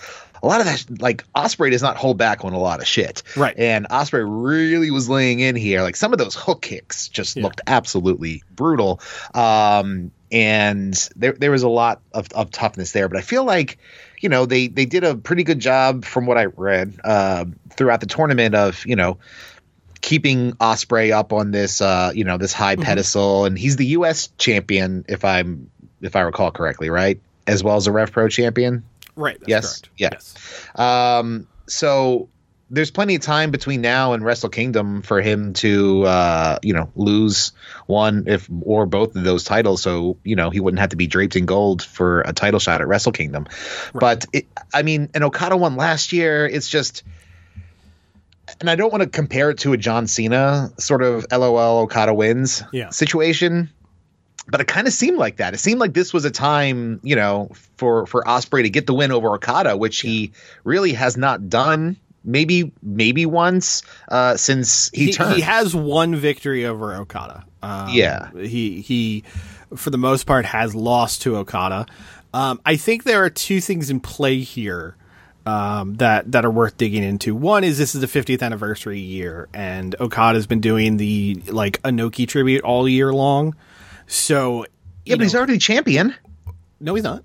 a 0.46 0.48
lot 0.48 0.60
of 0.60 0.68
that, 0.68 1.02
like 1.02 1.24
Osprey, 1.34 1.72
does 1.72 1.82
not 1.82 1.98
hold 1.98 2.18
back 2.18 2.46
on 2.46 2.54
a 2.54 2.60
lot 2.60 2.80
of 2.80 2.88
shit. 2.88 3.24
Right. 3.36 3.58
And 3.58 3.88
Osprey 3.90 4.24
really 4.24 4.92
was 4.92 5.10
laying 5.10 5.40
in 5.40 5.56
here. 5.56 5.82
Like 5.82 5.96
some 5.96 6.14
of 6.14 6.20
those 6.20 6.36
hook 6.36 6.62
kicks 6.62 7.08
just 7.08 7.36
looked 7.36 7.62
absolutely 7.66 8.44
brutal. 8.52 9.02
Um, 9.34 10.12
and 10.32 10.94
there 11.16 11.34
there 11.34 11.50
was 11.50 11.64
a 11.64 11.70
lot 11.70 12.02
of, 12.14 12.28
of 12.34 12.52
toughness 12.52 12.92
there. 12.92 13.10
But 13.10 13.18
I 13.18 13.22
feel 13.22 13.44
like, 13.44 13.80
you 14.20 14.30
know, 14.30 14.46
they 14.46 14.68
they 14.68 14.86
did 14.86 15.04
a 15.04 15.16
pretty 15.16 15.44
good 15.44 15.60
job 15.60 16.06
from 16.06 16.28
what 16.28 16.38
I 16.38 16.46
read 16.46 17.00
uh, 17.04 17.46
throughout 17.72 18.02
the 18.02 18.06
tournament 18.06 18.54
of, 18.54 18.86
you 18.86 18.96
know, 18.96 19.18
keeping 20.02 20.54
Osprey 20.60 21.12
up 21.12 21.34
on 21.34 21.50
this 21.50 21.82
uh, 21.82 22.12
you 22.14 22.24
know, 22.24 22.38
this 22.38 22.54
high 22.54 22.76
pedestal. 22.76 23.46
And 23.46 23.58
he's 23.58 23.78
the 23.78 23.88
US 23.88 24.30
champion, 24.38 25.06
if 25.08 25.26
I'm 25.26 25.72
if 26.02 26.16
I 26.16 26.22
recall 26.22 26.52
correctly, 26.52 26.92
right? 26.92 27.20
As 27.48 27.64
well 27.64 27.78
as 27.78 27.88
a 27.88 27.92
Rev 27.92 28.12
Pro 28.12 28.28
champion. 28.28 28.84
Right. 29.16 29.38
That's 29.40 29.50
yes. 29.50 29.82
correct. 29.82 29.90
Yeah. 29.98 30.10
Yes. 30.14 30.68
Um, 30.76 31.48
so 31.68 32.30
there's 32.72 32.90
plenty 32.90 33.16
of 33.16 33.22
time 33.22 33.52
between 33.52 33.82
now 33.82 34.14
and 34.14 34.26
Wrestle 34.26 34.50
Kingdom 34.50 35.04
for 35.04 35.22
him 35.22 35.54
to, 35.54 36.04
uh, 36.04 36.60
you 36.64 36.74
know, 36.74 36.90
lose 36.96 37.52
one 37.86 38.24
if 38.28 38.50
or 38.62 38.86
both 38.88 39.16
of 39.16 39.24
those 39.24 39.44
titles. 39.44 39.82
So 39.82 40.18
you 40.24 40.36
know 40.36 40.50
he 40.50 40.60
wouldn't 40.60 40.80
have 40.80 40.90
to 40.90 40.96
be 40.96 41.08
draped 41.08 41.36
in 41.36 41.46
gold 41.46 41.84
for 41.84 42.22
a 42.22 42.34
title 42.34 42.60
shot 42.60 42.82
at 42.82 42.88
Wrestle 42.88 43.12
Kingdom. 43.12 43.46
But 43.94 44.26
it, 44.34 44.48
I 44.74 44.82
mean, 44.82 45.10
an 45.14 45.24
Okada 45.24 45.56
won 45.58 45.76
last 45.76 46.12
year. 46.12 46.46
It's 46.48 46.68
just. 46.70 47.04
And 48.62 48.70
I 48.70 48.76
don't 48.76 48.92
want 48.92 49.02
to 49.02 49.10
compare 49.10 49.50
it 49.50 49.58
to 49.60 49.74
a 49.74 49.78
John 49.78 50.06
Cena 50.08 50.72
sort 50.78 51.02
of 51.02 51.26
LOL 51.32 51.80
Okada 51.80 52.14
wins 52.14 52.64
Yeah. 52.72 52.90
situation, 52.92 53.72
but 54.48 54.62
it 54.62 54.68
kind 54.68 54.88
of 54.88 54.94
seemed 54.94 55.18
like 55.18 55.38
that. 55.38 55.54
It 55.54 55.58
seemed 55.60 55.80
like 55.80 55.94
this 55.94 56.14
was 56.14 56.26
a 56.26 56.32
time, 56.32 57.00
you 57.04 57.16
know, 57.16 57.50
for 57.78 58.06
for 58.06 58.28
Osprey 58.28 58.64
to 58.64 58.70
get 58.70 58.86
the 58.88 58.94
win 58.94 59.12
over 59.12 59.34
Okada, 59.34 59.76
which 59.78 60.02
he 60.02 60.32
really 60.64 60.94
has 60.94 61.18
not 61.18 61.50
done. 61.50 61.98
Maybe 62.24 62.72
maybe 62.82 63.26
once 63.26 63.84
uh, 64.10 64.36
since 64.38 64.90
he, 64.94 65.08
he, 65.08 65.12
turned. 65.14 65.36
he 65.36 65.42
has 65.42 65.76
one 65.76 66.16
victory 66.16 66.66
over 66.66 66.94
Okada. 66.96 67.46
Um, 67.62 67.90
Yeah. 67.90 68.32
he 68.34 68.82
he 68.82 69.24
for 69.76 69.90
the 69.90 69.98
most 69.98 70.26
part 70.26 70.46
has 70.46 70.74
lost 70.76 71.22
to 71.24 71.38
Okada. 71.38 71.86
Um, 72.34 72.60
I 72.66 72.76
think 72.78 73.04
there 73.04 73.24
are 73.24 73.30
two 73.30 73.62
things 73.62 73.90
in 73.90 74.00
play 74.00 74.40
here 74.40 74.96
um, 75.46 75.96
that 75.96 76.32
that 76.32 76.46
are 76.46 76.52
worth 76.52 76.78
digging 76.78 77.04
into. 77.04 77.36
One 77.36 77.64
is 77.64 77.78
this 77.78 77.94
is 77.96 78.02
the 78.02 78.08
50th 78.08 78.42
anniversary 78.42 79.00
year, 79.00 79.48
and 79.54 79.96
Okada's 80.00 80.48
been 80.48 80.62
doing 80.62 80.98
the 80.98 81.36
like 81.48 81.82
Inoki 81.84 82.28
tribute 82.28 82.64
all 82.64 82.90
year 82.90 83.14
long. 83.14 83.56
So 84.08 84.66
yeah, 85.06 85.16
but 85.16 85.24
he's 85.24 85.36
already 85.36 85.58
champion. 85.58 86.16
no, 86.80 86.96
he's 86.96 87.04
not. 87.04 87.24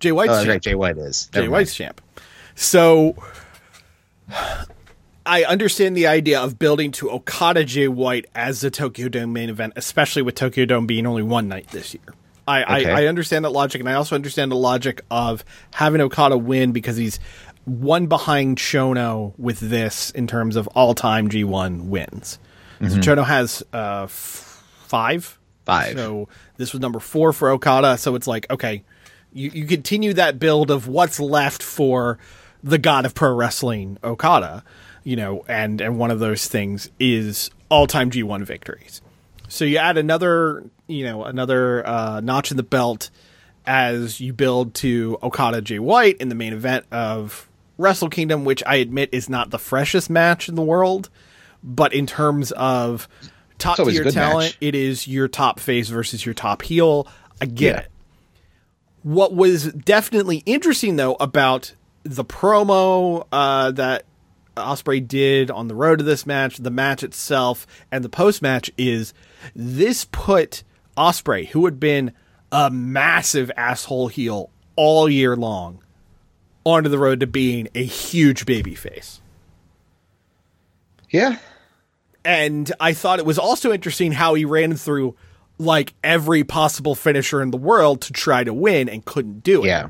Jay 0.00 0.12
White's 0.12 0.30
Oh, 0.32 0.36
champ. 0.38 0.48
right, 0.48 0.62
Jay 0.62 0.74
White 0.74 0.98
is. 0.98 1.26
Jay 1.32 1.40
Never 1.40 1.52
White's 1.52 1.74
champ. 1.74 2.00
So 2.54 3.16
I 5.26 5.44
understand 5.44 5.96
the 5.96 6.06
idea 6.06 6.40
of 6.40 6.58
building 6.58 6.90
to 6.92 7.10
Okada 7.10 7.64
Jay 7.64 7.88
White 7.88 8.26
as 8.34 8.60
the 8.60 8.70
Tokyo 8.70 9.08
Dome 9.08 9.32
main 9.32 9.50
event, 9.50 9.74
especially 9.76 10.22
with 10.22 10.34
Tokyo 10.34 10.64
Dome 10.64 10.86
being 10.86 11.06
only 11.06 11.22
one 11.22 11.48
night 11.48 11.68
this 11.68 11.94
year. 11.94 12.02
I, 12.46 12.62
Okay. 12.80 12.90
I, 12.90 13.02
I 13.02 13.06
understand 13.06 13.44
that 13.44 13.50
logic, 13.50 13.80
and 13.80 13.88
I 13.88 13.94
also 13.94 14.14
understand 14.14 14.50
the 14.50 14.56
logic 14.56 15.02
of 15.10 15.44
having 15.74 16.00
Okada 16.00 16.38
win 16.38 16.72
because 16.72 16.96
he's 16.96 17.20
one 17.66 18.06
behind 18.06 18.56
Chono 18.56 19.34
with 19.36 19.60
this 19.60 20.10
in 20.12 20.26
terms 20.26 20.56
of 20.56 20.66
all 20.68 20.94
time 20.94 21.28
G1 21.28 21.84
wins. 21.88 22.38
So 22.80 22.86
Mhm. 22.86 23.02
Chono 23.02 23.24
has 23.26 23.62
uh, 23.74 24.04
f- 24.04 24.64
five. 24.86 25.37
Five. 25.68 25.96
So 25.96 26.28
this 26.56 26.72
was 26.72 26.80
number 26.80 26.98
four 26.98 27.32
for 27.32 27.50
Okada. 27.50 27.98
So 27.98 28.14
it's 28.14 28.26
like, 28.26 28.50
okay, 28.50 28.82
you, 29.32 29.50
you 29.50 29.66
continue 29.66 30.14
that 30.14 30.38
build 30.38 30.70
of 30.70 30.88
what's 30.88 31.20
left 31.20 31.62
for 31.62 32.18
the 32.62 32.78
god 32.78 33.04
of 33.04 33.14
pro 33.14 33.34
wrestling, 33.34 33.98
Okada. 34.02 34.64
you 35.04 35.16
know, 35.16 35.44
and 35.46 35.80
and 35.80 35.98
one 35.98 36.10
of 36.10 36.18
those 36.18 36.46
things 36.46 36.90
is 36.98 37.50
all 37.68 37.86
time 37.86 38.10
G1 38.10 38.44
victories. 38.44 39.00
So 39.48 39.64
you 39.64 39.78
add 39.78 39.96
another, 39.96 40.64
you 40.86 41.04
know, 41.04 41.24
another 41.24 41.86
uh, 41.86 42.20
notch 42.20 42.50
in 42.50 42.56
the 42.56 42.62
belt 42.62 43.10
as 43.66 44.20
you 44.20 44.32
build 44.32 44.74
to 44.74 45.18
Okada 45.22 45.60
Jay 45.60 45.78
White 45.78 46.16
in 46.16 46.30
the 46.30 46.34
main 46.34 46.52
event 46.52 46.86
of 46.90 47.48
Wrestle 47.76 48.08
Kingdom, 48.08 48.44
which 48.44 48.62
I 48.66 48.76
admit 48.76 49.10
is 49.12 49.28
not 49.28 49.50
the 49.50 49.58
freshest 49.58 50.08
match 50.10 50.48
in 50.48 50.54
the 50.54 50.62
world, 50.62 51.10
but 51.62 51.92
in 51.92 52.06
terms 52.06 52.52
of 52.52 53.08
top 53.58 53.76
tier 53.76 54.04
talent, 54.04 54.50
match. 54.50 54.58
it 54.60 54.74
is 54.74 55.06
your 55.08 55.28
top 55.28 55.60
face 55.60 55.88
versus 55.88 56.24
your 56.24 56.34
top 56.34 56.62
heel. 56.62 57.06
I 57.40 57.46
get 57.46 57.74
Yeah. 57.74 57.80
it. 57.80 57.90
What 59.02 59.34
was 59.34 59.72
definitely 59.72 60.42
interesting 60.46 60.96
though 60.96 61.14
about 61.20 61.74
the 62.02 62.24
promo 62.24 63.26
uh, 63.32 63.70
that 63.72 64.04
Osprey 64.56 65.00
did 65.00 65.50
on 65.50 65.68
the 65.68 65.74
road 65.74 65.98
to 66.00 66.04
this 66.04 66.26
match, 66.26 66.56
the 66.58 66.70
match 66.70 67.02
itself, 67.04 67.66
and 67.92 68.04
the 68.04 68.08
post 68.08 68.42
match 68.42 68.70
is 68.76 69.14
this 69.54 70.04
put 70.10 70.64
Osprey, 70.96 71.46
who 71.46 71.64
had 71.64 71.78
been 71.78 72.12
a 72.50 72.70
massive 72.70 73.50
asshole 73.56 74.08
heel 74.08 74.50
all 74.74 75.08
year 75.08 75.36
long, 75.36 75.80
onto 76.64 76.88
the 76.88 76.98
road 76.98 77.20
to 77.20 77.26
being 77.26 77.68
a 77.74 77.84
huge 77.84 78.46
baby 78.46 78.74
face. 78.74 79.20
Yeah. 81.10 81.38
And 82.28 82.70
I 82.78 82.92
thought 82.92 83.20
it 83.20 83.24
was 83.24 83.38
also 83.38 83.72
interesting 83.72 84.12
how 84.12 84.34
he 84.34 84.44
ran 84.44 84.76
through 84.76 85.16
like 85.56 85.94
every 86.04 86.44
possible 86.44 86.94
finisher 86.94 87.40
in 87.40 87.50
the 87.50 87.56
world 87.56 88.02
to 88.02 88.12
try 88.12 88.44
to 88.44 88.52
win 88.52 88.90
and 88.90 89.02
couldn't 89.02 89.42
do 89.42 89.64
it. 89.64 89.68
Yeah. 89.68 89.88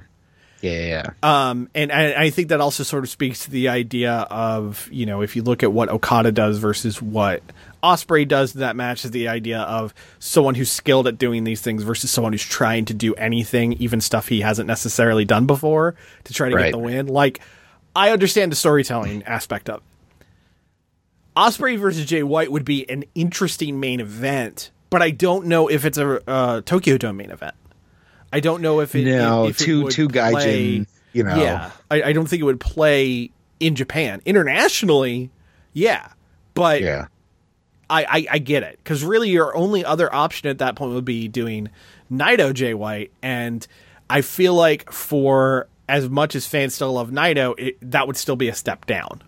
Yeah. 0.61 0.87
Yeah. 0.87 1.11
Um, 1.51 1.69
and, 1.75 1.91
and 1.91 2.15
I 2.15 2.31
think 2.31 2.51
that 2.51 2.61
also 2.61 2.85
sort 2.85 3.03
of 3.03 3.11
speaks 3.11 3.45
to 3.47 3.51
the 3.51 3.71
idea 3.71 4.13
of, 4.13 4.89
you 4.93 5.05
know, 5.05 5.23
if 5.23 5.35
you 5.35 5.43
look 5.43 5.65
at 5.65 5.73
what 5.73 5.89
Okada 5.89 6.31
does 6.31 6.59
versus 6.59 7.03
what 7.03 7.43
Osprey 7.83 8.25
does 8.25 8.55
in 8.55 8.61
that 8.61 8.77
match, 8.77 9.05
is 9.05 9.11
the 9.11 9.27
idea 9.27 9.59
of 9.63 9.93
someone 10.21 10.55
who's 10.55 10.71
skilled 10.71 11.09
at 11.09 11.19
doing 11.19 11.43
these 11.43 11.61
things 11.61 11.83
versus 11.83 12.09
someone 12.13 12.33
who's 12.33 12.45
trying 12.45 12.85
to 12.85 12.95
do 12.95 13.15
anything, 13.15 13.73
even 13.75 14.01
stuff 14.01 14.29
he 14.29 14.43
hasn't 14.43 14.69
necessarily 14.69 15.25
done 15.25 15.47
before, 15.47 15.97
to 16.23 16.33
try 16.33 16.51
to 16.51 16.57
get 16.57 16.71
the 16.71 16.79
win. 16.79 17.09
Like, 17.09 17.41
I 17.97 18.11
understand 18.11 18.53
the 18.53 18.57
storytelling 18.57 19.25
aspect 19.25 19.69
of. 19.69 19.83
Osprey 21.39 21.77
versus 21.77 22.05
Jay 22.05 22.23
White 22.23 22.51
would 22.51 22.65
be 22.65 22.89
an 22.91 23.05
interesting 23.15 23.79
main 23.81 24.01
event, 24.01 24.71
but 24.91 25.03
I 25.03 25.11
don't 25.11 25.47
know 25.47 25.69
if 25.69 25.85
it's 25.85 25.99
a 25.99 26.21
uh, 26.29 26.61
Tokyo 26.63 26.99
Dome 26.99 27.17
main 27.19 27.31
event. 27.31 27.55
I 28.33 28.41
don't 28.41 28.61
know 28.61 28.81
if 28.81 28.95
it 28.95 29.05
No, 29.07 29.47
if 29.47 29.61
it 29.61 29.65
two- 29.65 29.85
would 29.85 29.93
two 29.93 30.09
gaijin, 30.09 30.33
play- 30.33 30.87
you 31.13 31.23
know. 31.23 31.37
Yeah, 31.37 31.71
I, 31.91 32.03
I 32.03 32.13
don't 32.13 32.29
think 32.29 32.41
it 32.41 32.45
would 32.45 32.61
play 32.61 33.31
in 33.61 33.75
Japan 33.75 34.21
internationally. 34.27 35.31
Yeah, 35.73 36.09
but 36.55 36.81
Yeah. 36.83 37.07
I, 37.91 38.05
I, 38.05 38.27
I 38.33 38.39
get 38.39 38.63
it 38.65 38.79
because 38.85 39.03
really 39.03 39.31
your 39.31 39.57
only 39.57 39.83
other 39.85 40.13
option 40.15 40.49
at 40.51 40.59
that 40.59 40.77
point 40.77 40.93
would 40.93 41.07
be 41.07 41.27
doing 41.29 41.71
Naito 42.13 42.53
Jay 42.53 42.75
White, 42.75 43.13
and 43.23 43.67
I 44.11 44.21
feel 44.21 44.55
like 44.55 44.91
for 44.93 45.69
as 45.89 46.11
much 46.11 46.35
as 46.35 46.47
fans 46.47 46.75
still 46.75 46.93
love 46.93 47.11
Naito, 47.11 47.55
it, 47.59 47.79
that 47.91 48.07
would 48.07 48.17
still 48.19 48.37
be 48.37 48.49
a 48.49 48.55
step 48.55 48.85
down. 48.85 49.23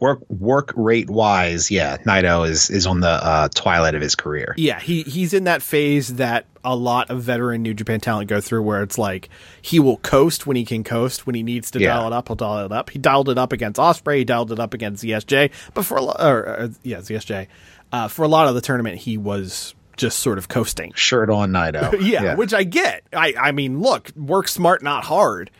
Work 0.00 0.28
work 0.30 0.72
rate 0.76 1.08
wise, 1.10 1.70
yeah, 1.70 1.96
Naito 1.98 2.48
is 2.48 2.70
is 2.70 2.86
on 2.86 3.00
the 3.00 3.08
uh, 3.08 3.48
twilight 3.54 3.94
of 3.94 4.02
his 4.02 4.14
career. 4.14 4.54
Yeah, 4.56 4.78
he 4.80 5.02
he's 5.02 5.32
in 5.34 5.44
that 5.44 5.62
phase 5.62 6.14
that 6.16 6.46
a 6.64 6.74
lot 6.76 7.08
of 7.10 7.22
veteran 7.22 7.62
New 7.62 7.72
Japan 7.74 8.00
talent 8.00 8.28
go 8.28 8.40
through, 8.40 8.62
where 8.62 8.82
it's 8.82 8.98
like 8.98 9.28
he 9.62 9.78
will 9.80 9.96
coast 9.98 10.46
when 10.46 10.56
he 10.56 10.64
can 10.64 10.84
coast. 10.84 11.26
When 11.26 11.34
he 11.34 11.42
needs 11.42 11.70
to 11.72 11.80
Yeah. 11.80 11.94
dial 11.94 12.06
it 12.08 12.12
up, 12.12 12.28
he'll 12.28 12.36
dial 12.36 12.66
it 12.66 12.72
up. 12.72 12.90
He 12.90 12.98
dialed 12.98 13.28
it 13.28 13.38
up 13.38 13.52
against 13.52 13.78
Osprey. 13.78 14.18
He 14.18 14.24
dialed 14.24 14.52
it 14.52 14.58
up 14.60 14.74
against 14.74 15.02
ZSJ. 15.04 15.50
But 15.74 15.84
for 15.84 15.96
a 15.96 16.02
lot, 16.02 16.16
or 16.20 16.48
uh, 16.48 16.68
yeah, 16.82 16.98
ZSJ. 16.98 17.46
Uh, 17.90 18.08
for 18.08 18.22
a 18.24 18.28
lot 18.28 18.48
of 18.48 18.54
the 18.54 18.60
tournament, 18.60 18.98
he 18.98 19.16
was 19.16 19.74
just 19.96 20.18
sort 20.20 20.36
of 20.38 20.48
coasting. 20.48 20.92
Shirt 20.94 21.30
on 21.30 21.50
Naito. 21.52 21.96
yeah, 22.00 22.34
which 22.34 22.52
I 22.52 22.64
get. 22.64 23.02
I 23.12 23.34
I 23.40 23.52
mean, 23.52 23.80
look, 23.80 24.10
work 24.16 24.48
smart, 24.48 24.82
not 24.82 25.04
hard. 25.04 25.50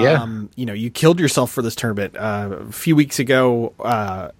Yeah. 0.00 0.22
Um, 0.22 0.50
you 0.56 0.64
know, 0.66 0.72
you 0.72 0.90
killed 0.90 1.20
yourself 1.20 1.50
for 1.52 1.62
this 1.62 1.74
tournament. 1.74 2.16
Uh, 2.16 2.56
a 2.68 2.72
few 2.72 2.96
weeks 2.96 3.18
ago, 3.18 3.72
uh, 3.80 4.30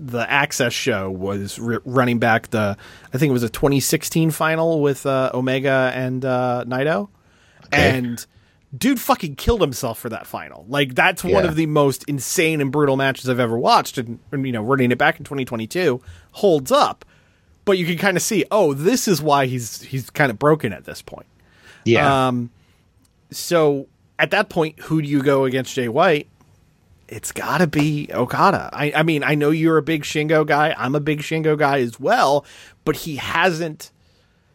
the 0.00 0.28
Access 0.30 0.72
show 0.72 1.10
was 1.10 1.58
r- 1.58 1.82
running 1.84 2.18
back 2.18 2.48
the, 2.50 2.76
I 3.12 3.18
think 3.18 3.30
it 3.30 3.32
was 3.34 3.42
a 3.42 3.48
2016 3.48 4.30
final 4.30 4.80
with 4.80 5.04
uh, 5.06 5.30
Omega 5.34 5.92
and 5.94 6.24
uh, 6.24 6.64
Naito, 6.66 7.08
and 7.70 8.24
dude 8.76 8.98
fucking 9.00 9.36
killed 9.36 9.60
himself 9.60 9.98
for 9.98 10.08
that 10.08 10.26
final. 10.26 10.64
Like 10.68 10.94
that's 10.94 11.22
one 11.22 11.44
Yeah. 11.44 11.50
of 11.50 11.56
the 11.56 11.66
most 11.66 12.04
insane 12.08 12.60
and 12.60 12.72
brutal 12.72 12.96
matches 12.96 13.28
I've 13.28 13.38
ever 13.40 13.58
watched, 13.58 13.98
and, 13.98 14.18
and 14.32 14.46
you 14.46 14.52
know, 14.52 14.62
running 14.62 14.90
it 14.92 14.98
back 14.98 15.18
in 15.18 15.24
2022 15.24 16.00
holds 16.32 16.72
up. 16.72 17.04
But 17.64 17.78
you 17.78 17.86
can 17.86 17.96
kind 17.98 18.16
of 18.16 18.22
see, 18.24 18.44
oh, 18.50 18.74
this 18.74 19.06
is 19.06 19.22
why 19.22 19.46
he's 19.46 19.82
he's 19.82 20.10
kind 20.10 20.30
of 20.30 20.38
broken 20.38 20.72
at 20.72 20.84
this 20.84 21.00
point. 21.02 21.26
Yeah. 21.84 22.28
Um, 22.28 22.50
so 23.30 23.86
at 24.22 24.30
that 24.30 24.48
point, 24.48 24.78
who 24.78 25.02
do 25.02 25.08
you 25.08 25.22
go 25.22 25.44
against 25.44 25.74
Jay 25.74 25.88
White? 25.88 26.28
It's 27.08 27.32
got 27.32 27.58
to 27.58 27.66
be 27.66 28.08
Okada. 28.10 28.70
I, 28.72 28.92
I 28.96 29.02
mean, 29.02 29.22
I 29.22 29.34
know 29.34 29.50
you're 29.50 29.76
a 29.76 29.82
big 29.82 30.04
Shingo 30.04 30.46
guy. 30.46 30.74
I'm 30.78 30.94
a 30.94 31.00
big 31.00 31.20
Shingo 31.20 31.58
guy 31.58 31.80
as 31.80 32.00
well, 32.00 32.46
but 32.86 32.96
he 32.96 33.16
hasn't. 33.16 33.90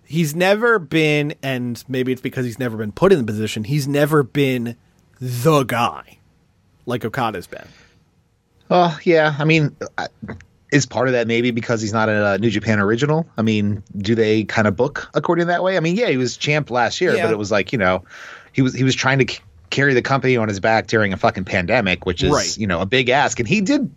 He's 0.06 0.34
never 0.36 0.80
been, 0.80 1.36
and 1.44 1.84
maybe 1.88 2.12
it's 2.14 2.22
because 2.22 2.46
he's 2.46 2.58
never 2.58 2.78
been 2.78 2.94
put 2.94 3.12
in 3.12 3.20
the 3.20 3.26
position. 3.26 3.66
He's 3.66 3.88
never 3.88 4.24
been 4.24 4.76
the 5.20 5.64
guy 5.66 6.18
like 6.88 7.04
Okada's 7.06 7.46
been. 7.46 7.68
Oh 8.72 8.98
yeah, 9.04 9.36
I 9.38 9.44
mean, 9.44 9.76
I- 9.98 10.08
is 10.72 10.86
part 10.86 11.08
of 11.08 11.14
that 11.14 11.28
maybe 11.28 11.52
because 11.52 11.82
he's 11.82 11.94
not 11.94 12.10
a 12.10 12.26
uh, 12.26 12.38
New 12.38 12.50
Japan 12.50 12.80
original? 12.80 13.28
I 13.38 13.42
mean, 13.42 13.84
do 13.98 14.16
they 14.16 14.44
kind 14.46 14.68
of 14.68 14.76
book 14.76 15.10
according 15.14 15.48
that 15.48 15.62
way? 15.64 15.78
I 15.78 15.80
mean, 15.80 15.96
yeah, 15.96 16.08
he 16.10 16.18
was 16.18 16.36
champ 16.38 16.72
last 16.72 17.00
year, 17.02 17.16
Yeah. 17.16 17.26
but 17.26 17.32
it 17.32 17.38
was 17.38 17.52
like 17.52 17.72
you 17.72 17.78
know, 17.78 18.04
he 18.52 18.62
was 18.62 18.74
he 18.74 18.84
was 18.84 18.96
trying 18.96 19.20
to 19.20 19.40
carry 19.70 19.94
the 19.94 20.02
company 20.02 20.38
on 20.38 20.48
his 20.48 20.60
back 20.60 20.88
during 20.88 21.14
a 21.14 21.18
fucking 21.18 21.44
pandemic, 21.46 22.06
which 22.06 22.24
is 22.24 22.32
Right. 22.32 22.58
you 22.58 22.68
know 22.68 22.80
a 22.82 22.86
big 22.86 23.10
ask, 23.10 23.40
and 23.40 23.48
he 23.48 23.62
did 23.62 23.90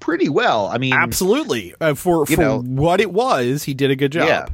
pretty 0.00 0.28
well. 0.28 0.66
I 0.68 0.78
mean, 0.78 0.92
Absolutely, 0.94 1.74
uh, 1.80 1.94
for 1.94 2.26
for 2.26 2.40
know- 2.40 2.60
what 2.60 3.00
it 3.00 3.12
was, 3.12 3.62
he 3.64 3.74
did 3.74 3.90
a 3.90 3.96
good 3.96 4.12
job. 4.12 4.26
Yeah. 4.28 4.46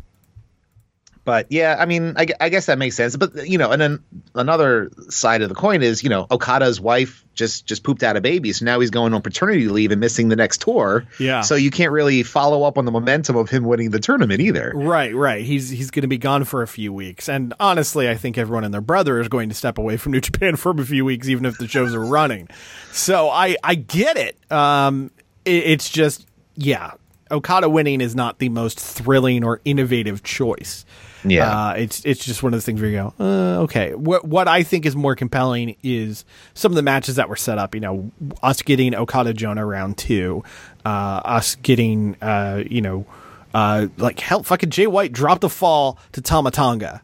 But 1.28 1.48
yeah, 1.50 1.76
I 1.78 1.84
mean, 1.84 2.14
I, 2.16 2.26
I 2.40 2.48
guess 2.48 2.64
that 2.66 2.78
makes 2.78 2.96
sense. 2.96 3.14
But 3.14 3.46
you 3.46 3.58
know, 3.58 3.70
and 3.70 3.78
then 3.78 4.02
another 4.34 4.90
side 5.10 5.42
of 5.42 5.50
the 5.50 5.54
coin 5.54 5.82
is, 5.82 6.02
you 6.02 6.08
know, 6.08 6.26
Okada's 6.30 6.80
wife 6.80 7.22
just 7.34 7.66
just 7.66 7.82
pooped 7.82 8.02
out 8.02 8.16
a 8.16 8.22
baby, 8.22 8.50
so 8.54 8.64
now 8.64 8.80
he's 8.80 8.88
going 8.88 9.12
on 9.12 9.20
paternity 9.20 9.68
leave 9.68 9.92
and 9.92 10.00
missing 10.00 10.30
the 10.30 10.36
next 10.36 10.62
tour. 10.62 11.04
Yeah. 11.20 11.42
So 11.42 11.54
you 11.54 11.70
can't 11.70 11.92
really 11.92 12.22
follow 12.22 12.62
up 12.62 12.78
on 12.78 12.86
the 12.86 12.90
momentum 12.90 13.36
of 13.36 13.50
him 13.50 13.64
winning 13.64 13.90
the 13.90 14.00
tournament 14.00 14.40
either. 14.40 14.72
Right, 14.74 15.14
right. 15.14 15.44
He's 15.44 15.68
he's 15.68 15.90
going 15.90 16.00
to 16.00 16.08
be 16.08 16.16
gone 16.16 16.44
for 16.44 16.62
a 16.62 16.66
few 16.66 16.94
weeks, 16.94 17.28
and 17.28 17.52
honestly, 17.60 18.08
I 18.08 18.14
think 18.14 18.38
everyone 18.38 18.64
and 18.64 18.72
their 18.72 18.80
brother 18.80 19.20
is 19.20 19.28
going 19.28 19.50
to 19.50 19.54
step 19.54 19.76
away 19.76 19.98
from 19.98 20.12
New 20.12 20.20
Japan 20.22 20.56
for 20.56 20.70
a 20.70 20.82
few 20.86 21.04
weeks, 21.04 21.28
even 21.28 21.44
if 21.44 21.58
the 21.58 21.68
shows 21.68 21.94
are 21.94 22.06
running. 22.06 22.48
So 22.90 23.28
I 23.28 23.54
I 23.62 23.74
get 23.74 24.16
it. 24.16 24.50
Um, 24.50 25.10
it, 25.44 25.64
it's 25.64 25.90
just 25.90 26.26
yeah, 26.54 26.92
Okada 27.30 27.68
winning 27.68 28.00
is 28.00 28.16
not 28.16 28.38
the 28.38 28.48
most 28.48 28.80
thrilling 28.80 29.44
or 29.44 29.60
innovative 29.66 30.22
choice. 30.22 30.86
Yeah. 31.24 31.68
uh, 31.70 31.72
it's 31.74 32.04
it's 32.04 32.24
just 32.24 32.42
one 32.42 32.52
of 32.52 32.56
those 32.58 32.64
things 32.64 32.80
where 32.80 32.90
you 32.90 32.96
go, 32.96 33.14
uh, 33.18 33.62
okay. 33.62 33.94
What 33.94 34.24
what 34.24 34.46
I 34.48 34.62
think 34.62 34.86
is 34.86 34.94
more 34.96 35.14
compelling 35.16 35.76
is 35.82 36.24
some 36.54 36.72
of 36.72 36.76
the 36.76 36.82
matches 36.82 37.16
that 37.16 37.28
were 37.28 37.36
set 37.36 37.58
up. 37.58 37.74
You 37.74 37.80
know, 37.80 38.10
us 38.42 38.62
getting 38.62 38.94
Okada 38.94 39.34
Jonah 39.34 39.66
round 39.66 39.98
two, 39.98 40.44
uh, 40.84 40.88
us 41.24 41.56
getting 41.56 42.16
uh, 42.22 42.62
you 42.68 42.80
know, 42.82 43.06
uh, 43.54 43.88
like 43.96 44.20
hell, 44.20 44.42
fucking 44.42 44.70
Jay 44.70 44.86
White 44.86 45.12
dropped 45.12 45.44
a 45.44 45.48
fall 45.48 45.98
to 46.12 46.20
Tama 46.20 46.50
Tonga. 46.50 47.02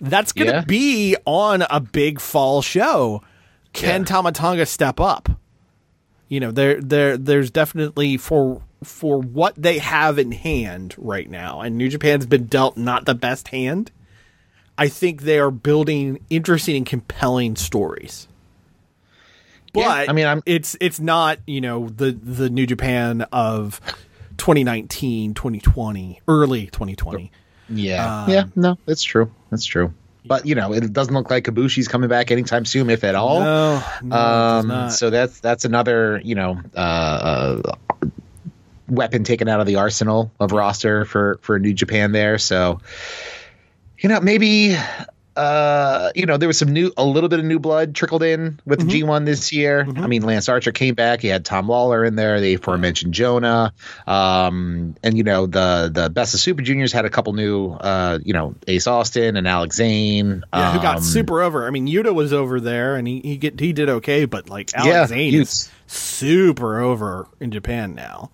That's 0.00 0.32
gonna 0.32 0.50
Yeah. 0.50 0.64
be 0.64 1.16
on 1.24 1.62
a 1.70 1.80
big 1.80 2.20
fall 2.20 2.60
show. 2.62 3.22
Can 3.72 4.04
Tama 4.04 4.32
Tonga 4.32 4.66
step 4.66 5.00
up? 5.00 5.28
You 6.28 6.40
know, 6.40 6.50
there 6.50 6.80
there 6.80 7.16
there's 7.16 7.50
definitely 7.50 8.16
for 8.16 8.60
for 8.84 9.20
what 9.20 9.54
they 9.56 9.78
have 9.78 10.18
in 10.18 10.32
hand 10.32 10.94
right 10.98 11.28
now, 11.28 11.60
and 11.60 11.76
New 11.76 11.88
Japan's 11.88 12.26
been 12.26 12.46
dealt 12.46 12.76
not 12.76 13.04
the 13.06 13.14
best 13.14 13.48
hand. 13.48 13.90
I 14.76 14.88
think 14.88 15.22
they 15.22 15.38
are 15.38 15.50
building 15.50 16.18
interesting 16.30 16.76
and 16.76 16.86
compelling 16.86 17.56
stories. 17.56 18.26
But 19.72 19.80
Yeah, 19.80 20.04
I 20.08 20.12
mean, 20.12 20.26
I'm- 20.26 20.42
it's 20.46 20.76
it's 20.80 21.00
not 21.00 21.38
you 21.46 21.60
know 21.60 21.88
the 21.88 22.12
the 22.12 22.48
New 22.50 22.66
Japan 22.66 23.22
of 23.32 23.80
2019, 24.36 25.34
2020, 25.34 26.20
early 26.28 26.66
2020. 26.66 27.30
Yeah. 27.70 28.22
Um, 28.24 28.30
yeah. 28.30 28.44
No, 28.54 28.78
that's 28.86 29.02
true. 29.02 29.30
That's 29.50 29.64
true. 29.64 29.92
But 30.26 30.46
you 30.46 30.54
know, 30.54 30.72
it 30.72 30.92
doesn't 30.92 31.12
look 31.12 31.30
like 31.30 31.44
Kabushi's 31.44 31.86
coming 31.86 32.08
back 32.08 32.30
anytime 32.30 32.64
soon, 32.64 32.88
if 32.88 33.04
at 33.04 33.14
all. 33.14 33.40
No, 33.40 33.82
no, 34.02 34.16
um, 34.16 34.90
so 34.90 35.10
that's 35.10 35.40
that's 35.40 35.64
another 35.66 36.20
you 36.24 36.34
know 36.34 36.60
uh, 36.74 36.78
uh, 36.78 37.74
weapon 38.94 39.24
taken 39.24 39.48
out 39.48 39.60
of 39.60 39.66
the 39.66 39.76
arsenal 39.76 40.32
of 40.40 40.52
roster 40.52 41.04
for 41.04 41.38
for 41.42 41.58
New 41.58 41.72
Japan 41.74 42.12
there. 42.12 42.38
So 42.38 42.80
you 43.98 44.08
know 44.08 44.20
maybe 44.20 44.76
uh, 45.36 46.12
you 46.14 46.26
know, 46.26 46.36
there 46.36 46.46
was 46.46 46.56
some 46.56 46.72
new, 46.72 46.92
a 46.96 47.04
little 47.04 47.28
bit 47.28 47.40
of 47.40 47.44
new 47.44 47.58
blood 47.58 47.92
trickled 47.92 48.22
in 48.22 48.60
with 48.64 48.78
Mm-hmm. 48.78 48.88
the 48.88 49.02
G1 49.02 49.24
this 49.26 49.52
year. 49.52 49.84
I 49.96 50.06
mean, 50.06 50.22
Lance 50.22 50.48
Archer 50.48 50.70
came 50.70 50.94
back. 50.94 51.20
He 51.22 51.26
had 51.26 51.44
Tom 51.44 51.66
Lawlor 51.66 52.06
in 52.06 52.14
there. 52.14 52.40
The 52.40 52.54
aforementioned 52.54 53.12
Jonah. 53.12 53.72
Um, 54.06 54.94
and 55.02 55.16
you 55.16 55.24
know, 55.24 55.46
the 55.46 55.90
the 55.92 56.08
best 56.08 56.34
of 56.34 56.40
Super 56.40 56.62
Juniors 56.62 56.92
had 56.92 57.04
a 57.04 57.10
couple 57.10 57.32
new, 57.32 57.72
uh, 57.72 58.20
you 58.24 58.32
know, 58.32 58.54
Ace 58.68 58.86
Austin 58.86 59.36
and 59.36 59.48
Alex 59.48 59.74
Zayne. 59.76 60.44
Yeah, 60.54 60.72
who 60.72 60.80
got 60.80 60.98
Um, 60.98 61.02
super 61.02 61.42
over. 61.42 61.66
I 61.66 61.70
mean, 61.70 61.88
Yuta 61.88 62.14
was 62.14 62.32
over 62.32 62.60
there, 62.60 62.94
and 62.94 63.08
he 63.08 63.18
he 63.18 63.36
get 63.36 63.58
he 63.58 63.72
did 63.72 63.88
okay, 63.88 64.26
but 64.26 64.48
like 64.48 64.70
Alex 64.74 64.88
Yeah, 64.88 65.06
Zayne 65.08 65.34
is 65.34 65.68
super 65.88 66.78
over 66.80 67.26
in 67.40 67.50
Japan 67.50 67.96
now. 67.96 68.30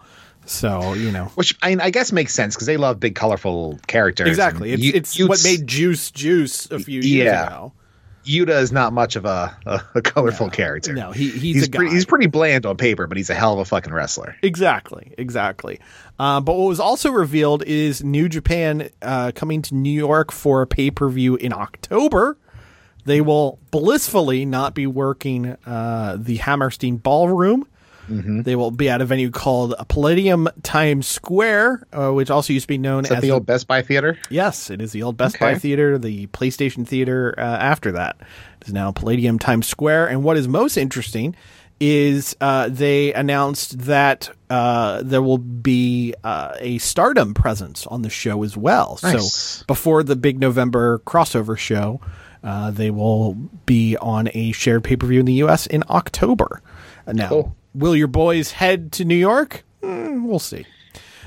So 0.51 0.95
you 0.95 1.13
know 1.13 1.27
Which 1.37 1.57
I, 1.63 1.77
I 1.81 1.91
guess 1.91 2.11
makes 2.13 2.35
sense 2.35 2.55
because 2.57 2.67
they 2.67 2.77
love 2.77 2.99
big, 2.99 3.15
colorful 3.15 3.79
characters. 3.87 4.29
exactly. 4.29 4.73
It's 4.73 4.83
Yu- 4.83 4.93
it's 4.95 5.21
what 5.29 5.41
made 5.45 5.67
Juice 5.67 6.11
Juice 6.11 6.71
a 6.71 6.79
few 6.81 7.01
years 7.01 7.27
Yeah. 7.27 7.47
ago. 7.47 7.73
Yuta 8.27 8.61
is 8.61 8.71
not 8.71 8.93
much 8.93 9.17
of 9.17 9.25
a, 9.25 9.57
a, 9.65 9.81
a 9.95 10.03
colorful 10.03 10.51
character. 10.51 10.93
No, 10.93 11.11
he 11.13 11.31
he's, 11.31 11.41
he's 11.41 11.65
a 11.65 11.69
guy. 11.69 11.79
pretty, 11.79 11.95
he's 11.95 12.05
pretty 12.05 12.27
bland 12.27 12.67
on 12.67 12.77
paper, 12.77 13.07
but 13.07 13.17
he's 13.17 13.31
a 13.31 13.35
hell 13.35 13.55
of 13.55 13.61
a 13.61 13.65
fucking 13.65 13.93
wrestler. 13.95 14.37
Exactly, 14.43 15.15
exactly. 15.17 15.81
Uh, 16.19 16.41
but 16.41 16.55
what 16.57 16.67
was 16.69 16.81
also 16.81 17.11
revealed 17.11 17.63
is 17.65 18.05
New 18.05 18.29
Japan 18.29 18.91
uh, 19.01 19.33
coming 19.35 19.63
to 19.63 19.75
New 19.75 19.91
York 19.93 20.33
for 20.33 20.61
a 20.63 20.67
pay 20.67 20.91
per 20.91 21.09
view 21.09 21.37
in 21.37 21.53
October. 21.55 22.37
They 23.07 23.21
will 23.23 23.59
blissfully 23.71 24.45
not 24.45 24.75
be 24.75 24.87
working 24.87 25.57
uh, 25.65 26.17
the 26.21 26.37
Hammerstein 26.37 26.97
Ballroom. 26.99 27.67
Mm-hmm. 28.11 28.43
They 28.43 28.57
will 28.57 28.71
be 28.71 28.89
at 28.89 29.01
a 29.01 29.05
venue 29.05 29.31
called 29.31 29.75
Palladium 29.89 30.49
Times 30.63 31.07
Square, 31.07 31.87
uh, 31.93 32.11
which 32.11 32.31
also 32.31 32.53
used 32.53 32.65
to 32.65 32.69
be 32.69 32.79
known 32.79 33.05
Is 33.05 33.11
that 33.11 33.19
as 33.19 33.23
the 33.23 33.31
old 33.31 33.47
Best 33.47 33.69
Buy 33.69 33.83
theater? 33.83 34.19
Yes, 34.29 34.69
it 34.71 34.83
is 34.83 34.93
the 34.93 35.03
old 35.05 35.17
Best 35.17 35.39
Buy 35.39 35.55
Theater, 35.57 35.97
the 35.97 36.27
PlayStation 36.29 36.87
Theater 36.87 37.35
uh, 37.39 37.43
after 37.43 37.93
that. 37.93 38.17
It 38.61 38.69
is 38.69 38.73
now 38.73 38.91
Palladium 38.91 39.39
Times 39.39 39.67
Square. 39.69 40.09
And 40.09 40.25
what 40.25 40.37
is 40.37 40.49
most 40.49 40.77
interesting 40.77 41.37
is 41.79 42.37
uh, 42.41 42.69
they 42.69 43.13
announced 43.15 43.79
that 43.81 44.29
uh, 44.51 45.03
there 45.03 45.23
will 45.23 45.39
be 45.39 46.15
uh, 46.25 46.53
a 46.59 46.79
stardom 46.79 47.33
presence 47.33 47.87
on 47.87 48.03
the 48.03 48.11
show 48.11 48.43
as 48.43 48.57
well. 48.57 48.99
Nice. 49.03 49.33
So 49.33 49.65
before 49.67 50.03
the 50.03 50.17
big 50.17 50.41
November 50.41 50.99
crossover 51.07 51.57
show, 51.57 52.01
uh, 52.43 52.71
they 52.71 52.91
will 52.91 53.35
be 53.67 53.97
on 53.97 54.29
a 54.35 54.53
shared 54.53 54.85
pay 54.85 54.97
per 54.97 55.07
view 55.07 55.21
in 55.21 55.27
the 55.27 55.33
U.S. 55.35 55.67
in 55.67 55.85
October. 55.89 56.61
Uh, 57.07 57.13
Now, 57.13 57.29
Cool. 57.29 57.57
Will 57.75 57.95
your 57.97 58.09
boys 58.09 58.53
head 58.53 58.93
to 58.93 59.05
New 59.05 59.15
York? 59.17 59.65
Mm, 59.83 60.25
we'll 60.25 60.39
see. 60.39 60.67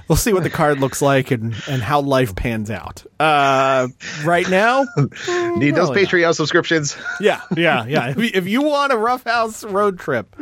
We'll 0.10 0.18
see 0.18 0.34
what 0.34 0.44
the 0.44 0.50
card 0.50 0.80
looks 0.82 1.02
like 1.02 1.32
and, 1.32 1.56
and 1.68 1.82
how 1.82 2.02
life 2.02 2.36
pans 2.36 2.70
out. 2.70 3.06
Uh, 3.22 3.88
right 4.26 4.48
now, 4.50 4.84
Need 4.98 5.08
those 5.08 5.28
Really 5.28 5.76
not. 5.76 5.96
Patreon 5.96 6.36
subscriptions? 6.36 6.98
yeah, 7.22 7.39
yeah, 7.56 7.86
yeah. 7.86 8.10
If, 8.10 8.18
you- 8.18 8.32
if 8.34 8.48
you 8.48 8.62
want 8.64 8.91
a 8.91 8.98
Rough 8.98 9.24
House 9.24 9.64
road 9.64 10.00
trip, 10.00 10.36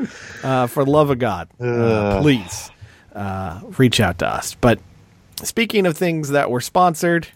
uh, 0.44 0.66
for 0.68 0.84
the 0.84 0.90
love 0.92 1.12
of 1.12 1.20
God, 1.20 1.48
uh, 1.60 2.22
please 2.22 2.72
uh, 3.14 3.62
reach 3.78 4.00
out 4.00 4.18
to 4.20 4.28
us. 4.28 4.56
But 4.56 4.80
speaking 5.44 5.86
of 5.86 5.96
things 5.96 6.30
that 6.30 6.50
were 6.50 6.62
sponsored, 6.62 7.28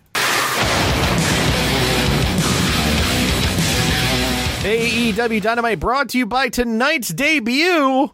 AEW 4.63 5.41
Dynamite 5.43 5.79
brought 5.79 6.09
to 6.09 6.17
you 6.17 6.25
by 6.25 6.49
tonight's 6.49 7.09
debut 7.09 8.11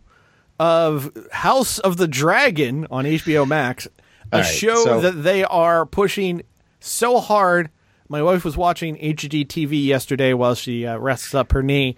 of 0.62 1.12
House 1.32 1.80
of 1.80 1.98
the 1.98 2.08
Dragon 2.08 2.86
on 2.92 3.06
HBO 3.06 3.48
Max, 3.48 3.88
a 4.32 4.38
right, 4.38 4.44
show 4.44 4.76
so- 4.86 5.02
that 5.02 5.24
they 5.24 5.44
are 5.44 5.88
pushing 5.88 6.44
so 6.80 7.20
hard. 7.20 7.72
My 8.08 8.22
wife 8.22 8.46
was 8.46 8.56
watching 8.56 8.96
HGTV 8.98 9.84
yesterday 9.84 10.34
while 10.34 10.54
she 10.54 10.86
uh, 10.86 10.98
rests 10.98 11.34
up 11.34 11.52
her 11.54 11.64
knee, 11.64 11.96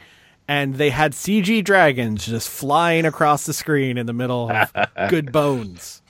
and 0.48 0.76
they 0.76 0.92
had 0.92 1.12
CG 1.12 1.62
dragons 1.66 2.26
just 2.26 2.48
flying 2.48 3.04
across 3.06 3.46
the 3.46 3.54
screen 3.54 3.98
in 3.98 4.06
the 4.06 4.14
middle 4.14 4.50
of 4.50 4.72
Good 5.10 5.34
Bones. 5.34 6.02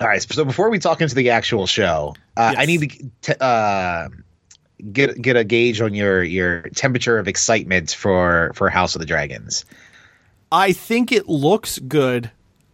All 0.00 0.08
right. 0.08 0.20
So 0.22 0.44
before 0.44 0.70
we 0.70 0.80
talk 0.80 1.00
into 1.00 1.14
the 1.14 1.30
actual 1.30 1.68
show, 1.68 2.16
uh, 2.36 2.54
I 2.56 2.66
need 2.66 2.90
to 2.90 3.10
t- 3.22 3.38
uh, 3.40 4.08
get 4.92 5.20
get 5.20 5.36
a 5.36 5.44
gauge 5.44 5.80
on 5.80 5.94
your 5.94 6.24
your 6.24 6.62
temperature 6.74 7.18
of 7.18 7.28
excitement 7.28 7.92
for 7.92 8.50
for 8.54 8.68
House 8.68 8.96
of 8.96 9.00
the 9.00 9.06
Dragons. 9.06 9.64
I 10.50 10.72
think 10.72 11.12
it 11.12 11.28
looks 11.28 11.78
good. 11.78 12.30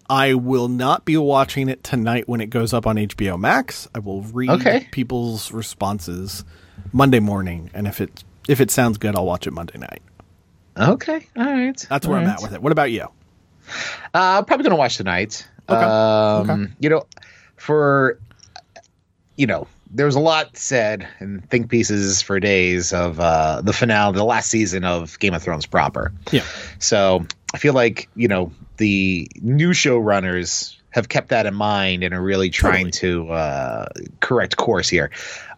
I 0.08 0.34
will 0.34 0.68
not 0.68 1.04
be 1.04 1.16
watching 1.16 1.68
it 1.68 1.82
tonight 1.82 2.28
when 2.28 2.40
it 2.40 2.50
goes 2.50 2.72
up 2.72 2.86
on 2.86 2.96
HBO 2.96 3.38
Max. 3.38 3.88
I 3.94 3.98
will 4.00 4.22
read 4.22 4.50
Okay. 4.50 4.86
people's 4.92 5.50
responses 5.50 6.44
Monday 6.92 7.20
morning, 7.20 7.70
and 7.74 7.86
if 7.86 8.00
it 8.00 8.22
if 8.46 8.60
it 8.60 8.70
sounds 8.70 8.98
good, 8.98 9.16
I'll 9.16 9.24
watch 9.24 9.46
it 9.46 9.52
Monday 9.52 9.78
night. 9.78 10.02
Okay. 10.76 11.26
All 11.36 11.44
right. 11.44 11.86
That's 11.88 12.06
where 12.06 12.18
All 12.18 12.24
I'm 12.24 12.30
at 12.30 12.42
with 12.42 12.52
it. 12.52 12.60
What 12.62 12.72
about 12.72 12.90
you? 12.90 13.04
Uh, 14.12 14.38
I'm 14.38 14.44
probably 14.44 14.64
gonna 14.64 14.76
watch 14.76 14.96
tonight. 14.98 15.48
Okay. 15.68 15.82
Um, 15.84 16.50
Okay. 16.64 16.72
You 16.80 16.90
know, 16.90 17.06
for 17.56 18.18
you 19.36 19.46
know, 19.46 19.66
there 19.90 20.04
was 20.06 20.14
a 20.16 20.20
lot 20.20 20.56
said 20.58 21.08
and 21.20 21.48
think 21.48 21.70
pieces 21.70 22.20
for 22.20 22.38
days 22.38 22.92
of 22.92 23.18
uh, 23.18 23.62
the 23.62 23.72
finale, 23.72 24.12
the 24.14 24.24
last 24.24 24.50
season 24.50 24.84
of 24.84 25.18
Game 25.18 25.32
of 25.32 25.42
Thrones 25.42 25.64
proper. 25.66 26.12
Yeah. 26.30 26.42
So 26.78 27.24
I 27.54 27.58
feel 27.58 27.72
like 27.72 28.08
you 28.16 28.28
know 28.28 28.52
the 28.78 29.28
new 29.40 29.70
showrunners 29.70 30.76
have 30.90 31.08
kept 31.08 31.28
that 31.28 31.46
in 31.46 31.54
mind 31.54 32.02
and 32.04 32.12
are 32.12 32.22
really 32.22 32.50
trying 32.50 32.90
to 32.92 33.30
uh, 33.30 33.86
correct 34.20 34.56
course 34.56 34.88
here. 34.88 35.10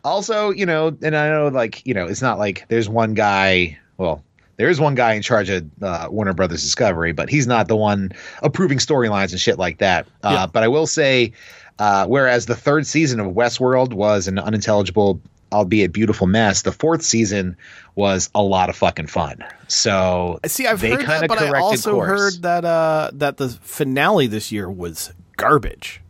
Also, 0.04 0.50
you 0.50 0.64
know, 0.66 0.96
and 1.02 1.16
I 1.16 1.28
know 1.30 1.48
like 1.48 1.84
you 1.86 1.94
know, 1.94 2.06
it's 2.06 2.22
not 2.22 2.38
like 2.38 2.66
there's 2.68 2.88
one 2.88 3.14
guy. 3.14 3.78
Well, 3.96 4.22
there 4.56 4.68
is 4.68 4.78
one 4.78 4.94
guy 4.94 5.14
in 5.14 5.22
charge 5.22 5.48
of 5.50 5.64
uh, 5.82 6.08
Warner 6.10 6.34
Brothers 6.34 6.62
Discovery, 6.62 7.12
but 7.12 7.28
he's 7.30 7.46
not 7.46 7.66
the 7.66 7.76
one 7.76 8.12
approving 8.42 8.78
storylines 8.78 9.32
and 9.32 9.40
shit 9.40 9.58
like 9.58 9.78
that. 9.78 10.06
Uh, 10.22 10.30
Yeah. 10.32 10.46
But 10.46 10.62
I 10.62 10.68
will 10.68 10.86
say, 10.86 11.32
uh, 11.78 12.06
whereas 12.06 12.46
the 12.46 12.54
third 12.56 12.86
season 12.86 13.20
of 13.20 13.26
Westworld 13.34 13.92
was 13.94 14.28
an 14.28 14.38
unintelligible, 14.38 15.20
albeit 15.52 15.88
a 15.88 15.92
beautiful 15.92 16.26
mess, 16.26 16.62
the 16.62 16.72
fourth 16.72 17.02
season 17.02 17.56
was 17.94 18.30
a 18.34 18.42
lot 18.42 18.68
of 18.68 18.76
fucking 18.76 19.06
fun. 19.06 19.44
So 19.68 20.40
See, 20.46 20.66
I've 20.66 20.80
they 20.80 20.90
heard 20.90 21.06
that, 21.06 21.28
but 21.28 21.40
I 21.40 21.58
also 21.60 21.92
course. 21.92 22.08
heard 22.08 22.42
that 22.42 22.64
uh, 22.64 23.10
that 23.14 23.36
the 23.36 23.48
finale 23.48 24.26
this 24.26 24.52
year 24.52 24.70
was 24.70 25.12
garbage. 25.36 26.00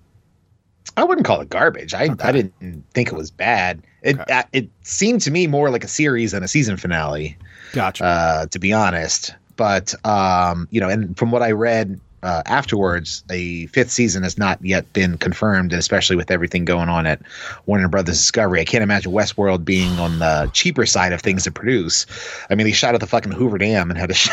I 0.96 1.04
wouldn't 1.04 1.26
call 1.26 1.40
it 1.40 1.50
garbage. 1.50 1.92
I 1.94 2.08
I 2.20 2.32
didn't 2.32 2.84
think 2.94 3.08
it 3.08 3.14
was 3.14 3.30
bad. 3.30 3.82
It 4.02 4.18
uh, 4.30 4.44
it 4.52 4.70
seemed 4.82 5.20
to 5.22 5.30
me 5.30 5.46
more 5.46 5.70
like 5.70 5.84
a 5.84 5.88
series 5.88 6.32
than 6.32 6.42
a 6.42 6.48
season 6.48 6.76
finale. 6.76 7.36
Gotcha. 7.72 8.04
Uh, 8.04 8.46
to 8.46 8.58
be 8.58 8.72
honest, 8.72 9.34
but 9.56 9.94
um, 10.06 10.68
you 10.70 10.80
know, 10.80 10.88
and 10.88 11.16
from 11.16 11.30
what 11.30 11.42
I 11.42 11.50
read 11.52 12.00
uh, 12.26 12.42
afterwards, 12.46 13.22
a 13.30 13.66
fifth 13.68 13.90
season 13.90 14.22
has 14.24 14.36
not 14.36 14.58
yet 14.64 14.92
been 14.92 15.16
confirmed, 15.16 15.72
and 15.72 15.78
especially 15.78 16.16
with 16.16 16.30
everything 16.30 16.64
going 16.64 16.88
on 16.88 17.06
at 17.06 17.22
Warner 17.66 17.88
Brothers 17.88 18.16
Discovery, 18.18 18.60
I 18.60 18.64
can't 18.64 18.82
imagine 18.82 19.12
Westworld 19.12 19.64
being 19.64 19.98
on 19.98 20.18
the 20.18 20.50
cheaper 20.52 20.84
side 20.86 21.12
of 21.12 21.20
things 21.20 21.44
to 21.44 21.50
produce. 21.50 22.04
I 22.50 22.54
mean, 22.56 22.66
they 22.66 22.72
shot 22.72 22.94
at 22.94 23.00
the 23.00 23.06
fucking 23.06 23.32
Hoover 23.32 23.58
Dam 23.58 23.90
and 23.90 23.98
had 23.98 24.08
to, 24.08 24.14
sh- 24.14 24.28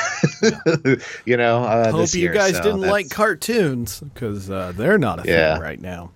you 1.26 1.38
know, 1.38 1.64
uh, 1.64 1.92
Hope 1.92 2.02
this 2.02 2.16
you 2.16 2.30
guys 2.30 2.56
so 2.58 2.64
didn't 2.64 2.80
that's- 2.82 2.92
like 2.92 3.10
cartoons 3.10 4.00
because 4.00 4.50
uh, 4.50 4.74
they're 4.76 4.98
not 4.98 5.26
a 5.26 5.30
Yeah. 5.30 5.54
thing 5.54 5.62
right 5.64 5.80
now. 5.82 6.12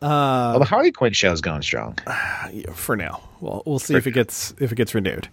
well, 0.00 0.58
the 0.60 0.64
Harley 0.64 0.92
Quinn 0.92 1.12
show's 1.12 1.40
going 1.40 1.62
strong. 1.62 1.98
Yeah, 2.52 2.72
for 2.72 2.96
now. 2.96 3.20
Well, 3.40 3.62
we'll 3.66 3.78
see 3.78 3.92
For 3.94 3.98
if 3.98 4.06
it 4.06 4.12
gets 4.12 4.54
if 4.58 4.72
it 4.72 4.76
gets 4.76 4.94
renewed. 4.94 5.28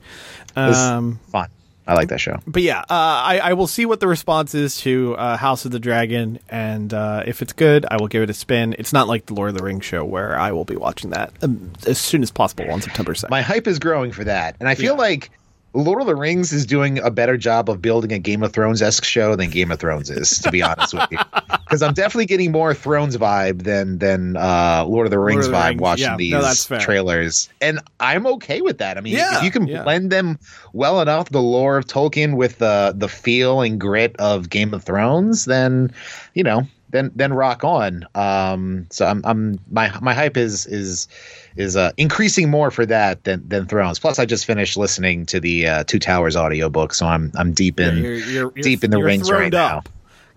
Um, 0.58 1.20
fun. 1.32 1.48
I 1.88 1.94
like 1.94 2.10
that 2.10 2.20
show. 2.20 2.40
but 2.48 2.62
yeah, 2.64 2.80
uh, 2.80 2.84
I, 2.90 3.40
I 3.44 3.54
will 3.54 3.68
see 3.68 3.86
what 3.86 4.00
the 4.00 4.08
response 4.08 4.56
is 4.56 4.78
to 4.82 5.16
uh, 5.18 5.38
House 5.38 5.66
of 5.66 5.72
the 5.72 5.80
Dragon, 5.80 6.40
and 6.50 6.94
uh, 6.94 7.24
if 7.28 7.42
it's 7.42 7.54
good, 7.54 7.86
I 7.90 7.98
will 7.98 8.08
give 8.08 8.24
it 8.24 8.30
a 8.30 8.34
spin. 8.34 8.76
It's 8.80 8.92
not 8.92 9.08
like 9.08 9.28
the 9.28 9.34
Lord 9.36 9.50
of 9.50 9.58
the 9.58 9.64
Rings 9.64 9.86
show 9.86 10.04
where 10.04 10.38
I 10.38 10.52
will 10.52 10.66
be 10.66 10.76
watching 10.76 11.12
that 11.12 11.32
um, 11.42 11.72
as 11.86 12.00
soon 12.00 12.24
as 12.24 12.32
possible 12.32 12.70
on 12.72 12.82
September 12.82 13.14
second. 13.14 13.32
My 13.32 13.42
hype 13.42 13.68
is 13.68 13.78
growing 13.80 14.12
for 14.12 14.24
that, 14.24 14.56
and 14.60 14.68
I 14.68 14.76
feel 14.76 14.98
like 14.98 15.30
Lord 15.76 16.00
of 16.00 16.08
the 16.08 16.16
Rings 16.16 16.54
is 16.54 16.66
doing 16.66 17.00
a 17.00 17.12
better 17.12 17.36
job 17.36 17.70
of 17.70 17.82
building 17.82 18.14
a 18.14 18.20
Game 18.20 18.44
of 18.44 18.54
Thrones 18.54 18.82
esque 18.82 19.04
show 19.04 19.36
than 19.36 19.50
Game 19.50 19.72
of 19.72 19.80
Thrones 19.80 20.10
is, 20.10 20.40
to 20.40 20.50
be 20.52 20.64
honest 20.64 20.94
with 20.94 21.08
you. 21.12 21.18
Because 21.66 21.82
I'm 21.82 21.96
definitely 21.96 22.28
getting 22.28 22.52
more 22.52 22.76
Thrones 22.76 23.18
vibe 23.18 23.64
than 23.64 23.98
than 23.98 24.38
uh, 24.38 24.86
Lord 24.88 25.08
of 25.08 25.12
the 25.12 25.18
Rings 25.18 25.48
of 25.48 25.52
the 25.52 25.58
vibe 25.58 25.70
Rings, 25.70 25.82
watching 25.82 26.06
yeah. 26.06 26.16
These 26.16 26.66
fair. 26.66 26.80
trailers, 26.80 27.50
and 27.60 27.80
I'm 28.00 28.28
okay 28.28 28.62
with 28.62 28.78
that. 28.78 28.98
I 29.00 29.02
mean, 29.02 29.16
Yeah, 29.16 29.40
if 29.40 29.44
you 29.44 29.50
can 29.50 29.66
yeah. 29.68 29.82
blend 29.82 30.12
them 30.12 30.38
well 30.74 31.02
enough, 31.02 31.30
the 31.30 31.42
lore 31.42 31.78
of 31.78 31.88
Tolkien 31.88 32.38
with 32.38 32.60
the 32.60 32.94
the 32.96 33.10
feel 33.10 33.62
and 33.62 33.82
grit 33.82 34.16
of 34.20 34.50
Game 34.52 34.76
of 34.76 34.84
Thrones, 34.84 35.46
then 35.46 35.92
you 36.36 36.44
know, 36.44 36.68
then 36.92 37.12
then 37.16 37.34
rock 37.34 37.64
on. 37.64 38.06
Um, 38.14 38.86
so 38.92 39.08
I'm 39.08 39.22
I'm 39.26 39.60
my 39.70 39.92
my 40.02 40.14
hype 40.14 40.38
is 40.38 40.68
is 40.68 41.08
is 41.56 41.76
uh, 41.76 41.92
increasing 41.98 42.50
more 42.50 42.70
for 42.72 42.86
that 42.86 43.24
than 43.24 43.48
than 43.48 43.66
Thrones. 43.66 44.00
Plus, 44.00 44.20
I 44.20 44.26
just 44.26 44.46
finished 44.46 44.76
listening 44.78 45.26
to 45.28 45.40
the 45.40 45.68
uh, 45.68 45.84
Two 45.86 46.00
Towers 46.00 46.36
audiobook, 46.36 46.94
so 46.94 47.06
I'm 47.06 47.32
I'm 47.36 47.54
deep 47.54 47.80
in 47.80 47.98
you're, 47.98 48.14
you're- 48.16 48.32
you're- 48.34 48.62
deep 48.62 48.84
in 48.84 48.92
the 48.92 49.02
rings 49.04 49.32
right 49.32 49.54
up. 49.54 49.86
now. 49.86 49.92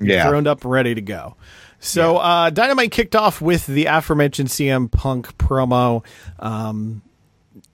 You're 0.07 0.16
Yeah. 0.16 0.29
throned 0.29 0.47
up, 0.47 0.64
ready 0.64 0.95
to 0.95 1.01
go. 1.01 1.35
So 1.81 2.16
uh, 2.16 2.51
Dynamite 2.51 2.91
kicked 2.91 3.14
off 3.16 3.41
with 3.41 3.66
the 3.66 3.87
aforementioned 3.87 4.49
CM 4.49 4.91
Punk 4.91 5.37
promo. 5.39 6.05
Um, 6.41 7.03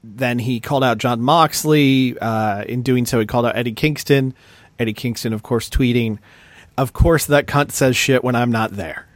then 0.02 0.38
he 0.38 0.60
called 0.60 0.84
out 0.84 0.98
Jon 0.98 1.20
Moxley. 1.22 2.18
Uh, 2.18 2.64
in 2.64 2.82
doing 2.82 3.06
so, 3.06 3.18
he 3.20 3.26
called 3.26 3.46
out 3.46 3.56
Eddie 3.56 3.72
Kingston. 3.72 4.34
Eddie 4.78 4.92
Kingston, 4.92 5.32
of 5.32 5.42
course, 5.42 5.70
tweeting, 5.70 6.18
"Of 6.76 6.92
course, 6.92 7.26
that 7.26 7.46
cunt 7.46 7.70
says 7.72 7.96
shit 7.96 8.22
when 8.24 8.34
I'm 8.34 8.50
not 8.50 8.72
there." 8.72 9.06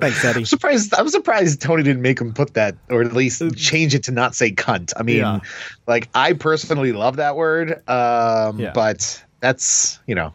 Thanks, 0.00 0.24
Eddie. 0.24 0.40
I'm 0.40 0.44
surprised. 0.44 0.94
I'm 0.94 1.08
surprised 1.08 1.60
Tony 1.60 1.82
didn't 1.82 2.02
make 2.02 2.20
him 2.20 2.32
put 2.32 2.54
that, 2.54 2.76
or 2.90 3.02
at 3.02 3.12
least 3.12 3.42
change 3.56 3.94
it 3.94 4.04
to 4.04 4.12
not 4.12 4.34
say 4.34 4.52
cunt. 4.52 4.92
I 4.96 5.02
mean, 5.02 5.16
Yeah. 5.18 5.40
like 5.86 6.08
I 6.14 6.32
personally 6.32 6.92
love 6.92 7.16
that 7.16 7.34
word, 7.36 7.72
um, 7.88 8.58
Yeah. 8.60 8.72
but 8.74 9.22
that's 9.40 9.98
you 10.06 10.14
know, 10.14 10.32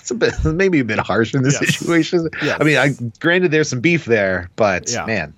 it's 0.00 0.10
a 0.10 0.14
bit 0.14 0.32
maybe 0.44 0.80
a 0.80 0.84
bit 0.84 0.98
harsh 0.98 1.34
in 1.34 1.42
this 1.42 1.58
Yes. 1.60 1.76
situation. 1.78 2.28
Yes. 2.42 2.58
I 2.60 2.64
mean, 2.64 2.78
I 2.78 2.90
granted 3.20 3.50
there's 3.50 3.68
some 3.68 3.80
beef 3.80 4.04
there, 4.06 4.48
but 4.56 4.90
Yeah. 4.90 5.04
man, 5.06 5.34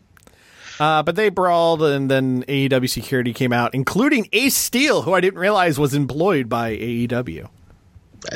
Uh, 0.78 1.02
but 1.02 1.16
they 1.16 1.30
brawled, 1.30 1.82
and 1.82 2.10
then 2.10 2.44
AEW 2.48 2.86
security 2.86 3.32
came 3.32 3.50
out, 3.52 3.74
including 3.74 4.28
Ace 4.34 4.54
Steel, 4.54 5.02
who 5.02 5.14
I 5.14 5.20
didn't 5.22 5.38
realize 5.40 5.78
was 5.78 5.94
employed 5.94 6.48
by 6.50 6.70
AEW. 6.72 7.48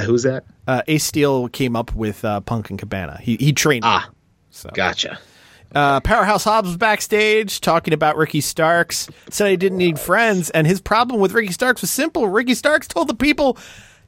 who's 0.05 0.23
that? 0.23 0.45
Uh, 0.69 0.83
Ace 0.89 1.05
Steel 1.05 1.49
came 1.49 1.75
up 1.77 1.95
with 1.95 2.25
uh, 2.25 2.41
Punk 2.41 2.71
and 2.71 2.79
Cabana. 2.79 3.19
He 3.21 3.37
he 3.41 3.53
trained. 3.53 3.83
them. 3.83 3.91
Ah, 3.93 4.09
So. 4.51 4.71
gotcha. 4.75 5.19
Uh, 5.75 6.01
Powerhouse 6.01 6.43
Hobbs 6.43 6.69
was 6.69 6.77
backstage 6.77 7.61
talking 7.61 7.95
about 7.95 8.17
Ricky 8.17 8.41
Starks. 8.41 9.09
Said 9.31 9.51
he 9.51 9.57
didn't 9.57 9.79
need 9.79 10.01
friends, 10.01 10.51
and 10.51 10.67
his 10.67 10.81
problem 10.81 11.21
with 11.21 11.33
Ricky 11.33 11.53
Starks 11.53 11.81
was 11.81 11.91
simple. 11.91 12.27
Ricky 12.27 12.55
Starks 12.55 12.89
told 12.89 13.09
the 13.09 13.15
people 13.15 13.57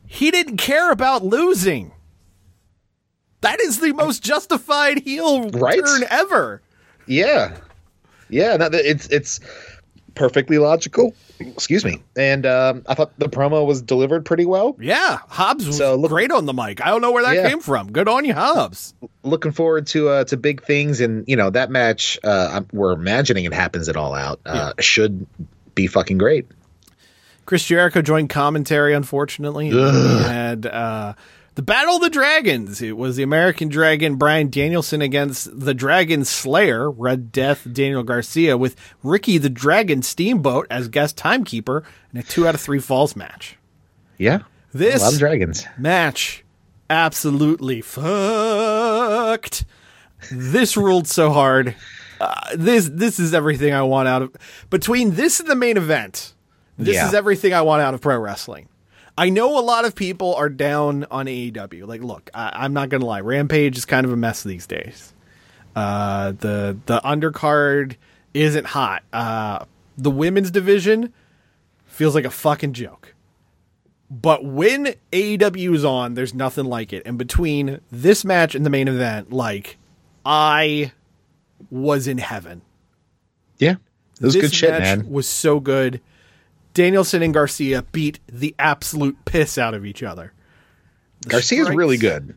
he 0.07 0.31
didn't 0.33 0.57
care 0.57 0.91
about 0.91 1.25
losing. 1.25 1.93
That 3.43 3.61
is 3.61 3.81
the 3.81 3.93
most 3.93 4.23
justified 4.23 4.99
heel 4.99 5.49
Right? 5.51 5.79
turn 5.85 6.03
ever. 6.11 6.63
Yeah, 7.07 7.57
yeah. 8.29 8.57
No, 8.57 8.69
it's 8.73 9.07
it's 9.09 9.39
perfectly 10.15 10.59
logical. 10.59 11.15
Excuse 11.41 11.85
me. 11.85 12.03
And 12.17 12.47
um, 12.47 12.85
I 12.87 12.95
thought 12.95 13.19
the 13.19 13.29
promo 13.29 13.67
was 13.67 13.83
delivered 13.83 14.25
pretty 14.25 14.45
well. 14.45 14.77
Yeah, 14.81 15.19
Hobbs 15.29 15.67
was 15.67 15.77
So 15.79 15.97
look- 15.97 16.11
great 16.11 16.31
on 16.31 16.47
the 16.47 16.53
mic. 16.53 16.81
I 16.81 16.87
don't 16.91 17.01
know 17.01 17.11
where 17.11 17.25
that 17.25 17.35
Yeah. 17.35 17.49
came 17.49 17.61
from. 17.61 17.91
Good 17.91 18.07
on 18.09 18.25
you, 18.25 18.35
Hobbs. 18.35 18.95
looking 19.25 19.53
forward 19.53 19.87
to 19.89 20.09
uh, 20.09 20.25
to 20.25 20.37
big 20.37 20.63
things, 20.65 21.01
and 21.01 21.25
you 21.27 21.37
know 21.37 21.51
that 21.51 21.71
match. 21.71 22.19
Uh, 22.23 22.63
we're 22.73 22.93
imagining 22.93 23.45
it 23.45 23.53
happens 23.55 23.89
at 23.89 23.97
All 23.97 24.15
Out. 24.15 24.41
Uh, 24.47 24.73
Should 24.79 25.27
be 25.75 25.87
fucking 25.87 26.19
great. 26.19 26.47
Chris 27.45 27.65
Jericho 27.65 28.03
joined 28.03 28.31
commentary, 28.31 28.95
unfortunately. 28.95 29.71
Had 29.71 30.65
uh, 30.65 31.15
the 31.55 31.63
Battle 31.63 31.97
of 31.97 32.03
the 32.03 32.11
Dragons. 32.11 32.81
It 32.81 32.97
was 32.97 33.17
the 33.17 33.23
American 33.23 33.69
Dragon 33.69 34.17
Bryan 34.17 34.49
Danielson 34.51 35.03
against 35.03 35.59
the 35.61 35.75
Dragon 35.75 36.25
Slayer, 36.25 36.91
Red 36.91 37.31
Death 37.33 37.67
Daniel 37.71 38.03
Garcia, 38.03 38.57
with 38.57 38.75
Ricky 39.03 39.39
the 39.39 39.51
Dragon 39.51 40.03
Steamboat 40.03 40.67
as 40.71 40.89
guest 40.89 41.17
timekeeper 41.17 41.85
in 42.13 42.19
a 42.21 42.23
two 42.23 42.47
out 42.49 42.55
of 42.55 42.61
three 42.61 42.79
falls 42.81 43.15
match. 43.17 43.57
Yeah, 44.19 44.41
This 44.73 45.03
of 45.07 45.19
dragons. 45.19 45.67
match 45.79 46.45
absolutely 46.89 47.81
fucked. 47.83 49.65
This 50.31 50.77
ruled 50.77 51.09
so 51.09 51.31
hard. 51.33 51.75
Uh, 52.21 52.35
this 52.57 52.89
this 52.93 53.19
is 53.19 53.35
everything 53.35 53.73
I 53.75 53.83
want 53.83 54.07
out 54.09 54.23
of 54.23 54.33
between 54.71 55.17
this 55.17 55.41
and 55.41 55.49
the 55.49 55.57
main 55.57 55.77
event. 55.77 56.35
This 56.79 56.95
Yeah. 56.95 57.09
is 57.09 57.15
everything 57.15 57.53
I 57.53 57.63
want 57.63 57.83
out 57.83 57.95
of 57.95 58.01
pro 58.01 58.17
wrestling. 58.19 58.69
I 59.23 59.29
know 59.29 59.57
a 59.57 59.63
lot 59.63 59.85
of 59.85 59.95
people 59.95 60.35
are 60.35 60.49
down 60.49 61.07
on 61.09 61.27
AEW. 61.27 61.87
Like, 61.87 62.03
look, 62.03 62.29
I, 62.35 62.51
I'm 62.55 62.73
not 62.73 62.89
gonna 62.89 63.07
lie, 63.07 63.21
Rampage 63.21 63.79
is 63.79 63.85
kind 63.85 64.05
of 64.05 64.11
a 64.11 64.17
mess 64.17 64.43
these 64.43 64.67
days. 64.67 65.15
Uh, 65.77 66.33
the 66.33 66.77
the 66.87 67.01
undercard 67.05 67.95
isn't 68.35 68.67
hot. 68.67 69.05
Uh, 69.13 69.65
the 69.97 70.11
women's 70.11 70.51
division 70.51 71.13
feels 71.87 72.17
like 72.17 72.25
a 72.25 72.31
fucking 72.31 72.73
joke. 72.73 73.15
But 74.11 74.45
when 74.45 74.97
AEW 75.13 75.73
is 75.73 75.85
on, 75.85 76.15
there's 76.15 76.35
nothing 76.35 76.65
like 76.65 76.93
it. 76.93 77.05
And 77.07 77.17
between 77.17 77.79
this 77.93 78.25
match 78.25 78.57
and 78.57 78.67
the 78.67 78.71
main 78.71 78.89
event, 78.89 79.33
like 79.33 79.79
I 80.27 80.91
was 81.71 82.09
in 82.09 82.19
heaven. 82.19 82.63
Yeah, 83.59 83.77
it 84.21 84.25
was 84.25 84.35
this 84.35 84.43
good 84.43 84.53
shit, 84.53 84.71
man. 84.71 85.09
Was 85.09 85.29
so 85.29 85.61
good. 85.61 86.01
Danielson 86.75 87.23
and 87.23 87.35
Garcia 87.35 87.83
beat 87.93 88.21
the 88.27 88.55
absolute 88.59 89.17
piss 89.25 89.59
out 89.59 89.75
of 89.75 89.85
each 89.85 90.03
other. 90.03 90.33
The 91.23 91.29
Garcia's 91.29 91.61
strikes, 91.63 91.77
really 91.77 91.97
good. 91.99 92.35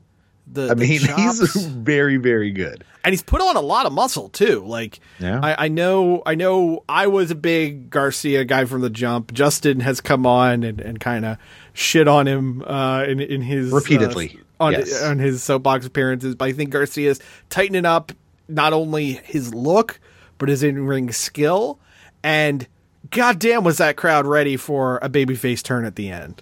The, 0.47 0.65
I 0.65 0.73
the 0.73 0.75
mean, 0.75 1.01
he's 1.15 1.65
very, 1.65 2.17
very 2.17 2.51
good. 2.51 2.83
and 3.03 3.13
he's 3.13 3.23
put 3.23 3.41
on 3.41 3.55
a 3.55 3.61
lot 3.61 3.85
of 3.85 3.93
muscle 3.93 4.29
too. 4.29 4.63
Like 4.65 4.99
Yeah. 5.19 5.39
I, 5.41 5.65
I 5.65 5.67
know, 5.69 6.21
I 6.25 6.35
know, 6.35 6.83
I 6.87 7.07
was 7.07 7.31
a 7.31 7.35
big 7.35 7.89
Garcia 7.89 8.45
guy 8.45 8.65
from 8.65 8.81
the 8.81 8.89
jump. 8.89 9.33
Justin 9.33 9.79
has 9.79 10.01
come 10.01 10.25
on 10.25 10.63
and, 10.63 10.79
and 10.79 10.99
kind 10.99 11.25
of 11.25 11.37
shit 11.73 12.07
on 12.07 12.27
him 12.27 12.61
uh, 12.63 13.03
in 13.03 13.19
in 13.19 13.41
his 13.41 13.73
uh, 13.73 13.75
Repeatedly, 13.75 14.39
on 14.59 14.73
yes. 14.73 15.01
on 15.01 15.17
his 15.19 15.41
soapbox 15.41 15.85
appearances. 15.85 16.35
But 16.35 16.45
I 16.45 16.51
think 16.51 16.69
Garcia's 16.69 17.19
tightening 17.49 17.85
up 17.85 18.11
not 18.47 18.73
only 18.73 19.13
his 19.13 19.53
look 19.53 19.99
but 20.37 20.49
his 20.49 20.63
in 20.63 20.85
ring 20.85 21.11
skill. 21.11 21.79
And 22.23 22.67
goddamn, 23.11 23.63
was 23.63 23.77
that 23.77 23.95
crowd 23.95 24.25
ready 24.25 24.57
for 24.57 24.97
a 25.01 25.09
babyface 25.09 25.61
turn 25.63 25.85
at 25.85 25.95
the 25.95 26.09
end? 26.09 26.41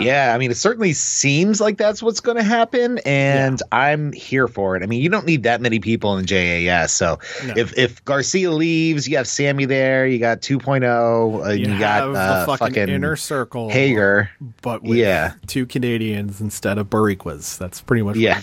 yeah, 0.00 0.34
I 0.34 0.38
mean, 0.38 0.50
it 0.50 0.56
certainly 0.58 0.92
seems 0.92 1.62
like 1.62 1.78
that's 1.78 2.02
what's 2.02 2.20
going 2.20 2.36
to 2.36 2.42
happen, 2.42 2.98
and 3.06 3.62
I'm 3.72 4.12
here 4.12 4.46
for 4.46 4.76
it. 4.76 4.82
I 4.82 4.86
mean, 4.86 5.00
you 5.00 5.08
don't 5.08 5.24
need 5.24 5.44
that 5.44 5.62
many 5.62 5.78
people 5.80 6.18
in 6.18 6.26
JAS, 6.26 6.92
so 6.92 7.18
No. 7.46 7.54
if 7.56 7.76
if 7.78 8.04
Garcia 8.04 8.50
leaves, 8.50 9.08
you 9.08 9.16
have 9.16 9.26
Sammy 9.26 9.64
there, 9.64 10.06
you 10.06 10.18
got 10.18 10.42
2.0, 10.42 11.46
uh, 11.46 11.50
you, 11.52 11.72
You, 11.72 11.78
got 11.78 12.02
uh, 12.02 12.40
the 12.40 12.46
fucking, 12.46 12.66
fucking 12.74 12.88
inner 12.94 13.16
circle, 13.16 13.70
Hager. 13.70 14.28
but 14.60 14.82
with 14.82 14.98
Yeah. 14.98 15.32
two 15.46 15.64
Canadians 15.64 16.38
instead 16.42 16.76
of 16.76 16.90
Boricuas. 16.90 17.56
That's 17.56 17.80
pretty 17.80 18.02
much 18.02 18.16
Yeah. 18.16 18.40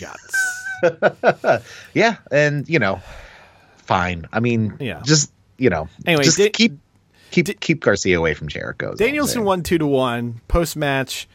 what 0.82 0.99
we 1.01 1.10
got. 1.10 1.62
Yeah, 1.93 2.16
and 2.32 2.68
you 2.68 2.80
know, 2.80 3.01
fine. 3.78 4.26
I 4.34 4.39
mean, 4.39 4.74
Yeah. 4.80 5.01
just 5.03 5.32
you 5.58 5.70
know, 5.70 5.88
Anyway, 6.06 6.24
just 6.24 6.38
Da- 6.38 6.49
keep 6.49 6.78
keep 7.36 7.59
keep 7.59 7.81
Garcia 7.81 8.17
away 8.17 8.33
from 8.33 8.47
Jericho. 8.47 8.86
is 8.86 8.89
all 8.91 8.93
I'm 8.93 8.97
Danielson 8.97 9.43
won 9.43 9.63
two 9.63 9.77
to 9.77 9.88
one. 9.88 10.41
Post 10.47 10.75
match, 10.75 11.27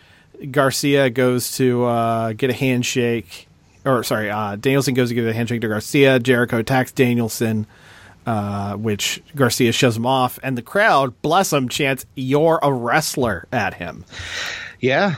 Garcia 0.51 1.11
goes 1.11 1.57
to 1.57 1.85
uh, 1.85 2.33
get 2.33 2.51
a 2.51 2.55
handshake, 2.55 3.49
or 3.85 4.03
sorry, 4.03 4.31
uh, 4.31 4.57
Danielson 4.57 4.95
goes 4.95 5.11
to 5.11 5.15
give 5.15 5.27
a 5.27 5.33
handshake 5.33 5.61
to 5.61 5.69
Garcia. 5.69 6.19
Jericho 6.19 6.59
attacks 6.59 6.93
Danielson, 6.93 7.67
uh, 8.27 8.75
which 8.77 9.23
Garcia 9.37 9.73
shoves 9.73 9.97
him 9.97 10.07
off, 10.07 10.39
and 10.43 10.57
the 10.57 10.63
crowd, 10.63 11.21
bless 11.23 11.53
him, 11.53 11.69
chants 11.69 12.07
"You're 12.15 12.59
a 12.63 12.73
wrestler" 12.73 13.47
at 13.53 13.75
him. 13.75 14.05
Yeah, 14.81 15.17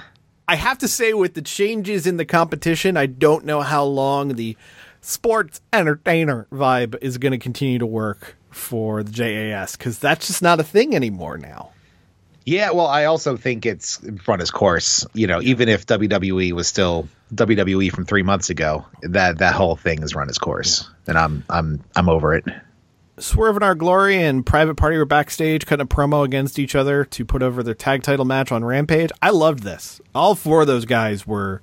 I 0.49 0.57
have 0.57 0.79
to 0.79 0.89
say, 0.89 1.15
with 1.15 1.35
the 1.35 1.43
changes 1.43 2.07
in 2.07 2.17
the 2.17 2.25
competition, 2.25 2.97
I 2.97 3.07
don't 3.07 3.45
know 3.45 3.61
how 3.61 3.85
long 3.85 4.31
the 4.31 4.57
sports 5.01 5.61
entertainer 5.73 6.47
vibe 6.53 6.97
is 7.01 7.19
going 7.19 7.33
to 7.33 7.39
continue 7.39 7.79
to 7.79 7.87
work 7.87 8.37
for 8.53 9.03
the 9.03 9.13
JAS 9.13 9.77
because 9.77 9.99
that's 9.99 10.27
just 10.27 10.43
not 10.43 10.61
a 10.61 10.65
thing 10.65 10.95
anymore 10.95 11.39
now. 11.39 11.71
Yeah, 12.45 12.73
well, 12.73 12.87
I 12.87 13.05
also 13.05 13.37
think 13.37 13.67
it's 13.67 14.01
run 14.27 14.41
its 14.41 14.51
course. 14.51 15.07
You 15.15 15.27
know, 15.27 15.41
even 15.43 15.69
if 15.69 15.87
WWE 15.87 16.53
was 16.53 16.67
still 16.67 17.09
WWE 17.35 17.93
from 17.93 18.05
three 18.05 18.23
months 18.23 18.51
ago, 18.51 18.85
that 19.03 19.39
that 19.39 19.55
whole 19.55 19.77
thing 19.77 20.01
has 20.01 20.15
run 20.15 20.29
its 20.29 20.39
course, 20.39 20.89
and 21.07 21.17
I'm 21.17 21.45
I'm 21.49 21.85
I'm 21.95 22.09
over 22.09 22.35
it. 22.35 22.45
Swerve 23.19 23.57
and 23.57 23.65
Our 23.65 23.75
Glory 23.75 24.21
and 24.21 24.45
Private 24.45 24.75
Party 24.75 24.97
were 24.97 25.05
backstage 25.05 25.67
cutting 25.67 25.85
a 25.85 25.87
promo 25.87 26.25
against 26.25 26.59
each 26.59 26.75
other 26.75 27.05
to 27.05 27.25
put 27.25 27.43
over 27.43 27.63
their 27.63 27.75
tag 27.75 28.03
title 28.03 28.25
match 28.25 28.51
on 28.51 28.65
Rampage. 28.65 29.11
I 29.21 29.31
loved 29.31 29.63
this. 29.63 30.01
All 30.15 30.35
four 30.35 30.63
of 30.63 30.67
those 30.67 30.87
guys 30.87 31.27
were 31.27 31.61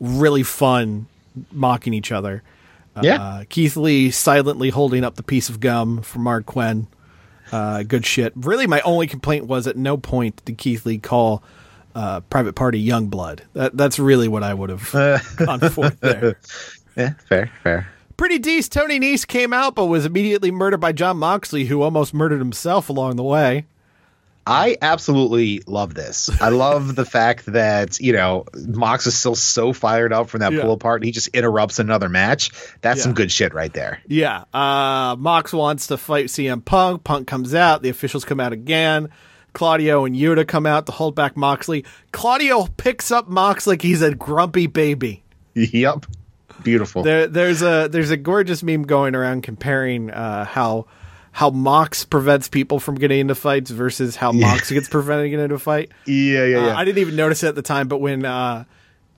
really 0.00 0.42
fun 0.42 1.06
mocking 1.52 1.94
each 1.94 2.10
other. 2.10 2.42
Yeah. 3.02 3.20
Uh, 3.22 3.44
Keith 3.48 3.76
Lee 3.76 4.10
silently 4.10 4.70
holding 4.70 5.04
up 5.04 5.16
the 5.16 5.22
piece 5.22 5.48
of 5.48 5.60
gum 5.60 6.02
for 6.02 6.18
Marq 6.18 6.46
Quen. 6.46 6.88
Uh, 7.52 7.82
good 7.82 8.04
shit. 8.04 8.32
Really, 8.36 8.66
my 8.66 8.80
only 8.80 9.06
complaint 9.06 9.46
was 9.46 9.66
at 9.66 9.76
no 9.76 9.96
point 9.96 10.44
did 10.44 10.58
Keith 10.58 10.84
Lee 10.84 10.98
call 10.98 11.42
uh, 11.94 12.20
Private 12.20 12.54
Party 12.54 12.80
Young 12.80 13.06
Blood. 13.06 13.42
That, 13.54 13.76
that's 13.76 13.98
really 13.98 14.28
what 14.28 14.42
I 14.42 14.52
would 14.54 14.70
have 14.70 14.90
gone 15.36 15.60
for 15.70 15.90
there. 15.90 16.38
Yeah, 16.96 17.14
fair, 17.28 17.50
fair. 17.62 17.88
Pretty 18.16 18.38
decent. 18.38 18.72
Tony 18.72 18.98
Nese 18.98 19.26
came 19.26 19.52
out, 19.52 19.74
but 19.74 19.86
was 19.86 20.06
immediately 20.06 20.50
murdered 20.50 20.80
by 20.80 20.92
Jon 20.92 21.18
Moxley, 21.18 21.66
who 21.66 21.82
almost 21.82 22.14
murdered 22.14 22.38
himself 22.38 22.88
along 22.88 23.16
the 23.16 23.22
way. 23.22 23.66
I 24.46 24.76
absolutely 24.80 25.62
love 25.66 25.92
this. 25.94 26.30
I 26.40 26.50
love 26.50 26.94
the 26.94 27.04
fact 27.04 27.46
that 27.46 27.98
you 28.00 28.12
know 28.12 28.44
Mox 28.54 29.06
is 29.06 29.16
still 29.18 29.34
so 29.34 29.72
fired 29.72 30.12
up 30.12 30.28
from 30.28 30.40
that 30.40 30.52
Yeah. 30.52 30.62
pull 30.62 30.72
apart. 30.72 31.02
He 31.04 31.10
just 31.10 31.28
interrupts 31.28 31.78
another 31.78 32.08
match. 32.08 32.50
That's 32.80 33.02
some 33.02 33.12
good 33.14 33.32
shit 33.32 33.52
right 33.54 33.72
there. 33.72 34.00
Yeah. 34.06 34.44
Uh, 34.54 35.16
Mox 35.18 35.52
wants 35.52 35.88
to 35.88 35.96
fight 35.96 36.26
CM 36.26 36.64
Punk. 36.64 37.02
Punk 37.04 37.26
comes 37.26 37.54
out. 37.54 37.82
The 37.82 37.88
officials 37.88 38.24
come 38.24 38.38
out 38.40 38.52
again. 38.52 39.08
Claudio 39.52 40.04
and 40.04 40.14
Yuta 40.14 40.46
come 40.46 40.66
out 40.66 40.84
to 40.86 40.92
hold 40.92 41.14
back 41.14 41.34
Moxley. 41.36 41.84
Claudio 42.12 42.66
picks 42.76 43.10
up 43.10 43.26
Mox 43.28 43.66
like 43.66 43.80
he's 43.82 44.02
a 44.02 44.14
grumpy 44.14 44.66
baby. 44.66 45.22
Yep, 45.54 46.04
beautiful. 46.62 47.02
There, 47.02 47.26
there's 47.26 47.62
a 47.62 47.88
there's 47.90 48.10
a 48.10 48.18
gorgeous 48.18 48.62
meme 48.62 48.82
going 48.82 49.14
around 49.14 49.42
comparing 49.42 50.10
uh, 50.10 50.44
how 50.44 50.86
how 51.36 51.50
Mox 51.50 52.02
prevents 52.06 52.48
people 52.48 52.80
from 52.80 52.94
getting 52.94 53.20
into 53.20 53.34
fights 53.34 53.70
versus 53.70 54.16
how 54.16 54.32
Mox 54.32 54.70
gets 54.70 54.88
prevented 54.88 55.28
getting 55.28 55.44
into 55.44 55.56
a 55.56 55.58
fight. 55.58 55.90
Yeah, 56.06 56.44
yeah, 56.46 56.56
Uh, 56.56 56.66
yeah. 56.68 56.76
I 56.78 56.84
didn't 56.86 56.96
even 57.02 57.14
notice 57.14 57.42
it 57.44 57.48
at 57.48 57.54
the 57.54 57.60
time, 57.60 57.88
but 57.88 57.98
when 57.98 58.24
uh, 58.24 58.64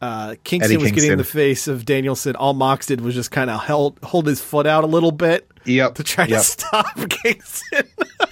uh, 0.03 0.35
Kingston 0.43 0.73
Eddie 0.73 0.83
was 0.83 0.91
getting 0.91 1.13
in 1.13 1.19
the 1.19 1.23
face 1.25 1.69
of 1.69 1.85
Danielson, 1.85 2.35
all 2.35 2.55
Mox 2.55 2.87
did 2.87 3.01
was 3.03 3.15
just 3.15 3.31
kind 3.31 3.49
of 3.51 3.61
held 3.63 4.01
hold 4.03 4.27
his 4.27 4.41
foot 4.41 4.67
out 4.67 4.83
a 4.83 4.89
little 4.89 5.13
bit 5.13 5.49
Yep. 5.65 5.95
to 5.95 6.03
try 6.03 6.27
to 6.27 6.41
stop 6.41 6.87
Kingston. 7.09 7.85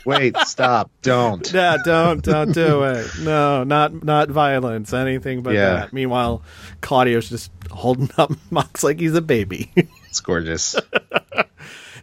Wait, 0.05 0.37
stop. 0.39 0.91
Don't. 1.03 1.49
yeah, 1.55 1.77
don't 1.85 2.25
don't 2.25 2.51
do 2.53 2.83
it. 2.83 3.07
No, 3.21 3.63
not 3.63 4.03
not 4.03 4.31
violence, 4.31 4.93
anything 4.93 5.43
but 5.45 5.55
Yeah. 5.55 5.75
that. 5.75 5.93
Meanwhile, 5.93 6.43
Claudio's 6.81 7.29
just 7.29 7.53
holding 7.71 8.11
up 8.19 8.33
Mox 8.51 8.83
like 8.83 8.99
he's 8.99 9.15
a 9.15 9.23
baby. 9.23 9.71
It's 10.09 10.19
gorgeous. 10.21 10.75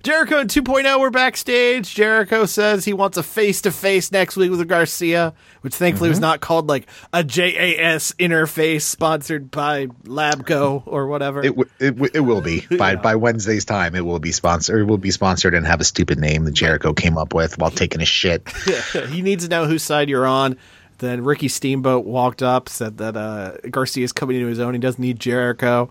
Jericho 0.04 0.40
and 0.40 0.50
2.0 0.50 1.00
were 1.00 1.12
backstage. 1.12 1.96
Jericho 1.96 2.46
says 2.46 2.84
he 2.84 2.92
wants 2.92 3.18
a 3.18 3.24
face 3.24 3.62
to 3.62 3.72
face 3.72 4.12
next 4.12 4.36
week 4.36 4.52
with 4.52 4.68
Garcia, 4.68 5.34
which 5.62 5.74
thankfully 5.74 6.10
was 6.10 6.20
not 6.20 6.42
called 6.42 6.68
like 6.68 6.88
a 7.14 7.24
JAS 7.24 8.12
interface 8.20 8.82
sponsored 8.82 9.50
by 9.50 9.86
Labco 10.04 10.84
or 10.86 11.08
whatever. 11.08 11.40
It, 11.40 11.56
w- 11.56 11.70
it, 11.80 11.92
w- 11.92 12.12
it 12.14 12.20
will 12.20 12.42
be 12.42 12.68
by 12.78 12.98
by 12.98 13.16
Wednesday's 13.16 13.64
time. 13.64 13.96
It 13.96 14.06
will 14.06 14.20
be 14.20 14.34
sponsored. 14.34 14.82
It 14.82 14.84
will 14.84 14.98
be 14.98 15.12
sponsored 15.12 15.56
and 15.56 15.66
have 15.66 15.80
a 15.80 15.86
stupid 15.86 16.20
name 16.20 16.44
that 16.44 16.52
Jericho 16.54 16.92
came 16.92 17.18
up 17.18 17.34
with 17.34 17.58
while 17.58 17.72
taking 17.72 18.02
a 18.02 18.06
shit. 18.06 18.46
he 19.08 19.22
needs 19.22 19.46
to 19.46 19.50
know 19.50 19.68
whose 19.68 19.84
side 19.84 20.10
you're 20.10 20.28
on. 20.28 20.58
Then 20.98 21.24
Ricky 21.24 21.48
Steamboat 21.48 22.04
walked 22.06 22.44
up, 22.44 22.68
said 22.68 22.98
that 22.98 23.16
uh, 23.16 23.54
is 23.64 24.12
coming 24.12 24.36
into 24.36 24.48
his 24.48 24.60
own. 24.60 24.74
He 24.74 24.80
doesn't 24.82 25.02
need 25.02 25.22
Jericho. 25.22 25.90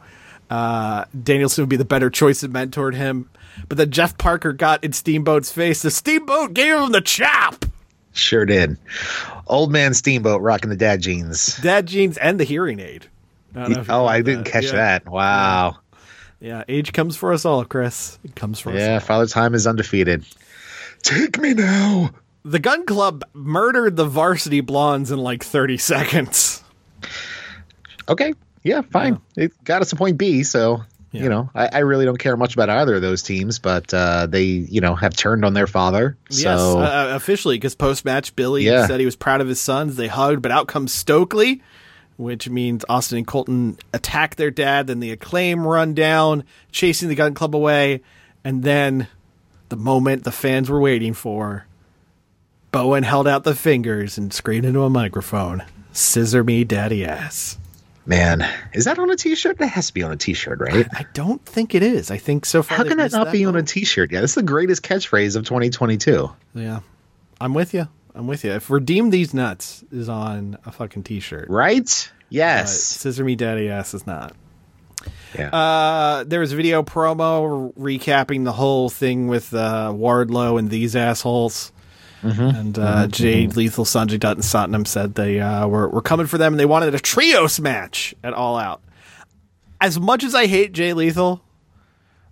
Uh, 0.50 1.06
Danielson 1.22 1.62
would 1.62 1.70
be 1.70 1.76
the 1.76 1.84
better 1.86 2.10
choice 2.10 2.42
and 2.42 2.52
mentored 2.52 2.94
him. 2.94 3.30
But 3.68 3.78
then 3.78 3.90
Jeff 3.90 4.18
Parker 4.18 4.52
got 4.52 4.82
in 4.84 4.92
Steamboat's 4.92 5.50
face. 5.52 5.82
The 5.82 5.90
Steamboat 5.90 6.54
gave 6.54 6.74
him 6.76 6.92
the 6.92 7.00
chop. 7.00 7.64
Sure 8.12 8.44
did. 8.44 8.76
Old 9.46 9.72
man 9.72 9.94
Steamboat 9.94 10.42
rocking 10.42 10.70
the 10.70 10.76
dad 10.76 11.00
jeans. 11.00 11.56
Dad 11.58 11.86
jeans 11.86 12.18
and 12.18 12.38
the 12.38 12.44
hearing 12.44 12.80
aid. 12.80 13.06
I 13.54 13.60
don't 13.62 13.70
know 13.72 13.80
if 13.80 13.88
you 13.88 13.94
Oh, 13.94 14.06
I 14.06 14.20
didn't 14.22 14.44
that. 14.44 14.52
catch 14.52 14.64
Yeah. 14.66 14.72
that. 14.72 15.06
Wow. 15.08 15.76
Yeah, 16.40 16.64
age 16.68 16.92
comes 16.92 17.16
for 17.16 17.32
us 17.32 17.44
all, 17.44 17.64
Chris. 17.64 18.18
It 18.24 18.34
comes 18.34 18.58
for 18.58 18.70
us. 18.70 18.76
Yeah, 18.78 18.98
Father 18.98 19.26
Time 19.26 19.54
is 19.54 19.66
undefeated. 19.66 20.24
Take 21.02 21.38
me 21.38 21.54
now. 21.54 22.10
The 22.44 22.58
Gunn 22.58 22.84
Club 22.86 23.24
murdered 23.32 23.96
the 23.96 24.04
Varsity 24.04 24.60
Blondes 24.60 25.10
in 25.12 25.18
like 25.18 25.44
30 25.44 25.78
seconds. 25.78 26.62
Okay. 28.08 28.34
Yeah, 28.64 28.82
fine. 28.82 29.20
It 29.36 29.52
got 29.64 29.82
us 29.82 29.92
a 29.92 29.96
point 29.96 30.18
B, 30.18 30.42
so 30.42 30.82
you 31.12 31.28
know, 31.28 31.50
I, 31.54 31.68
I 31.72 31.78
really 31.80 32.04
don't 32.04 32.18
care 32.18 32.36
much 32.36 32.54
about 32.54 32.70
either 32.70 32.94
of 32.96 33.02
those 33.02 33.22
teams, 33.22 33.58
but 33.58 33.92
uh, 33.92 34.26
they, 34.26 34.44
you 34.44 34.80
know, 34.80 34.94
have 34.94 35.14
turned 35.14 35.44
on 35.44 35.52
their 35.54 35.66
father. 35.66 36.16
Yes, 36.30 36.58
uh, 36.60 37.12
officially, 37.14 37.56
because 37.56 37.74
post 37.74 38.04
match, 38.04 38.34
Billy 38.34 38.64
Yeah. 38.64 38.86
said 38.86 38.98
he 38.98 39.06
was 39.06 39.16
proud 39.16 39.40
of 39.40 39.48
his 39.48 39.60
sons. 39.60 39.96
They 39.96 40.08
hugged, 40.08 40.40
but 40.42 40.50
out 40.50 40.68
comes 40.68 40.92
Stokely, 40.92 41.62
which 42.16 42.48
means 42.48 42.84
Austin 42.88 43.18
and 43.18 43.26
Colton 43.26 43.78
attack 43.92 44.36
their 44.36 44.50
dad. 44.50 44.86
Then 44.86 45.00
the 45.00 45.10
acclaim 45.10 45.66
run 45.66 45.92
down, 45.94 46.44
chasing 46.70 47.08
the 47.08 47.14
Gunn 47.14 47.34
Club 47.34 47.54
away, 47.54 48.00
and 48.44 48.62
then 48.62 49.06
the 49.68 49.76
moment 49.76 50.24
the 50.24 50.32
fans 50.32 50.70
were 50.70 50.80
waiting 50.80 51.12
for. 51.14 51.66
Bowen 52.70 53.02
held 53.02 53.28
out 53.28 53.44
the 53.44 53.54
fingers 53.54 54.16
and 54.16 54.32
screamed 54.32 54.64
into 54.64 54.82
a 54.82 54.88
microphone, 54.88 55.62
"Scissor 55.92 56.42
me, 56.42 56.64
daddy 56.64 57.04
ass." 57.04 57.58
Man, 58.06 58.46
is 58.72 58.84
that 58.84 58.98
on 58.98 59.10
a 59.10 59.16
T-shirt? 59.16 59.58
That 59.58 59.68
has 59.68 59.88
to 59.88 59.94
be 59.94 60.02
on 60.02 60.12
a 60.12 60.16
T-shirt, 60.16 60.60
right? 60.60 60.86
I 60.92 61.06
don't 61.14 61.44
think 61.44 61.74
it 61.74 61.82
is. 61.82 62.10
I 62.10 62.16
think 62.18 62.44
so 62.46 62.62
far. 62.62 62.78
How 62.78 62.84
can 62.84 62.98
that 62.98 63.12
not 63.12 63.32
be 63.32 63.44
on 63.44 63.56
a 63.56 63.62
T-shirt? 63.62 64.12
Yeah, 64.12 64.20
this 64.20 64.32
is 64.32 64.34
the 64.36 64.42
greatest 64.42 64.82
catchphrase 64.82 65.36
of 65.36 65.44
2022. 65.44 66.30
Yeah, 66.54 66.80
I'm 67.40 67.54
with 67.54 67.74
you. 67.74 67.88
I'm 68.14 68.26
with 68.26 68.44
you. 68.44 68.52
If 68.52 68.68
Redeem 68.70 69.10
These 69.10 69.32
Nuts 69.32 69.84
is 69.90 70.08
on 70.08 70.58
a 70.66 70.72
fucking 70.72 71.02
t-shirt, 71.04 71.48
right? 71.48 72.10
Uh, 72.10 72.18
Yes. 72.28 72.78
Scissor 72.78 73.24
Me 73.24 73.36
Daddy 73.36 73.68
Ass 73.68 73.92
is 73.92 74.06
not. 74.06 74.34
Yeah. 75.38 75.48
Uh, 75.48 76.24
there 76.24 76.40
was 76.40 76.52
a 76.52 76.56
video 76.56 76.82
promo 76.82 77.72
recapping 77.74 78.44
the 78.44 78.52
whole 78.52 78.88
thing 78.88 79.28
with 79.28 79.52
uh, 79.52 79.92
Wardlow 79.94 80.58
and 80.58 80.70
these 80.70 80.94
assholes. 80.96 81.72
And 82.22 82.78
uh, 82.78 83.08
Jay 83.08 83.46
Lethal, 83.48 83.84
Sanjay 83.84 84.18
Dutt, 84.18 84.36
and 84.36 84.44
Satnam 84.44 84.86
said 84.86 85.14
they 85.14 85.40
uh, 85.40 85.66
were, 85.66 85.88
were 85.88 86.02
coming 86.02 86.26
for 86.26 86.38
them 86.38 86.52
and 86.52 86.60
they 86.60 86.66
wanted 86.66 86.94
a 86.94 87.00
trios 87.00 87.58
match 87.60 88.14
at 88.22 88.32
All 88.32 88.56
Out. 88.56 88.80
As 89.80 89.98
much 89.98 90.22
as 90.22 90.34
I 90.34 90.46
hate 90.46 90.72
Jay 90.72 90.92
Lethal, 90.92 91.42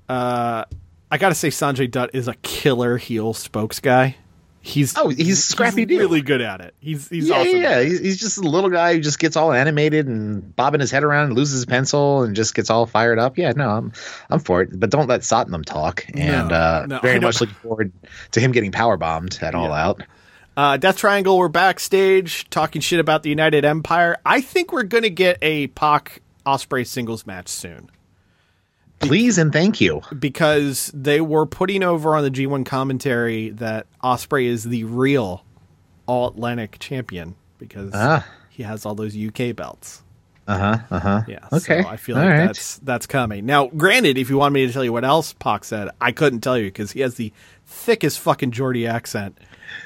uh, 0.09 0.65
I 1.11 1.19
gotta 1.19 1.35
say 1.35 1.49
Sanjay 1.49 1.91
Dutt 1.91 2.11
is 2.15 2.29
a 2.29 2.35
killer 2.35 2.97
heel 2.97 3.35
spokes 3.35 3.81
guy. 3.81 4.17
He's 4.63 4.97
oh, 4.97 5.09
he's 5.09 5.43
scrappy 5.43 5.87
dude. 5.87 6.01
really 6.01 6.21
good 6.21 6.43
at 6.43 6.61
it. 6.61 6.75
He's 6.81 7.09
he's 7.09 7.29
yeah, 7.29 7.37
awesome. 7.37 7.57
yeah, 7.57 7.81
he's, 7.81 7.99
he's 7.99 8.21
just 8.21 8.37
a 8.37 8.43
little 8.43 8.69
guy 8.69 8.95
who 8.95 9.01
just 9.01 9.19
gets 9.19 9.35
all 9.35 9.53
animated 9.53 10.07
and 10.07 10.55
bobbing 10.55 10.81
his 10.81 10.91
head 10.91 11.03
around 11.03 11.29
and 11.29 11.37
loses 11.37 11.55
his 11.55 11.67
pencil 11.67 12.23
and 12.23 12.37
just 12.37 12.55
gets 12.55 12.69
all 12.69 12.85
fired 12.85 13.19
up. 13.19 13.39
Yeah, 13.39 13.53
no, 13.57 13.71
I'm 13.71 13.93
I'm 14.29 14.39
for 14.39 14.61
it. 14.61 14.79
But 14.79 14.91
don't 14.91 15.07
let 15.07 15.23
Satnam 15.23 15.65
talk. 15.65 16.05
And 16.13 16.49
No, 16.51 16.55
uh, 16.55 16.87
no, 16.89 16.99
very 16.99 17.21
much 17.21 17.41
looking 17.41 17.57
forward 17.57 17.91
to 18.33 18.41
him 18.41 18.53
getting 18.53 18.71
power 18.71 18.99
bombed 18.99 19.39
at 19.41 19.55
All 19.55 19.73
Out. 19.73 20.03
Uh, 20.59 20.77
Death 20.77 20.99
Triangle 20.99 21.39
we're 21.39 21.49
backstage 21.49 22.49
talking 22.51 22.83
shit 22.83 23.01
about 23.01 23.23
the 23.23 23.31
United 23.31 23.65
Empire. 23.65 24.19
I 24.27 24.43
think 24.43 24.73
we're 24.73 24.83
going 24.83 25.05
to 25.05 25.11
get 25.11 25.39
a 25.41 25.69
Pac 25.69 26.21
Osprey 26.45 26.85
singles 26.85 27.27
match 27.27 27.49
soon 27.49 27.91
Please 29.01 29.39
and 29.39 29.53
thank 29.53 29.81
you. 29.81 30.03
because 30.19 30.91
they 30.95 31.21
were 31.21 31.47
putting 31.47 31.83
over 31.83 32.15
on 32.17 32.23
the 32.23 32.31
G1 32.31 32.65
commentary 32.67 33.51
that 33.51 33.87
Osprey 34.03 34.47
is 34.47 34.65
the 34.65 34.85
real 34.85 35.45
All 36.07 36.29
Atlantic 36.29 36.77
champion 36.79 37.35
because 37.59 37.91
Ah. 37.95 38.27
he 38.51 38.63
has 38.63 38.85
all 38.87 38.95
those 38.95 39.17
UK 39.17 39.55
belts. 39.57 40.03
Uh 40.49 40.59
huh. 40.59 40.79
Uh 40.91 40.99
huh. 40.99 41.23
Yeah. 41.29 41.39
Okay. 41.53 41.83
So 41.83 41.89
I 41.89 41.97
feel 41.97 42.17
like 42.17 42.29
right. 42.29 42.47
that's 42.47 42.79
that's 42.79 43.07
coming. 43.07 43.47
Now, 43.47 43.69
granted, 43.69 44.19
if 44.19 44.29
you 44.31 44.37
want 44.37 44.53
me 44.53 44.67
to 44.67 44.73
tell 44.73 44.83
you 44.85 44.93
what 44.93 45.05
else 45.05 45.33
Pac 45.35 45.63
said, 45.65 45.89
I 46.01 46.11
couldn't 46.13 46.41
tell 46.41 46.59
you 46.59 46.65
because 46.65 46.91
he 46.91 47.01
has 47.01 47.15
the 47.15 47.33
thickest 47.67 48.19
fucking 48.19 48.51
Geordie 48.51 48.87
accent. 48.87 49.39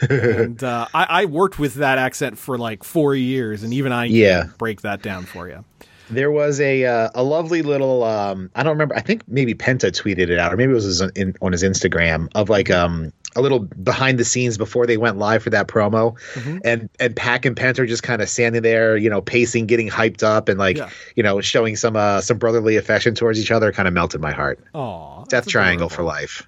and 0.08 0.62
uh, 0.64 0.86
I, 0.94 1.06
I 1.10 1.24
worked 1.26 1.58
with 1.58 1.74
that 1.74 1.98
accent 1.98 2.38
for 2.38 2.56
like 2.56 2.82
four 2.82 3.14
years, 3.14 3.62
and 3.62 3.74
even 3.74 3.92
I 3.92 4.04
Yeah. 4.06 4.44
break 4.56 4.80
that 4.80 5.02
down 5.02 5.24
for 5.24 5.48
you. 5.48 5.64
There 6.10 6.30
was 6.30 6.60
a 6.60 6.84
uh, 6.84 7.10
a 7.14 7.22
lovely 7.22 7.62
little 7.62 8.04
um 8.04 8.50
I 8.54 8.62
don't 8.62 8.72
remember 8.72 8.94
I 8.96 9.00
think 9.00 9.22
maybe 9.26 9.54
Penta 9.54 9.90
tweeted 9.90 10.28
it 10.30 10.38
out 10.38 10.52
or 10.52 10.56
maybe 10.56 10.72
it 10.72 10.74
was 10.74 10.84
his, 10.84 11.00
in, 11.00 11.34
on 11.40 11.52
his 11.52 11.62
Instagram 11.62 12.28
of 12.34 12.48
like 12.48 12.70
um 12.70 13.12
a 13.36 13.40
little 13.40 13.58
behind 13.58 14.16
the 14.18 14.24
scenes 14.24 14.56
before 14.56 14.86
they 14.86 14.96
went 14.96 15.16
live 15.18 15.42
for 15.42 15.50
that 15.50 15.66
promo 15.66 16.16
Mm-hmm. 16.34 16.58
and 16.64 16.88
and 17.00 17.16
Pac 17.16 17.44
and 17.46 17.56
Penta 17.56 17.80
are 17.80 17.86
just 17.86 18.02
kind 18.02 18.20
of 18.22 18.28
standing 18.28 18.62
there 18.62 18.96
you 18.96 19.08
know 19.10 19.20
pacing 19.22 19.66
getting 19.66 19.88
hyped 19.88 20.22
up 20.22 20.48
and 20.48 20.58
like 20.58 20.76
Yeah. 20.76 20.90
you 21.16 21.22
know 21.22 21.40
showing 21.40 21.74
some 21.74 21.96
uh 21.96 22.20
some 22.20 22.38
brotherly 22.38 22.76
affection 22.76 23.14
towards 23.14 23.40
each 23.40 23.50
other 23.50 23.72
kind 23.72 23.88
of 23.88 23.94
melted 23.94 24.20
my 24.20 24.32
heart. 24.32 24.60
Aw, 24.74 25.24
Death 25.24 25.46
Triangle 25.48 25.88
for 25.88 26.02
life. 26.02 26.46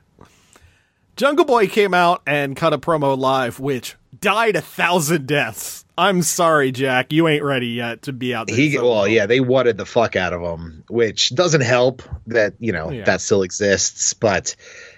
Jungle 1.17 1.47
Boy 1.47 1.67
came 1.67 1.95
out 1.95 2.21
and 2.27 2.55
cut 2.57 2.75
a 2.75 2.79
promo 2.79 3.17
live, 3.17 3.59
which 3.59 3.97
died 4.21 4.57
a 4.57 4.61
thousand 4.61 5.27
deaths. 5.27 5.85
I'm 5.99 6.23
sorry, 6.23 6.73
Jack, 6.73 7.13
you 7.13 7.27
ain't 7.27 7.43
ready 7.43 7.69
yet 7.69 8.03
to 8.03 8.13
be 8.13 8.35
out 8.35 8.49
there. 8.49 8.57
He 8.57 8.77
well, 8.79 9.09
yeah, 9.09 9.25
they 9.27 9.41
wadded 9.41 9.79
the 9.79 9.87
fuck 9.87 10.15
out 10.15 10.33
of 10.35 10.43
him, 10.43 10.85
which 10.89 11.35
doesn't 11.35 11.63
help 11.63 12.03
that 12.27 12.55
you 12.59 12.73
know 12.73 12.91
Yeah. 12.91 13.05
that 13.05 13.21
still 13.23 13.43
exists, 13.43 14.13
but 14.13 14.55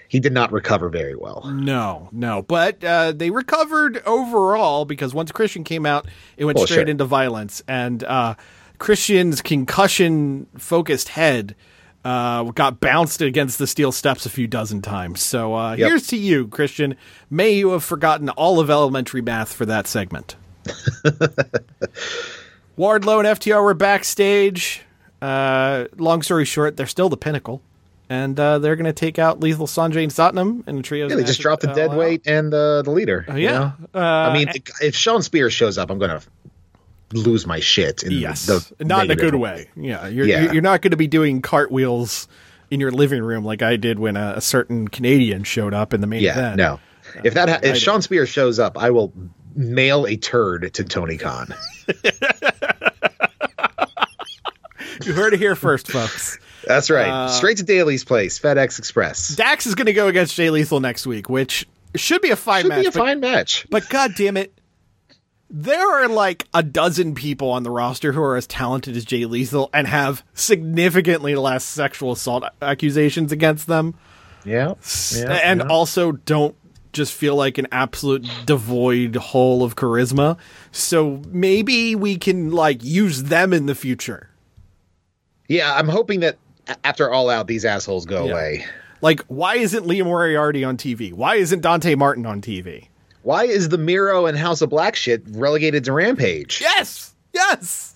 he 0.09 0.19
did 0.19 0.33
not 0.33 0.51
recover 0.51 0.89
very 0.89 1.15
well. 1.15 1.43
No, 1.53 2.09
no, 2.11 2.41
but 2.41 2.83
uh, 2.83 3.13
they 3.13 3.29
recovered 3.29 4.01
overall 4.05 4.83
because 4.83 5.13
once 5.13 5.31
Christian 5.31 5.63
came 5.63 5.85
out, 5.85 6.07
it 6.35 6.45
went 6.45 6.57
Well, 6.57 6.65
straight 6.67 6.77
sure. 6.85 6.89
into 6.89 7.05
violence, 7.05 7.61
and 7.67 8.03
uh, 8.03 8.35
Christian's 8.79 9.41
concussion-focused 9.41 11.09
head 11.09 11.55
uh, 12.05 12.43
got 12.43 12.79
bounced 12.79 13.21
against 13.21 13.59
the 13.59 13.67
steel 13.67 13.91
steps 13.91 14.25
a 14.25 14.29
few 14.29 14.47
dozen 14.47 14.81
times. 14.81 15.21
So 15.21 15.53
uh, 15.55 15.75
Yep. 15.75 15.87
here's 15.87 16.07
to 16.07 16.17
you, 16.17 16.47
Christian. 16.47 16.95
May 17.29 17.51
you 17.51 17.69
have 17.71 17.83
forgotten 17.83 18.29
all 18.29 18.59
of 18.59 18.69
elementary 18.69 19.21
math 19.21 19.51
for 19.53 19.65
that 19.65 19.87
segment. 19.87 20.35
Wardlow 22.77 23.19
and 23.25 23.39
FTR 23.39 23.63
were 23.63 23.73
backstage. 23.73 24.81
Uh, 25.21 25.85
long 25.97 26.21
story 26.21 26.45
short, 26.45 26.77
they're 26.77 26.85
still 26.87 27.09
the 27.09 27.17
pinnacle. 27.17 27.61
And 28.11 28.39
uh, 28.39 28.57
they're 28.57 28.75
going 28.75 28.85
to 28.85 28.93
take 28.93 29.19
out 29.19 29.39
Lethal 29.39 29.67
Sanjay 29.67 30.01
and 30.01 30.11
Satnam 30.11 30.67
in 30.67 30.79
a 30.79 30.81
trio. 30.81 31.07
Yeah, 31.07 31.15
they 31.15 31.23
just 31.23 31.41
dropped 31.41 31.61
the 31.61 31.71
dead 31.73 31.93
weight 31.93 32.23
and 32.25 32.51
uh, 32.51 32.81
the 32.81 32.89
leader. 32.89 33.23
you 33.29 33.35
yeah. 33.35 33.51
know? 33.51 33.73
Uh, 33.93 33.99
I 33.99 34.33
mean, 34.33 34.47
if 34.81 34.95
Shawn 34.95 35.21
Spears 35.21 35.53
shows 35.53 35.77
up, 35.77 35.91
I'm 35.91 35.99
gonna 35.99 36.19
lose 37.13 37.45
my 37.47 37.59
shit. 37.59 38.03
In 38.03 38.11
Yes, 38.11 38.45
the 38.45 38.73
not 38.85 39.05
in 39.05 39.11
a 39.11 39.15
good 39.15 39.35
way. 39.35 39.69
Yeah, 39.75 40.07
you're 40.07 40.25
Yeah. 40.27 40.51
you're 40.51 40.61
not 40.61 40.81
going 40.81 40.91
to 40.91 40.97
be 40.97 41.07
doing 41.07 41.41
cartwheels 41.41 42.27
in 42.71 42.79
your 42.79 42.91
living 42.91 43.23
room 43.23 43.43
like 43.43 43.61
I 43.61 43.75
did 43.77 43.97
when 43.99 44.15
a, 44.17 44.33
a 44.37 44.41
certain 44.41 44.87
Canadian 44.87 45.43
showed 45.43 45.73
up 45.73 45.93
in 45.93 46.01
the 46.01 46.07
main 46.07 46.21
Yeah, 46.21 46.31
event. 46.37 46.57
no. 46.57 46.79
If 47.23 47.33
that 47.33 47.49
ha- 47.49 47.59
if 47.63 47.77
Shawn 47.77 48.01
Spears 48.03 48.29
shows 48.29 48.59
up, 48.59 48.77
I 48.77 48.91
will 48.91 49.11
mail 49.55 50.05
a 50.05 50.15
turd 50.15 50.71
to 50.75 50.83
Tony 50.83 51.17
Khan. 51.17 51.47
you 55.03 55.13
heard 55.13 55.33
it 55.33 55.39
here 55.39 55.55
first, 55.55 55.87
folks. 55.91 56.37
That's 56.65 56.89
right. 56.89 57.07
Uh, 57.09 57.27
Straight 57.29 57.57
to 57.57 57.63
Daily's 57.63 58.03
place, 58.03 58.37
FedEx 58.39 58.77
Express. 58.79 59.29
Dax 59.29 59.65
is 59.65 59.75
going 59.75 59.87
to 59.87 59.93
go 59.93 60.07
against 60.07 60.35
Jay 60.35 60.49
Lethal 60.49 60.79
next 60.79 61.07
week, 61.07 61.29
which 61.29 61.67
should 61.95 62.21
be 62.21 62.29
a 62.29 62.35
fine 62.35 62.63
Should 62.63 62.69
match. 62.69 62.81
be 62.81 62.87
a 62.87 62.91
but- 62.91 62.99
fine 62.99 63.19
match. 63.19 63.65
But 63.69 63.89
god 63.89 64.13
damn 64.15 64.37
it, 64.37 64.53
there 65.49 66.03
are 66.03 66.07
like 66.07 66.47
a 66.53 66.61
dozen 66.63 67.15
people 67.15 67.49
on 67.51 67.63
the 67.63 67.71
roster 67.71 68.11
who 68.11 68.21
are 68.21 68.35
as 68.37 68.45
talented 68.47 68.95
as 68.95 69.05
Jay 69.05 69.25
Lethal 69.25 69.69
and 69.73 69.87
have 69.87 70.23
significantly 70.33 71.35
less 71.35 71.63
sexual 71.63 72.11
assault 72.11 72.43
accusations 72.61 73.31
against 73.31 73.67
them, 73.67 73.95
Yeah. 74.45 74.75
yeah 75.15 75.33
and 75.43 75.61
yeah. 75.61 75.67
also 75.67 76.11
don't 76.11 76.55
just 76.93 77.13
feel 77.13 77.35
like 77.35 77.57
an 77.57 77.67
absolute 77.71 78.27
devoid 78.45 79.15
hole 79.15 79.63
of 79.63 79.75
charisma. 79.75 80.37
So 80.71 81.21
maybe 81.27 81.95
we 81.95 82.17
can 82.17 82.51
like 82.51 82.83
use 82.83 83.23
them 83.23 83.53
in 83.53 83.65
the 83.67 83.75
future. 83.75 84.29
yeah, 85.47 85.73
I'm 85.75 85.87
hoping 85.87 86.19
that 86.21 86.37
after 86.83 87.11
all 87.11 87.29
out, 87.29 87.47
these 87.47 87.65
assholes 87.65 88.05
go 88.05 88.25
Yeah. 88.25 88.31
away. 88.31 88.65
Like, 89.01 89.21
why 89.27 89.55
isn't 89.55 89.87
Lee 89.87 90.01
Moriarty 90.03 90.63
on 90.63 90.77
TV? 90.77 91.13
Why 91.13 91.35
isn't 91.35 91.61
Dante 91.61 91.95
Martin 91.95 92.25
on 92.25 92.41
TV? 92.41 92.88
Why 93.23 93.43
is 93.45 93.69
the 93.69 93.77
Miro 93.77 94.25
and 94.25 94.37
House 94.37 94.61
of 94.61 94.69
Black 94.69 94.95
shit 94.95 95.21
relegated 95.29 95.83
to 95.85 95.93
Rampage? 95.93 96.59
Yes, 96.61 97.13
yes. 97.33 97.95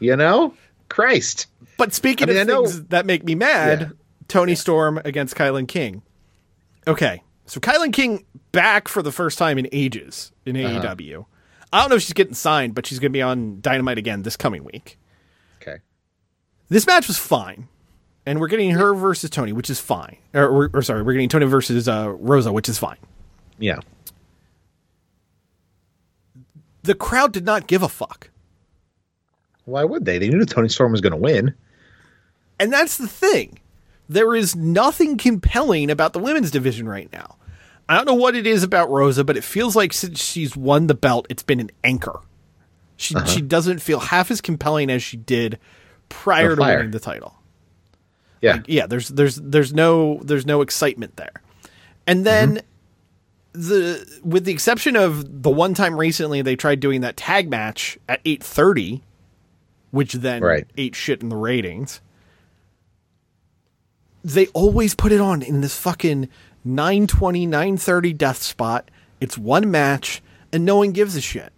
You 0.00 0.16
know, 0.16 0.54
Christ. 0.88 1.46
But 1.78 1.94
speaking 1.94 2.28
I 2.28 2.32
mean, 2.32 2.40
of 2.42 2.48
I 2.48 2.52
know- 2.52 2.66
things 2.66 2.82
that 2.84 3.06
make 3.06 3.24
me 3.24 3.34
mad, 3.34 3.80
Yeah. 3.80 3.88
Toni 4.28 4.54
Storm 4.54 5.00
against 5.04 5.34
KiLynn 5.36 5.68
King. 5.68 6.02
Okay, 6.86 7.22
so 7.46 7.60
KiLynn 7.60 7.92
King 7.92 8.24
back 8.52 8.88
for 8.88 9.02
the 9.02 9.12
first 9.12 9.38
time 9.38 9.58
in 9.58 9.68
ages 9.72 10.32
in 10.44 10.56
Uh-huh. 10.56 10.80
AEW. 10.80 11.26
I 11.72 11.80
don't 11.80 11.90
know 11.90 11.96
if 11.96 12.02
she's 12.02 12.12
getting 12.12 12.34
signed, 12.34 12.74
but 12.74 12.86
she's 12.86 12.98
going 12.98 13.10
to 13.10 13.16
be 13.16 13.22
on 13.22 13.60
Dynamite 13.60 13.98
again 13.98 14.22
this 14.22 14.36
coming 14.36 14.62
week. 14.64 14.98
Okay. 15.60 15.78
This 16.68 16.86
match 16.86 17.08
was 17.08 17.18
fine, 17.18 17.68
and 18.26 18.38
we're 18.40 18.46
getting 18.48 18.70
her 18.72 18.94
versus 18.94 19.30
Toni, 19.30 19.52
which 19.52 19.68
is 19.70 19.80
fine. 19.80 20.16
Or, 20.34 20.44
or, 20.46 20.70
or 20.74 20.82
sorry, 20.82 21.02
we're 21.02 21.14
getting 21.14 21.28
Toni 21.28 21.46
versus 21.46 21.88
uh, 21.88 22.12
Rosa, 22.18 22.52
which 22.52 22.68
is 22.68 22.78
fine. 22.78 22.98
Yeah. 23.58 23.78
The 26.84 26.94
crowd 26.94 27.32
did 27.32 27.44
not 27.44 27.66
give 27.66 27.82
a 27.82 27.88
fuck. 27.88 28.30
Why 29.64 29.84
would 29.84 30.04
they? 30.04 30.18
They 30.18 30.28
knew 30.28 30.38
that 30.40 30.50
Toni 30.50 30.68
Storm 30.68 30.92
was 30.92 31.00
going 31.00 31.12
to 31.12 31.16
win. 31.18 31.54
And 32.60 32.72
that's 32.72 32.96
the 32.98 33.08
thing. 33.08 33.58
There 34.08 34.34
is 34.34 34.54
nothing 34.54 35.16
compelling 35.16 35.90
about 35.90 36.12
the 36.12 36.18
women's 36.18 36.50
division 36.50 36.86
right 36.88 37.10
now. 37.12 37.36
I 37.88 37.96
don't 37.96 38.06
know 38.06 38.14
what 38.14 38.34
it 38.36 38.46
is 38.46 38.62
about 38.62 38.90
Rosa, 38.90 39.24
but 39.24 39.36
it 39.36 39.44
feels 39.44 39.74
like 39.74 39.92
since 39.92 40.22
she's 40.22 40.56
won 40.56 40.86
the 40.86 40.94
belt, 40.94 41.26
it's 41.30 41.42
been 41.42 41.60
an 41.60 41.70
anchor. 41.82 42.20
She 42.96 43.14
Uh-huh. 43.14 43.26
she 43.26 43.40
doesn't 43.40 43.80
feel 43.80 43.98
half 44.00 44.30
as 44.30 44.40
compelling 44.40 44.90
as 44.90 45.02
she 45.02 45.16
did 45.16 45.58
prior 46.08 46.50
No 46.50 46.54
to 46.56 46.60
winning 46.76 46.90
the 46.92 47.00
title. 47.00 47.34
Yeah. 48.40 48.60
Yeah, 48.66 48.86
there's 48.86 49.08
there's 49.08 49.36
there's 49.36 49.72
no 49.72 50.20
there's 50.22 50.46
no 50.46 50.60
excitement 50.60 51.16
there. 51.16 51.32
And 52.06 52.24
then 52.26 52.60
the 53.54 54.20
with 54.24 54.44
the 54.44 54.52
exception 54.52 54.96
of 54.96 55.42
the 55.42 55.50
one 55.50 55.74
time 55.74 55.96
recently 55.96 56.42
they 56.42 56.56
tried 56.56 56.80
doing 56.80 57.00
that 57.02 57.16
tag 57.16 57.48
match 57.48 57.96
at 58.08 58.22
8:30 58.24 59.00
which 59.92 60.14
then 60.14 60.42
Right. 60.42 60.66
ate 60.76 60.96
shit 60.96 61.22
in 61.22 61.28
the 61.28 61.36
ratings. 61.36 62.00
They 64.24 64.48
always 64.48 64.94
put 64.96 65.12
it 65.12 65.20
on 65.20 65.40
in 65.40 65.60
this 65.60 65.78
fucking 65.78 66.28
920 66.64 67.46
930 67.46 68.12
death 68.14 68.42
spot. 68.42 68.90
It's 69.20 69.38
one 69.38 69.70
match 69.70 70.20
and 70.52 70.64
no 70.64 70.78
one 70.78 70.90
gives 70.90 71.14
a 71.14 71.20
shit. 71.20 71.52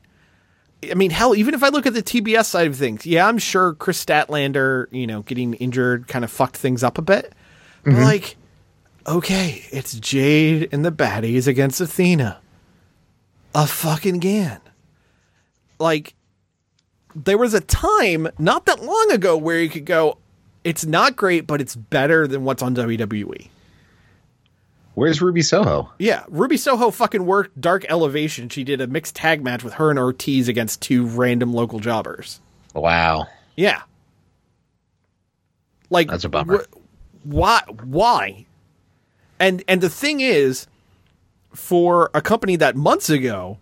I 0.90 0.94
mean, 0.94 1.11
hell, 1.11 1.34
even 1.34 1.55
if 1.55 1.62
I 1.62 1.68
look 1.68 1.86
at 1.86 1.94
the 1.94 2.03
TBS 2.03 2.44
side 2.44 2.66
of 2.66 2.76
things, 2.76 3.07
yeah, 3.07 3.26
I'm 3.26 3.38
sure 3.38 3.72
Kris 3.72 4.05
Statlander, 4.05 4.86
you 4.90 5.07
know, 5.07 5.22
getting 5.22 5.55
injured 5.55 6.07
kind 6.07 6.24
of 6.24 6.30
fucked 6.30 6.57
things 6.57 6.84
up 6.84 6.99
a 6.99 7.03
bit. 7.03 7.32
But 7.84 7.92
mm-hmm. 7.92 8.03
like, 8.03 8.36
okay, 9.07 9.64
it's 9.70 9.94
Jade 9.94 10.68
and 10.72 10.84
the 10.84 10.92
baddies 10.92 11.46
against 11.46 11.80
Athena. 11.80 12.40
A 13.54 13.66
fucking 13.66 14.18
Gan. 14.18 14.61
Like, 15.78 16.14
there 17.14 17.38
was 17.38 17.54
a 17.54 17.61
time 17.61 18.28
not 18.38 18.66
that 18.66 18.82
long 18.82 19.11
ago 19.11 19.36
where 19.36 19.61
you 19.61 19.68
could 19.68 19.84
go, 19.86 20.18
it's 20.64 20.84
not 20.84 21.16
great, 21.16 21.46
but 21.46 21.61
it's 21.61 21.76
better 21.76 22.26
than 22.26 22.44
what's 22.44 22.62
on 22.62 22.72
E." 22.72 22.76
WWE. 22.76 23.48
Where's 24.94 25.20
Ruby 25.20 25.42
Soho? 25.42 25.92
Yeah, 25.98 26.24
Ruby 26.28 26.57
Soho 26.57 26.90
fucking 26.90 27.26
worked 27.26 27.61
Dark 27.61 27.84
Elevation. 27.90 28.48
She 28.48 28.64
did 28.64 28.80
a 28.80 28.86
mixed 28.86 29.14
tag 29.14 29.44
match 29.44 29.62
with 29.62 29.74
her 29.74 29.90
and 29.90 29.98
Ortiz 29.98 30.48
against 30.48 30.80
two 30.80 31.04
random 31.07 31.52
local 31.52 31.80
jobbers. 31.80 32.40
Wow. 32.74 33.26
Yeah. 33.57 33.82
Like 35.90 36.09
That's 36.09 36.24
a 36.24 36.30
bummer. 36.30 36.64
wh- 36.64 37.26
why 37.26 37.62
why? 37.84 38.46
And 39.39 39.62
and 39.68 39.80
the 39.80 39.91
thing 39.91 40.20
is 40.20 40.66
for 41.55 42.11
a 42.14 42.20
company 42.20 42.57
that 42.57 42.76
months 42.76 43.09
ago 43.09 43.59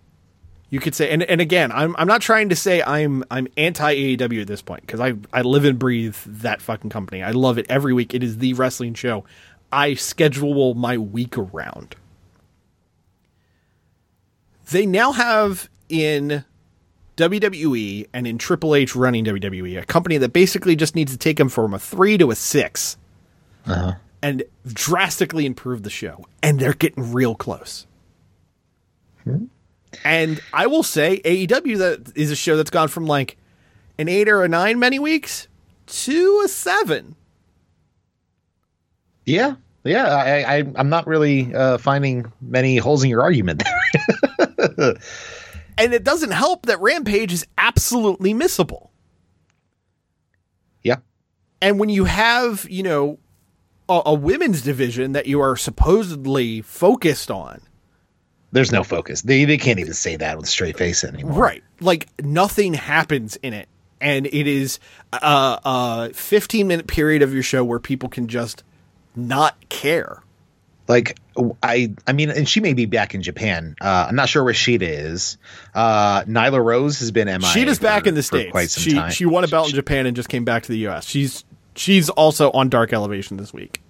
you 0.71 0.81
could 0.81 0.95
say 0.95 1.11
and, 1.11 1.23
and 1.23 1.41
again, 1.41 1.71
I'm 1.71 1.95
I'm 1.97 2.09
not 2.09 2.21
trying 2.21 2.49
to 2.49 2.57
say 2.57 2.83
I'm 2.83 3.25
I'm 3.31 3.47
anti 3.57 3.95
AEW 3.95 4.41
at 4.41 4.47
this 4.49 4.63
point 4.63 4.83
because 4.83 5.01
I 5.01 5.15
I 5.33 5.43
live 5.43 5.65
and 5.65 5.79
breathe 5.79 6.17
that 6.27 6.61
fucking 6.61 6.91
company. 6.91 7.23
I 7.23 7.31
love 7.31 7.59
it 7.59 7.67
every 7.69 7.93
week. 7.93 8.15
It 8.15 8.23
is 8.23 8.39
the 8.39 8.55
wrestling 8.55 8.95
show. 8.95 9.25
I 9.71 9.95
schedule 9.95 10.75
my 10.75 10.99
week 10.99 11.39
around. 11.39 11.97
They 14.71 14.87
now 14.87 15.13
have 15.13 15.69
in 15.89 16.45
WWE 17.17 18.09
and 18.13 18.27
in 18.27 18.39
Triple 18.39 18.75
H 18.75 18.97
running 18.97 19.25
WWE, 19.25 19.81
a 19.81 19.85
company 19.85 20.19
that 20.19 20.33
basically 20.33 20.75
just 20.75 20.95
needs 20.95 21.13
to 21.13 21.19
take 21.19 21.37
them 21.37 21.49
from 21.49 21.75
a 21.75 21.79
three 21.79 22.19
to 22.19 22.31
a 22.31 22.35
6 22.35 22.97
uh-huh. 23.67 23.95
And 24.25 24.43
drastically 24.67 25.45
improve 25.45 25.83
the 25.83 25.91
show. 25.91 26.25
And 26.43 26.59
they're 26.59 26.73
getting 26.73 27.13
real 27.13 27.35
close. 27.35 27.87
And 30.03 30.41
I 30.53 30.67
will 30.67 30.83
say 30.83 31.21
AEW 31.21 31.79
that 31.79 32.13
is 32.17 32.31
a 32.31 32.37
show 32.37 32.57
that's 32.57 32.71
gone 32.71 32.89
from 32.89 33.05
like 33.05 33.37
an 33.99 34.09
eight 34.09 34.31
or 34.31 34.43
a 34.43 34.49
nine 34.49 34.79
many 34.79 34.99
weeks 34.99 35.47
to 35.87 36.43
a 36.43 36.49
seven. 36.49 37.17
Yeah. 39.27 39.57
Yeah. 39.85 40.07
I, 40.07 40.57
I, 40.57 40.73
I'm 40.77 40.89
not 40.89 41.07
really 41.07 41.55
uh, 41.55 41.77
finding 41.77 42.33
many 42.41 42.79
holes 42.79 43.05
in 43.05 43.11
your 43.11 43.21
argument 43.21 43.63
there. 43.63 44.95
And 45.77 45.93
it 45.93 46.05
doesn't 46.05 46.31
help 46.31 46.67
that 46.67 46.81
Rampage 46.81 47.33
is 47.33 47.45
absolutely 47.59 48.33
missable. 48.33 48.91
yeah. 50.85 50.99
And 51.61 51.81
when 51.81 51.89
you 51.89 52.05
have, 52.05 52.65
you 52.71 52.85
know, 52.85 53.19
a, 53.89 54.03
a 54.07 54.15
women's 54.15 54.63
division 54.63 55.13
that 55.13 55.27
you 55.27 55.41
are 55.41 55.57
supposedly 55.57 56.63
focused 56.63 57.31
on, 57.31 57.61
There's 58.53 58.73
no 58.73 58.85
focus. 58.85 59.23
They, 59.23 59.45
they 59.45 59.59
can't 59.59 59.79
even 59.81 59.95
say 59.95 60.17
that 60.17 60.37
with 60.37 60.47
a 60.47 60.49
straight 60.49 60.79
face 60.79 61.05
anymore. 61.05 61.33
right? 61.33 61.65
Like 61.81 62.09
nothing 62.23 62.75
happens 62.75 63.37
in 63.37 63.53
it, 63.53 63.69
and 64.01 64.27
it 64.27 64.47
is 64.47 64.79
a, 65.13 65.61
a 65.65 66.11
15 66.15 66.67
minute 66.67 66.87
period 66.87 67.23
of 67.23 67.35
your 67.35 67.43
show 67.43 67.65
where 67.65 67.79
people 67.79 68.09
can 68.09 68.29
just 68.29 68.63
not 69.17 69.69
care. 69.69 70.23
Like 70.87 71.19
I, 71.63 71.95
I 72.07 72.13
mean, 72.13 72.31
and 72.31 72.47
she 72.49 72.61
may 72.61 72.75
be 72.75 72.85
back 72.85 73.15
in 73.15 73.23
Japan. 73.23 73.75
Uh, 73.81 74.07
I'm 74.09 74.17
not 74.17 74.29
sure 74.29 74.45
where 74.45 74.53
Shida 74.53 74.83
is. 74.83 75.39
Uh, 75.75 76.23
Nyla 76.25 76.63
Rose 76.63 76.99
has 77.01 77.11
been 77.11 77.27
MIA. 77.27 77.39
Shida's 77.41 77.79
back 77.79 78.07
in 78.07 78.15
the 78.15 78.23
states. 78.23 78.51
quite 78.51 78.69
some 78.71 78.83
she 78.83 78.95
time. 78.95 79.11
she 79.11 79.25
won 79.25 79.45
a 79.45 79.49
belt 79.49 79.71
in 79.71 79.75
Japan 79.75 80.05
and 80.07 80.15
just 80.15 80.29
came 80.29 80.45
back 80.45 80.65
to 80.65 80.69
the 80.73 80.79
U.S. 80.81 81.07
She's 81.07 81.45
she's 81.77 82.09
also 82.11 82.51
on 82.53 82.69
Dark 82.69 82.93
Elevation 82.93 83.37
this 83.37 83.53
week. 83.53 83.81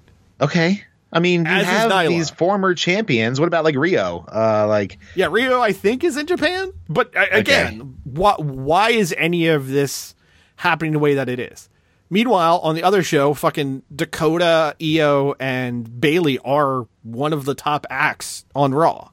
okay. 0.40 0.84
I 1.12 1.20
mean, 1.20 1.44
you 1.44 1.50
As 1.52 1.64
have 1.64 2.08
these 2.08 2.28
former 2.28 2.74
champions. 2.74 3.38
What 3.38 3.46
about 3.46 3.62
like 3.62 3.76
Riho? 3.76 4.28
Uh, 4.34 4.66
like 4.66 4.98
Yeah, 5.14 5.26
Riho, 5.26 5.60
I 5.60 5.72
think, 5.72 6.02
is 6.02 6.16
in 6.16 6.26
Japan. 6.26 6.72
But 6.88 7.16
uh, 7.16 7.26
again, 7.30 7.98
why, 8.02 8.34
why 8.38 8.90
is 8.90 9.14
any 9.16 9.46
of 9.46 9.68
this 9.68 10.16
happening 10.56 10.90
the 10.90 10.98
way 10.98 11.14
that 11.14 11.28
it 11.28 11.38
is? 11.38 11.68
Meanwhile, 12.10 12.58
on 12.64 12.74
the 12.74 12.82
other 12.82 13.04
show, 13.04 13.32
fucking 13.32 13.82
Dakota, 13.94 14.74
Iyo, 14.80 15.36
and 15.38 16.00
Bayley 16.00 16.40
are 16.40 16.88
one 17.04 17.32
of 17.32 17.44
the 17.44 17.54
top 17.54 17.86
acts 17.90 18.44
on 18.54 18.74
Raw. 18.74 19.08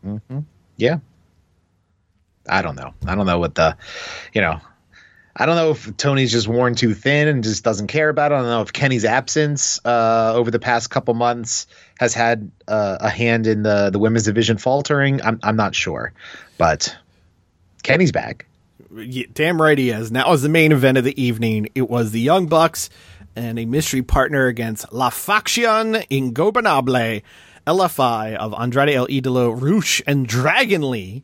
Yeah. 0.77 0.97
I 2.49 2.63
don't 2.63 2.75
know. 2.75 2.93
I 3.05 3.13
don't 3.13 3.27
know 3.27 3.37
what 3.37 3.53
the, 3.55 3.77
you 4.33 4.41
know, 4.41 4.59
I 5.35 5.45
don't 5.45 5.55
know 5.55 5.71
if 5.71 5.95
Tony's 5.97 6.31
just 6.31 6.47
worn 6.47 6.75
too 6.75 6.93
thin 6.93 7.27
and 7.27 7.43
just 7.43 7.63
doesn't 7.63 7.87
care 7.87 8.09
about 8.09 8.31
it. 8.31 8.35
I 8.35 8.37
don't 8.39 8.47
know 8.47 8.61
if 8.61 8.73
Kenny's 8.73 9.05
absence 9.05 9.79
uh, 9.85 10.33
over 10.35 10.51
the 10.51 10.59
past 10.59 10.89
couple 10.89 11.13
months 11.13 11.67
has 11.99 12.13
had 12.13 12.51
uh, 12.67 12.97
a 12.99 13.09
hand 13.09 13.47
in 13.47 13.63
the 13.63 13.89
the 13.91 13.99
women's 13.99 14.25
division 14.25 14.57
faltering. 14.57 15.21
I'm 15.21 15.39
I'm 15.41 15.55
not 15.55 15.73
sure, 15.73 16.11
but 16.57 16.95
Kenny's 17.83 18.11
back. 18.11 18.45
Yeah, 18.93 19.25
damn 19.33 19.61
right 19.61 19.77
he 19.77 19.89
is. 19.91 20.11
That 20.11 20.27
was 20.27 20.41
the 20.41 20.49
main 20.49 20.73
event 20.73 20.97
of 20.97 21.05
the 21.05 21.21
evening. 21.21 21.69
It 21.75 21.89
was 21.89 22.11
the 22.11 22.19
Young 22.19 22.47
Bucks 22.47 22.89
and 23.35 23.57
a 23.57 23.65
mystery 23.65 24.01
partner 24.01 24.47
against 24.47 24.91
La 24.91 25.09
Faction 25.09 25.93
Ingobernable, 26.11 27.21
LFI 27.65 28.35
of 28.35 28.53
Andrade 28.53 28.95
El 28.95 29.07
Idolo, 29.07 29.59
Rush, 29.59 30.01
and 30.05 30.27
Dragon 30.27 30.89
Lee. 30.89 31.23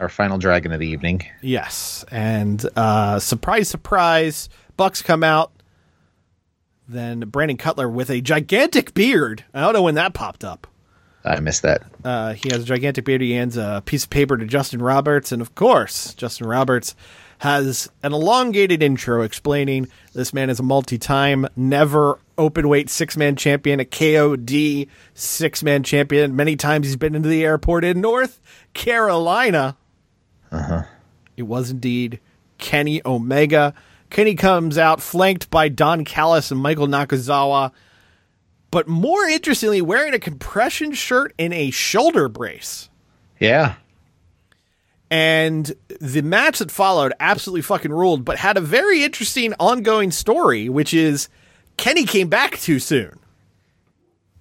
Our 0.00 0.08
final 0.08 0.38
dragon 0.38 0.72
of 0.72 0.80
the 0.80 0.86
evening. 0.86 1.26
Yes, 1.42 2.04
and 2.10 2.64
uh, 2.76 3.18
surprise, 3.18 3.68
surprise, 3.68 4.48
Bucks 4.76 5.02
come 5.02 5.24
out. 5.24 5.52
Then 6.88 7.20
Brandon 7.20 7.56
Cutler 7.56 7.88
with 7.88 8.08
a 8.08 8.20
gigantic 8.20 8.94
beard. 8.94 9.44
I 9.52 9.60
don't 9.60 9.72
know 9.74 9.82
when 9.82 9.96
that 9.96 10.14
popped 10.14 10.44
up. 10.44 10.66
I 11.24 11.40
missed 11.40 11.62
that. 11.62 11.82
Uh, 12.04 12.32
he 12.32 12.48
has 12.50 12.62
a 12.62 12.64
gigantic 12.64 13.04
beard. 13.04 13.20
He 13.20 13.32
hands 13.32 13.56
a 13.56 13.82
piece 13.84 14.04
of 14.04 14.10
paper 14.10 14.36
to 14.38 14.46
Justin 14.46 14.80
Roberts, 14.80 15.32
and 15.32 15.42
of 15.42 15.54
course, 15.54 16.14
Justin 16.14 16.46
Roberts 16.46 16.94
has 17.38 17.88
an 18.02 18.12
elongated 18.12 18.82
intro 18.82 19.22
explaining 19.22 19.88
this 20.12 20.32
man 20.32 20.50
is 20.50 20.58
a 20.58 20.62
multi-time, 20.62 21.46
never 21.56 22.18
open 22.36 22.68
weight 22.68 22.88
six 22.88 23.16
man 23.16 23.36
champion, 23.36 23.80
a 23.80 23.84
KOD 23.84 24.88
six 25.14 25.62
man 25.62 25.82
champion. 25.82 26.34
Many 26.36 26.56
times 26.56 26.86
he's 26.86 26.96
been 26.96 27.14
into 27.14 27.28
the 27.28 27.44
airport 27.44 27.84
in 27.84 28.00
North 28.00 28.40
Carolina. 28.74 29.76
Uh 30.50 30.62
huh. 30.62 30.82
It 31.36 31.42
was 31.42 31.70
indeed 31.70 32.20
Kenny 32.58 33.00
Omega. 33.04 33.74
Kenny 34.10 34.34
comes 34.34 34.78
out 34.78 35.02
flanked 35.02 35.50
by 35.50 35.68
Don 35.68 36.04
Callis 36.04 36.50
and 36.50 36.60
Michael 36.60 36.86
Nakazawa, 36.86 37.72
but 38.70 38.88
more 38.88 39.24
interestingly, 39.24 39.80
wearing 39.82 40.14
a 40.14 40.18
compression 40.18 40.92
shirt 40.92 41.34
and 41.38 41.52
a 41.52 41.70
shoulder 41.70 42.28
brace. 42.28 42.88
Yeah. 43.38 43.74
And 45.10 45.72
the 46.00 46.22
match 46.22 46.58
that 46.58 46.70
followed 46.70 47.14
absolutely 47.18 47.62
fucking 47.62 47.92
ruled, 47.92 48.24
but 48.24 48.38
had 48.38 48.56
a 48.56 48.62
very 48.62 49.02
interesting 49.04 49.54
ongoing 49.58 50.10
story, 50.10 50.68
which 50.68 50.92
is 50.92 51.28
Kenny 51.78 52.04
came 52.04 52.28
back 52.28 52.58
too 52.58 52.78
soon. 52.78 53.18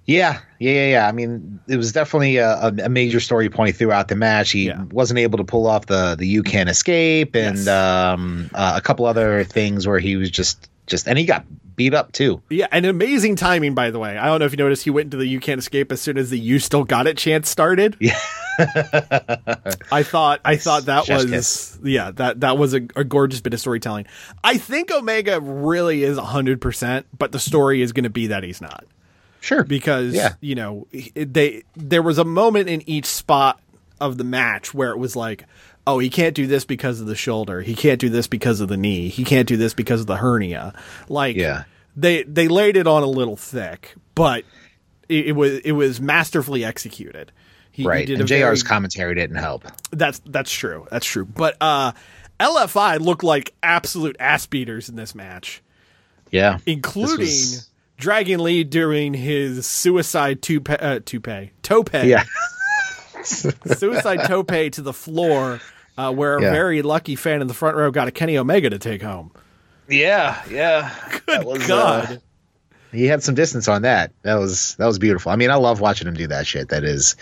Yeah, 0.07 0.39
yeah, 0.57 0.71
yeah, 0.71 0.87
yeah. 0.87 1.07
I 1.07 1.11
mean, 1.11 1.59
it 1.67 1.75
was 1.75 1.91
definitely 1.91 2.37
a, 2.37 2.67
a 2.67 2.89
major 2.89 3.19
story 3.19 3.49
point 3.49 3.75
throughout 3.75 4.07
the 4.07 4.15
match. 4.15 4.51
He 4.51 4.67
yeah. 4.67 4.83
wasn't 4.85 5.19
able 5.19 5.37
to 5.37 5.43
pull 5.43 5.67
off 5.67 5.85
the 5.85 6.15
the 6.15 6.25
you 6.25 6.43
can 6.43 6.69
escape 6.69 7.35
and 7.35 7.57
yes. 7.57 7.67
um, 7.67 8.49
uh, 8.53 8.73
a 8.77 8.81
couple 8.81 9.05
other 9.05 9.43
things 9.43 9.85
where 9.85 9.99
he 9.99 10.15
was 10.15 10.31
just 10.31 10.69
just 10.87 11.09
and 11.09 11.17
he 11.17 11.25
got 11.25 11.45
beat 11.75 11.93
up 11.93 12.13
too. 12.13 12.41
Yeah, 12.49 12.67
and 12.71 12.85
amazing 12.85 13.35
timing 13.35 13.75
by 13.75 13.91
the 13.91 13.99
way. 13.99 14.17
I 14.17 14.27
don't 14.27 14.39
know 14.39 14.45
if 14.45 14.53
you 14.53 14.57
noticed 14.57 14.85
he 14.85 14.89
went 14.91 15.07
into 15.07 15.17
the 15.17 15.27
you 15.27 15.41
can't 15.41 15.59
escape 15.59 15.91
as 15.91 15.99
soon 15.99 16.17
as 16.17 16.29
the 16.29 16.39
you 16.39 16.59
still 16.59 16.85
got 16.85 17.05
it 17.05 17.17
chance 17.17 17.49
started. 17.49 17.97
Yeah. 17.99 18.17
I 19.91 20.03
thought 20.03 20.39
I 20.45 20.55
thought 20.55 20.85
that 20.85 21.05
Chef's 21.05 21.23
was 21.25 21.31
kiss. 21.31 21.79
yeah 21.83 22.11
that 22.11 22.39
that 22.39 22.57
was 22.57 22.73
a, 22.73 22.81
a, 22.95 23.03
gorgeous 23.03 23.41
bit 23.41 23.53
of 23.53 23.59
storytelling. 23.59 24.07
I 24.43 24.57
think 24.57 24.89
Omega 24.89 25.39
really 25.41 26.03
is 26.03 26.17
hundred 26.17 26.61
percent, 26.61 27.05
but 27.15 27.33
the 27.33 27.39
story 27.39 27.81
is 27.81 27.91
going 27.91 28.05
to 28.05 28.09
be 28.09 28.27
that 28.27 28.43
he's 28.43 28.61
not. 28.61 28.85
Sure, 29.47 29.63
because 29.63 30.13
yeah. 30.13 30.33
you 30.41 30.55
know 30.55 30.87
they 31.15 31.63
there 31.77 32.01
was 32.01 32.17
a 32.17 32.25
moment 32.25 32.67
in 32.67 32.83
each 32.87 33.05
spot 33.05 33.61
of 34.01 34.17
the 34.17 34.25
match 34.25 34.73
where 34.73 34.91
it 34.91 34.97
was 34.97 35.15
like, 35.15 35.45
oh, 35.87 35.99
he 35.99 36.09
can't 36.09 36.35
do 36.35 36.47
this 36.47 36.65
because 36.65 36.99
of 36.99 37.07
the 37.07 37.15
shoulder, 37.15 37.61
he 37.61 37.73
can't 37.73 38.01
do 38.01 38.09
this 38.09 38.27
because 38.27 38.59
of 38.59 38.67
the 38.67 38.75
knee, 38.75 39.07
he 39.07 39.23
can't 39.23 39.47
do 39.47 39.55
this 39.55 39.73
because 39.73 40.01
of 40.01 40.07
the 40.07 40.17
hernia. 40.17 40.73
Like, 41.07 41.37
yeah, 41.37 41.63
they 41.95 42.23
they 42.23 42.49
laid 42.49 42.75
it 42.75 42.87
on 42.87 43.03
a 43.03 43.07
little 43.07 43.37
thick, 43.37 43.95
but 44.15 44.43
it, 45.07 45.27
it 45.27 45.31
was 45.31 45.59
it 45.59 45.71
was 45.71 46.01
masterfully 46.01 46.65
executed. 46.65 47.31
He, 47.71 47.85
right. 47.85 48.05
He 48.05 48.15
and 48.15 48.27
JR's 48.27 48.27
very, 48.29 48.57
commentary 48.63 49.15
didn't 49.15 49.37
help. 49.37 49.63
That's 49.91 50.19
that's 50.25 50.51
true. 50.51 50.87
That's 50.91 51.05
true. 51.05 51.23
But 51.23 51.55
uh, 51.61 51.93
LFI 52.37 52.99
looked 52.99 53.23
like 53.23 53.53
absolute 53.63 54.17
ass 54.19 54.45
beaters 54.45 54.89
in 54.89 54.97
this 54.97 55.15
match. 55.15 55.63
Yeah. 56.31 56.57
Including 56.65 57.19
was... 57.19 57.69
Dragon 57.97 58.41
Lee 58.41 58.63
doing 58.63 59.13
his 59.13 59.65
suicide 59.65 60.41
toupee, 60.41 60.73
uh, 60.73 60.99
toupee 61.03 61.51
tope. 61.63 61.89
Yeah. 61.93 62.23
suicide 63.23 64.23
tope 64.25 64.71
to 64.71 64.81
the 64.81 64.93
floor, 64.93 65.59
uh, 65.97 66.13
where 66.13 66.39
yeah. 66.39 66.47
a 66.47 66.51
very 66.51 66.81
lucky 66.83 67.15
fan 67.15 67.41
in 67.41 67.47
the 67.47 67.53
front 67.53 67.75
row 67.75 67.91
got 67.91 68.07
a 68.07 68.11
Kenny 68.11 68.37
Omega 68.37 68.69
to 68.69 68.79
take 68.79 69.01
home. 69.01 69.31
Yeah, 69.89 70.41
yeah. 70.49 70.93
Good 71.25 71.45
was, 71.45 71.63
uh, 71.63 71.67
God. 71.67 72.11
Uh, 72.11 72.17
he 72.91 73.05
had 73.05 73.23
some 73.23 73.35
distance 73.35 73.67
on 73.67 73.81
that. 73.81 74.11
That 74.21 74.35
was 74.35 74.75
that 74.75 74.85
was 74.85 74.99
beautiful. 74.99 75.31
I 75.31 75.35
mean, 75.35 75.51
I 75.51 75.55
love 75.55 75.81
watching 75.81 76.07
him 76.07 76.13
do 76.13 76.27
that 76.27 76.47
shit. 76.47 76.69
That 76.69 76.83
is, 76.83 77.15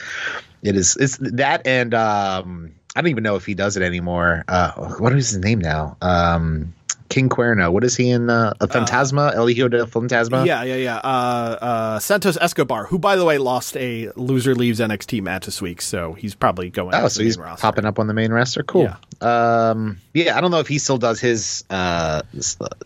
it 0.62 0.76
is 0.76 0.96
it's 0.98 1.18
that 1.22 1.66
and 1.66 1.94
um, 1.94 2.76
I 2.96 3.02
don't 3.02 3.10
even 3.10 3.24
know 3.24 3.36
if 3.36 3.46
he 3.46 3.56
does 3.56 3.78
it 3.78 3.84
anymore. 3.84 4.44
Uh, 4.48 4.72
what 5.00 5.14
is 5.14 5.32
his 5.32 5.40
name 5.40 5.60
now? 5.60 5.98
Um, 6.02 6.75
King 7.10 7.30
Cuerno. 7.30 7.72
What 7.72 7.84
is 7.84 7.96
he 7.96 8.10
in? 8.10 8.30
Uh, 8.30 8.54
a 8.60 8.68
Fantasma, 8.68 9.30
uh, 9.30 9.38
El 9.38 9.48
Hijo 9.48 9.68
de 9.68 9.86
Fantasma. 9.86 10.46
Yeah, 10.46 10.64
yeah, 10.64 10.76
yeah. 10.76 10.98
Uh, 10.98 11.58
uh, 11.62 12.00
Santos 12.00 12.38
Escobar, 12.38 12.86
who 12.86 12.98
by 12.98 13.16
the 13.16 13.26
way 13.26 13.38
lost 13.38 13.78
a 13.78 14.12
loser 14.16 14.56
leaves 14.56 14.80
NXT 14.80 15.22
match 15.22 15.46
this 15.46 15.62
week, 15.62 15.82
so 15.82 16.14
he's 16.14 16.36
probably 16.36 16.70
going. 16.70 16.96
Oh, 16.96 17.08
so 17.08 17.24
he's 17.24 17.38
roster. 17.38 17.62
popping 17.62 17.86
up 17.86 18.00
on 18.00 18.08
the 18.08 18.14
main 18.14 18.32
roster. 18.32 18.64
Cool. 18.64 18.94
Yeah. 19.22 19.70
Um, 19.70 20.02
yeah, 20.14 20.38
I 20.38 20.42
don't 20.42 20.52
know 20.52 20.60
if 20.60 20.68
he 20.68 20.80
still 20.80 20.98
does 20.98 21.20
his 21.20 21.64
uh, 21.70 22.22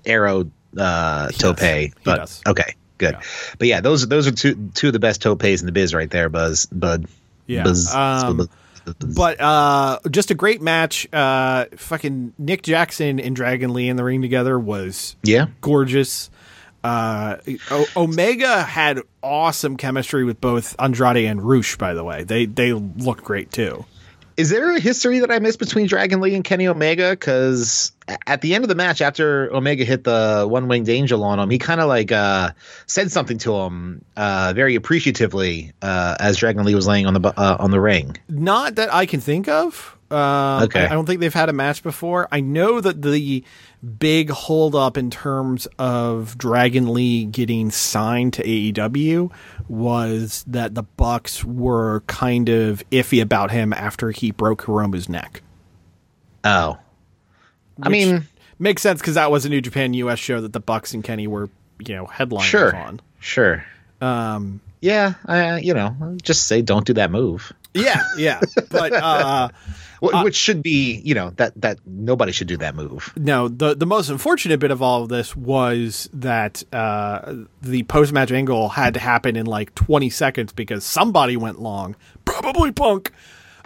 arrow 0.06 0.50
uh, 0.78 1.30
tope, 1.30 1.60
but 2.04 2.42
okay, 2.48 2.76
good. 2.98 3.14
Yeah. 3.14 3.22
But 3.58 3.68
yeah, 3.68 3.82
those 3.82 4.08
those 4.08 4.28
are 4.28 4.32
two 4.32 4.72
two 4.74 4.88
of 4.88 4.94
the 4.94 5.00
best 5.00 5.22
topes 5.22 5.62
in 5.62 5.66
the 5.66 5.72
biz 5.72 5.94
right 5.94 6.10
there, 6.10 6.30
Buzz 6.30 6.66
Bud. 6.68 7.06
Yeah. 7.48 7.64
Buzz, 7.64 7.94
um, 7.96 8.38
buzz, 8.38 8.50
but 9.00 9.40
uh, 9.42 10.00
just 10.10 10.32
a 10.32 10.36
great 10.36 10.62
match. 10.62 11.08
Uh, 11.14 11.66
fucking 11.76 12.34
Nick 12.38 12.64
Jackson 12.64 13.20
and 13.20 13.36
Dragon 13.36 13.74
Lee 13.74 13.90
in 13.90 13.96
the 13.96 14.04
ring 14.04 14.22
together 14.22 14.58
was 14.60 15.16
yeah 15.24 15.48
gorgeous. 15.62 16.30
Uh, 16.84 17.38
o- 17.72 17.86
Omega 17.98 18.64
had 18.64 19.02
awesome 19.22 19.76
chemistry 19.76 20.24
with 20.24 20.40
both 20.40 20.76
Andrade 20.80 21.26
and 21.26 21.42
Rush. 21.42 21.78
By 21.78 21.94
the 21.94 22.04
way, 22.04 22.24
they 22.24 22.46
they 22.46 22.72
look 22.74 23.24
great 23.24 23.52
too. 23.52 23.86
Is 24.40 24.50
there 24.50 24.74
a 24.74 24.80
history 24.80 25.20
that 25.20 25.30
I 25.30 25.40
missed 25.40 25.60
between 25.60 25.88
Dragon 25.88 26.22
Lee 26.22 26.34
and 26.34 26.46
Kenny 26.46 26.66
Omega? 26.66 27.10
Because 27.10 27.92
at 28.26 28.40
the 28.40 28.56
end 28.56 28.64
of 28.64 28.70
the 28.70 28.76
match, 28.76 29.02
after 29.02 29.54
Omega 29.54 29.84
hit 29.84 30.06
the 30.06 30.48
one 30.50 30.70
winged 30.70 30.88
angel 30.88 31.26
on 31.26 31.40
him, 31.40 31.50
he 31.50 31.58
kind 31.58 31.82
of 31.82 31.90
like 31.90 32.14
uh, 32.14 32.52
said 32.86 33.12
something 33.12 33.38
to 33.40 33.54
him 33.54 34.06
uh, 34.16 34.54
very 34.56 34.76
appreciatively 34.76 35.74
uh, 35.82 36.16
as 36.22 36.38
Dragon 36.38 36.64
Lee 36.64 36.74
was 36.74 36.88
laying 36.88 37.06
on 37.06 37.16
the 37.16 37.34
uh, 37.38 37.58
on 37.60 37.72
the 37.72 37.82
ring. 37.82 38.16
Not 38.30 38.76
that 38.76 38.94
I 38.94 39.06
can 39.06 39.20
think 39.20 39.50
of. 39.50 39.98
Uh, 40.10 40.62
okay. 40.64 40.84
I, 40.84 40.86
I, 40.86 40.90
don't 40.90 41.06
think 41.06 41.20
they've 41.20 41.34
had 41.34 41.50
a 41.50 41.54
match 41.54 41.84
before. 41.84 42.30
I 42.32 42.40
know 42.40 42.80
that 42.80 43.02
the 43.02 43.44
big 43.98 44.30
holdup 44.30 44.98
in 44.98 45.10
terms 45.10 45.68
of 45.78 46.38
Dragon 46.38 46.94
Lee 46.94 47.26
getting 47.26 47.72
signed 47.72 48.34
to 48.34 48.44
AEW 48.44 49.32
was 49.68 50.44
that 50.48 50.76
the 50.76 50.84
Bucks 50.84 51.46
were 51.46 52.02
kind 52.08 52.50
of 52.50 52.84
iffy 52.90 53.22
about 53.22 53.52
him 53.52 53.72
after 53.74 54.12
he 54.12 54.32
broke 54.32 54.64
Hiromu's 54.64 55.08
neck. 55.08 55.42
Oh, 56.44 56.78
I 57.82 57.90
mean, 57.90 58.28
makes 58.58 58.82
sense 58.82 59.00
because 59.00 59.16
that 59.16 59.32
was 59.32 59.46
a 59.46 59.50
New 59.50 59.62
Japan 59.62 59.94
US 59.94 60.20
show 60.20 60.42
that 60.42 60.54
the 60.54 60.60
Bucks 60.60 60.94
and 60.94 61.04
Kenny 61.04 61.28
were, 61.28 61.50
you 61.80 61.96
know, 61.96 62.06
headliners 62.06 62.50
sure, 62.50 62.76
on. 62.76 63.02
Sure. 63.20 63.64
Um, 64.02 64.62
yeah, 64.82 65.14
I, 65.26 65.60
you 65.60 65.74
know, 65.74 66.18
just 66.22 66.48
say 66.48 66.62
don't 66.62 66.86
do 66.86 66.94
that 66.94 67.12
move. 67.12 67.54
Yeah, 67.74 68.02
yeah, 68.18 68.40
but 68.70 68.94
uh, 68.94 69.50
uh, 70.02 70.24
which 70.24 70.36
should 70.36 70.64
be, 70.64 71.02
you 71.04 71.14
know, 71.14 71.32
that 71.32 71.60
that 71.62 71.80
nobody 71.86 72.32
should 72.32 72.48
do 72.48 72.58
that 72.58 72.76
move. 72.76 73.14
No, 73.16 73.48
the 73.48 73.76
the 73.76 73.86
most 73.86 74.10
unfortunate 74.10 74.60
bit 74.60 74.72
of 74.72 74.82
all 74.82 75.04
of 75.04 75.10
this 75.10 75.36
was 75.36 76.10
that 76.14 76.64
uh, 76.74 77.36
the 77.62 77.84
post 77.84 78.14
match 78.14 78.32
angle 78.32 78.70
had 78.70 78.94
to 78.94 79.00
happen 79.00 79.36
in 79.36 79.46
like 79.46 79.76
20 79.76 80.10
seconds 80.10 80.54
because 80.54 80.84
somebody 80.84 81.38
went 81.38 81.60
long, 81.62 81.96
probably 82.26 82.72
Punk. 82.72 83.12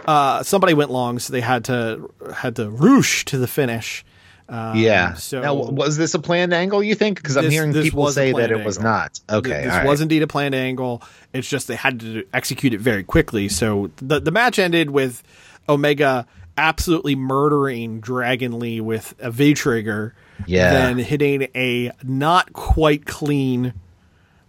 Uh, 0.04 0.42
somebody 0.42 0.74
went 0.74 0.90
long, 0.90 1.18
so 1.18 1.32
they 1.32 1.40
had 1.40 1.64
to 1.64 2.10
had 2.34 2.56
to 2.56 2.68
roosh 2.70 3.24
to 3.26 3.38
the 3.38 3.46
finish. 3.46 4.04
Um, 4.48 4.76
yeah. 4.76 5.14
So 5.14 5.40
now, 5.40 5.54
was 5.54 5.96
this 5.96 6.14
a 6.14 6.18
planned 6.18 6.52
angle? 6.52 6.82
You 6.82 6.94
think? 6.94 7.16
Because 7.16 7.36
I'm 7.36 7.50
hearing 7.50 7.72
people 7.72 8.10
say 8.10 8.32
that 8.32 8.50
it 8.50 8.64
was 8.64 8.78
not. 8.78 9.20
Okay, 9.30 9.64
this 9.64 9.68
right. 9.68 9.86
was 9.86 10.00
indeed 10.00 10.22
a 10.22 10.26
planned 10.26 10.54
angle. 10.54 11.02
It's 11.32 11.48
just 11.48 11.68
they 11.68 11.76
had 11.76 12.00
to 12.00 12.24
execute 12.32 12.74
it 12.74 12.80
very 12.80 13.04
quickly. 13.04 13.48
So 13.48 13.90
the 13.96 14.20
the 14.20 14.30
match 14.30 14.58
ended 14.58 14.90
with 14.90 15.22
Omega 15.68 16.26
absolutely 16.56 17.16
murdering 17.16 18.00
Dragon 18.00 18.58
Lee 18.58 18.80
with 18.80 19.14
a 19.18 19.30
V 19.30 19.54
trigger. 19.54 20.14
Yeah. 20.46 20.72
Then 20.72 20.98
hitting 20.98 21.48
a 21.54 21.92
not 22.02 22.52
quite 22.52 23.06
clean 23.06 23.72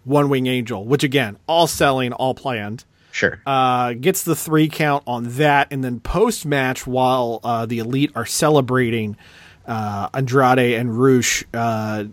one 0.03 0.29
wing 0.29 0.47
angel, 0.47 0.85
which 0.85 1.03
again, 1.03 1.37
all 1.47 1.67
selling, 1.67 2.13
all 2.13 2.33
planned. 2.33 2.85
Sure. 3.11 3.39
Uh, 3.45 3.93
gets 3.93 4.23
the 4.23 4.35
three 4.35 4.67
count 4.67 5.03
on 5.07 5.23
that, 5.37 5.69
and 5.71 5.83
then 5.83 6.01
post 6.01 6.45
match, 6.45 6.85
while 6.85 7.39
uh, 7.45 7.65
the 7.65 7.79
elite 7.79 8.11
are 8.13 8.25
celebrating 8.25 9.15
uh, 9.67 10.09
Andrade 10.13 10.79
and 10.79 10.97
Rush 10.97 11.43
uh, 11.53 12.05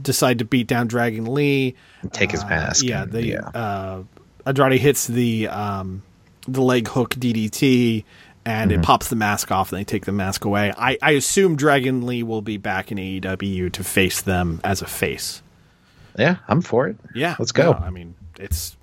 decide 0.00 0.38
to 0.40 0.44
beat 0.44 0.66
down 0.66 0.86
Dragon 0.86 1.32
Lee. 1.32 1.74
Take 2.12 2.30
his 2.30 2.44
mask. 2.44 2.84
yeah, 2.84 3.04
the 3.04 3.24
yeah. 3.24 3.48
Uh, 3.48 4.02
Andrade 4.44 4.80
hits 4.80 5.06
the 5.06 5.48
um, 5.48 6.02
the 6.46 6.62
leg 6.62 6.88
hook 6.88 7.14
DDT, 7.14 8.04
and 8.44 8.70
mm-hmm. 8.70 8.80
it 8.80 8.84
pops 8.84 9.08
the 9.08 9.16
mask 9.16 9.50
off, 9.50 9.72
and 9.72 9.80
they 9.80 9.84
take 9.84 10.04
the 10.04 10.12
mask 10.12 10.44
away. 10.44 10.72
I, 10.76 10.98
I 11.02 11.12
assume 11.12 11.56
Dragon 11.56 12.06
Lee 12.06 12.22
will 12.22 12.42
be 12.42 12.56
back 12.56 12.92
in 12.92 12.98
AEW 12.98 13.72
to 13.72 13.84
face 13.84 14.22
them 14.22 14.60
as 14.62 14.82
a 14.82 14.86
face. 14.86 15.42
Yeah, 16.18 16.36
I'm 16.48 16.62
for 16.62 16.88
it. 16.88 16.96
Yeah, 17.14 17.36
let's 17.38 17.52
go. 17.52 17.72
No, 17.72 17.78
I 17.78 17.90
mean, 17.90 18.14
it's 18.38 18.76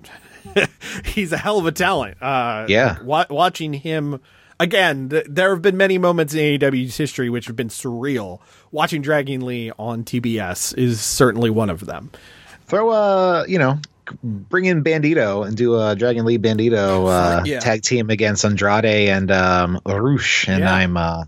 he's 1.04 1.32
a 1.32 1.38
hell 1.38 1.58
of 1.58 1.66
a 1.66 1.72
talent. 1.72 2.22
Uh, 2.22 2.66
yeah, 2.68 3.02
wa- 3.02 3.26
watching 3.30 3.72
him 3.72 4.20
again, 4.64 5.08
th- 5.10 5.26
there 5.28 5.50
have 5.50 5.62
been 5.62 5.76
many 5.76 5.98
moments 5.98 6.34
in 6.34 6.40
AEW's 6.58 6.96
history 6.96 7.30
which 7.30 7.46
have 7.46 7.54
been 7.56 7.68
surreal. 7.68 8.40
Watching 8.72 9.02
Dragon 9.02 9.44
Lee 9.46 9.70
on 9.78 10.02
TBS 10.04 10.76
is 10.76 11.00
certainly 11.00 11.50
one 11.50 11.70
of 11.70 11.86
them. 11.86 12.10
Throw 12.66 12.90
a, 12.90 13.46
you 13.46 13.58
know, 13.58 13.78
bring 14.22 14.64
in 14.64 14.82
Bandito 14.82 15.46
and 15.46 15.56
do 15.56 15.78
a 15.80 15.94
Dragon 15.94 16.24
Lee 16.24 16.38
Bandito 16.38 17.06
uh, 17.08 17.42
Yeah. 17.44 17.60
tag 17.60 17.82
team 17.82 18.10
against 18.10 18.44
Andrade 18.44 18.84
and 19.08 19.30
um, 19.30 19.80
Arush, 19.86 20.48
and 20.48 20.60
Yeah. 20.60 20.74
I'm, 20.74 20.96
uh, 20.96 21.24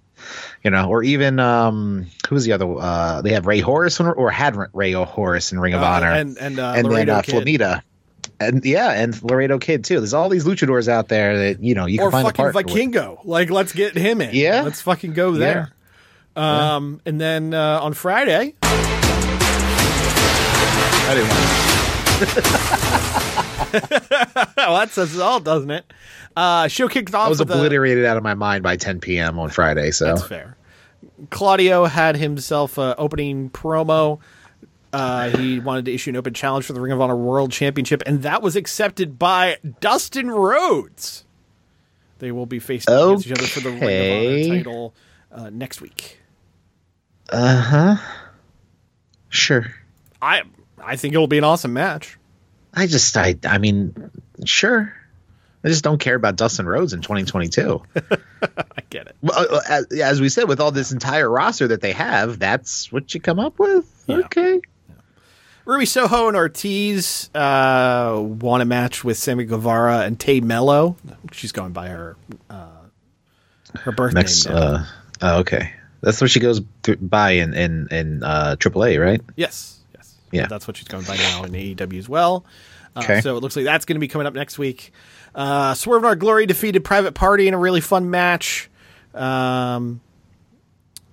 you 0.64 0.70
know, 0.70 0.89
or 0.89 1.03
even 1.05 1.39
um, 1.39 2.07
who's 2.28 2.45
the 2.45 2.53
other? 2.53 2.66
Uh, 2.78 3.22
they 3.22 3.32
have 3.34 3.47
Rey 3.47 3.61
Horus 3.61 4.01
or, 4.01 4.12
or 4.12 4.30
had 4.30 4.57
Rey 4.74 4.93
Horus 4.93 5.53
in 5.53 5.61
Ring 5.61 5.74
of 5.74 5.82
Uh, 5.82 5.87
Honor, 5.87 6.11
and- 6.11 6.37
and, 6.39 6.59
uh, 6.59 6.72
and 6.76 6.84
then 6.87 6.93
Laredo 6.93 7.14
uh, 7.14 7.22
Kid. 7.22 7.34
Flamita. 7.47 7.82
And 8.39 8.64
yeah, 8.64 8.91
and 8.91 9.20
Laredo 9.22 9.59
Kid 9.59 9.84
too. 9.84 9.99
There's 9.99 10.14
all 10.14 10.28
these 10.28 10.45
luchadors 10.45 10.89
out 10.89 11.09
there 11.09 11.39
that 11.39 11.62
you 11.62 11.74
know 11.74 11.87
you 11.87 12.03
or 12.03 12.11
can 12.11 12.12
find 12.12 12.24
a 12.24 12.28
fucking 12.28 12.53
partner 12.53 13.11
with. 13.14 13.24
Like, 13.24 13.51
let's 13.51 13.72
get 13.72 13.97
him 13.97 14.20
in. 14.20 14.34
Yeah. 14.34 14.62
let's 14.62 14.82
fucking 14.82 15.14
go 15.14 15.32
there. 15.32 15.72
Um, 16.37 17.01
and 17.07 17.18
then 17.18 17.55
uh, 17.55 17.80
on 17.80 17.95
Friday, 17.95 18.55
I 21.03 21.14
didn't 21.14 21.30
want 21.30 21.41
well, 24.57 24.74
that 24.76 24.91
says 24.91 25.14
it 25.14 25.20
all, 25.22 25.41
doesn't 25.41 25.70
it? 25.70 25.93
Uh, 26.37 26.68
show 26.68 26.89
kicked 26.89 27.14
off. 27.14 27.26
I 27.26 27.28
was 27.28 27.41
a- 27.41 27.45
obliterated 27.45 28.05
out 28.05 28.16
of 28.16 28.22
my 28.22 28.34
mind 28.34 28.62
by 28.62 28.76
10 28.76 29.01
p.m. 29.01 29.39
on 29.39 29.51
Friday. 29.51 29.91
So 29.91 30.07
That's 30.07 30.26
fair. 30.26 30.57
Claudio 31.30 31.84
had 31.84 32.16
himself 32.16 32.78
a 32.78 32.95
opening 32.97 33.51
promo. 33.51 34.20
Uh, 34.97 35.28
he 35.36 35.61
wanted 35.61 35.84
to 35.84 35.92
issue 35.92 36.09
an 36.09 36.16
open 36.16 36.32
challenge 36.32 36.64
for 36.64 36.72
the 36.72 36.80
Ring 36.80 36.90
of 36.90 37.03
Honor 37.03 37.16
World 37.16 37.53
Championship, 37.53 38.03
and 38.07 38.22
that 38.22 38.40
was 38.40 38.57
accepted 38.57 39.18
by 39.18 39.59
Dustin 39.80 40.30
Rhodes. 40.30 41.26
They 42.18 42.32
will 42.32 42.47
be 42.47 42.59
facing 42.59 42.94
against 42.94 43.26
each 43.26 43.32
other 43.32 43.47
for 43.47 43.61
the 43.61 43.70
Ring 43.72 43.82
of 43.82 43.82
Honor 43.82 44.57
title 44.57 44.94
uh, 45.30 45.51
next 45.51 45.82
week. 45.82 46.22
Uh 47.28 47.61
huh. 47.61 47.97
Sure. 49.28 49.66
I 50.22 50.44
I 50.82 50.97
think 50.97 51.12
it'll 51.12 51.26
be 51.26 51.36
an 51.36 51.44
awesome 51.44 51.74
match. 51.74 52.16
I 52.72 52.86
just, 52.86 53.14
I, 53.18 53.36
I 53.44 53.59
mean, 53.59 54.11
sure. 54.47 54.94
I 55.62 55.68
just 55.68 55.84
don't 55.84 55.99
care 55.99 56.14
about 56.14 56.36
Dustin 56.36 56.64
Rhodes 56.64 56.94
in 56.94 57.03
2022. 57.03 57.82
I 57.97 58.57
get 58.88 59.09
it. 59.09 59.16
Well, 59.20 59.57
uh, 59.57 59.61
as, 59.68 59.86
as 59.92 60.20
we 60.22 60.30
said, 60.30 60.49
with 60.49 60.59
all 60.59 60.70
this 60.70 60.90
entire 60.90 61.28
roster 61.28 61.68
that 61.68 61.82
they 61.82 61.92
have, 61.92 62.38
that's 62.38 62.90
what 62.90 63.12
you 63.12 63.20
come 63.20 63.38
up 63.38 63.59
with. 63.59 63.92
Okay. 64.09 64.62
Ruby 65.66 65.84
Soho 65.84 66.28
and 66.28 66.36
Ortiz 66.36 67.28
uh, 67.34 68.16
won 68.22 68.60
a 68.60 68.64
match 68.64 69.02
with 69.04 69.18
Sammy 69.18 69.44
Guevara 69.44 70.00
and 70.00 70.18
Tay 70.18 70.40
Melo. 70.40 70.96
She's 71.32 71.52
going 71.52 71.72
by 71.72 71.88
her 71.88 72.16
uh, 72.48 72.68
her 73.80 73.92
birth 73.92 74.14
Next, 74.14 74.46
name. 74.46 74.56
uh, 74.56 74.86
oh, 75.22 75.38
okay. 75.40 75.72
That's 76.02 76.20
what 76.20 76.30
she 76.30 76.38
goes 76.40 76.60
through, 76.82 76.96
by 76.98 77.32
in 77.32 77.52
in 77.54 77.88
in 77.90 78.22
uh, 78.22 78.54
AAA, 78.58 79.02
right? 79.04 79.20
Yes, 79.34 79.80
yes. 79.94 80.14
Yeah. 80.30 80.46
That's 80.46 80.68
what 80.68 80.76
she's 80.76 80.86
going 80.88 81.04
by 81.04 81.16
now 81.16 81.42
in 81.44 81.50
AEW 81.52 81.98
as 81.98 82.08
well. 82.08 82.44
Uh, 82.94 83.00
Okay. 83.04 83.20
So 83.20 83.36
it 83.36 83.40
looks 83.40 83.56
like 83.56 83.64
that's 83.66 83.84
going 83.84 83.96
to 83.96 84.00
be 84.00 84.08
coming 84.08 84.26
up 84.26 84.32
next 84.34 84.58
week. 84.58 84.92
Uh, 85.34 85.74
Swerve 85.74 86.02
in 86.02 86.06
Our 86.06 86.16
Glory 86.16 86.46
defeated 86.46 86.82
Private 86.84 87.12
Party 87.14 87.46
in 87.48 87.52
a 87.54 87.58
really 87.58 87.82
fun 87.82 88.08
match. 88.08 88.70
Um, 89.14 90.00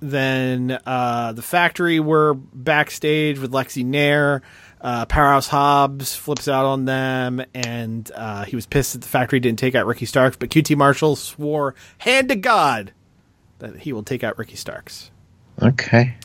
then 0.04 0.78
uh, 0.86 1.32
the 1.32 1.42
Factory 1.42 2.00
were 2.00 2.34
backstage 2.34 3.40
with 3.40 3.52
Lexy 3.52 3.86
Nair. 3.86 4.42
Uh, 4.82 5.06
Powerhouse 5.06 5.48
Hobbs 5.48 6.14
flips 6.14 6.50
out 6.50 6.66
on 6.66 6.84
them, 6.84 7.42
and 7.54 8.12
uh, 8.14 8.44
he 8.44 8.58
was 8.58 8.66
pissed 8.66 8.94
that 8.94 9.02
the 9.02 9.08
Factory 9.08 9.40
didn't 9.40 9.60
take 9.60 9.76
out 9.76 9.86
Ricky 9.86 10.06
Starks. 10.06 10.36
But 10.36 10.50
QT 10.50 10.76
Marshall 10.76 11.16
swore 11.16 11.74
hand 12.00 12.28
to 12.30 12.36
God 12.36 12.92
that 13.60 13.78
he 13.78 13.94
will 13.94 14.04
take 14.04 14.26
out 14.26 14.38
Ricky 14.38 14.58
Starks. 14.58 15.10
Okay. 15.62 16.16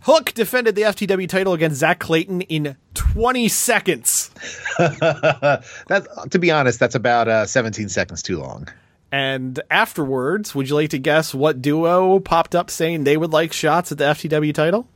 Hook 0.00 0.34
defended 0.34 0.74
the 0.74 0.82
FTW 0.82 1.28
title 1.28 1.52
against 1.52 1.78
Zack 1.78 2.00
Clayton 2.00 2.40
in 2.42 2.76
20 2.94 3.46
seconds. 3.48 4.32
That's 4.78 6.08
to 6.30 6.38
be 6.40 6.50
honest, 6.50 6.80
that's 6.80 6.94
about 6.94 7.28
uh, 7.28 7.46
17 7.46 7.88
seconds 7.88 8.22
too 8.22 8.38
long. 8.38 8.68
And 9.14 9.60
afterwards, 9.70 10.56
would 10.56 10.68
you 10.68 10.74
like 10.74 10.90
to 10.90 10.98
guess 10.98 11.32
what 11.32 11.62
duo 11.62 12.18
popped 12.18 12.56
up 12.56 12.68
saying 12.68 13.04
they 13.04 13.16
would 13.16 13.30
like 13.30 13.52
shots 13.52 13.92
at 13.92 13.98
the 13.98 14.06
FTW 14.06 14.52
title? 14.52 14.88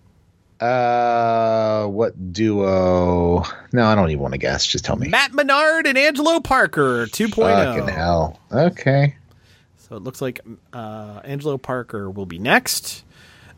Uh, 0.59 1.87
what 1.87 2.33
duo? 2.33 3.45
No, 3.73 3.85
I 3.85 3.95
don't 3.95 4.11
even 4.11 4.21
want 4.21 4.33
to 4.35 4.39
guess. 4.39 4.67
Just 4.67 4.85
tell 4.85 4.97
me. 4.97 5.07
Matt 5.07 5.35
Menard 5.35 5.87
and 5.87 5.97
Angelo 5.97 6.41
Parker 6.41 7.07
2.0. 7.07 7.37
Fucking 7.37 7.95
hell. 7.95 8.41
Okay. 8.51 9.15
So 9.77 9.95
it 9.95 10.03
looks 10.03 10.21
like 10.21 10.41
uh, 10.73 11.21
Angelo 11.23 11.57
Parker 11.57 12.11
will 12.11 12.27
be 12.27 12.41
next. 12.41 13.05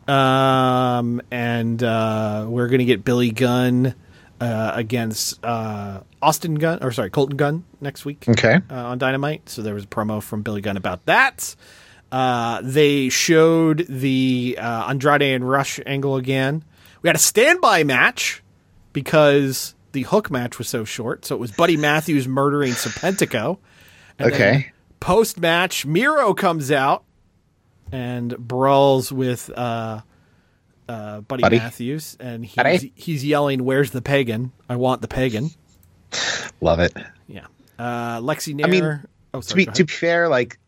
Um, 0.07 1.23
and 1.31 1.81
uh, 1.81 2.45
we're 2.47 2.67
going 2.67 2.79
to 2.79 2.85
get 2.85 3.03
Billy 3.03 3.31
Gunn 3.31 3.95
uh, 4.39 4.71
against 4.75 5.43
uh, 5.43 6.01
Austin 6.21 6.55
Gunn, 6.55 6.79
or 6.81 6.91
sorry, 6.91 7.09
Colten 7.09 7.35
Gunn 7.35 7.63
next 7.79 8.05
week. 8.05 8.25
Okay. 8.27 8.59
Uh, 8.69 8.75
on 8.75 8.97
Dynamite. 8.97 9.49
So 9.49 9.61
there 9.61 9.73
was 9.73 9.85
a 9.85 9.87
promo 9.87 10.21
from 10.21 10.41
Billy 10.41 10.61
Gunn 10.61 10.77
about 10.77 11.05
that. 11.05 11.55
Uh, 12.11 12.61
they 12.63 13.09
showed 13.09 13.85
the 13.87 14.57
uh, 14.59 14.87
Andrade 14.89 15.21
and 15.21 15.49
Rush 15.49 15.79
angle 15.85 16.17
again. 16.17 16.63
We 17.01 17.07
had 17.07 17.15
a 17.15 17.19
standby 17.19 17.83
match 17.83 18.43
because 18.93 19.75
the 19.93 20.03
hook 20.03 20.29
match 20.29 20.57
was 20.57 20.67
so 20.67 20.83
short. 20.83 21.25
So 21.25 21.35
it 21.35 21.39
was 21.39 21.51
Buddy 21.51 21.77
Matthews 21.77 22.27
murdering 22.27 22.73
Serpentico. 22.73 23.57
Okay. 24.19 24.71
Post 24.99 25.39
match, 25.39 25.85
Miro 25.85 26.33
comes 26.33 26.71
out 26.71 27.03
and 27.91 28.37
brawls 28.37 29.11
with 29.11 29.49
uh, 29.49 30.01
uh, 30.87 31.21
Buddy, 31.21 31.41
Buddy? 31.41 31.57
Matthews, 31.57 32.17
and 32.19 32.45
he's, 32.45 32.85
he's 32.95 33.25
yelling, 33.25 33.63
"Where's 33.63 33.91
the 33.91 34.01
pagan? 34.01 34.51
I 34.69 34.75
want 34.75 35.01
the 35.01 35.07
pagan." 35.07 35.49
Love 36.61 36.79
it. 36.79 36.95
Yeah, 37.27 37.47
uh, 37.77 38.19
Lexy 38.19 38.53
Nair. 38.53 38.65
I 38.65 38.69
mean, 38.69 39.03
oh, 39.33 39.41
to 39.41 39.55
be 39.55 39.65
to 39.65 39.83
be 39.83 39.91
fair, 39.91 40.29
like 40.29 40.59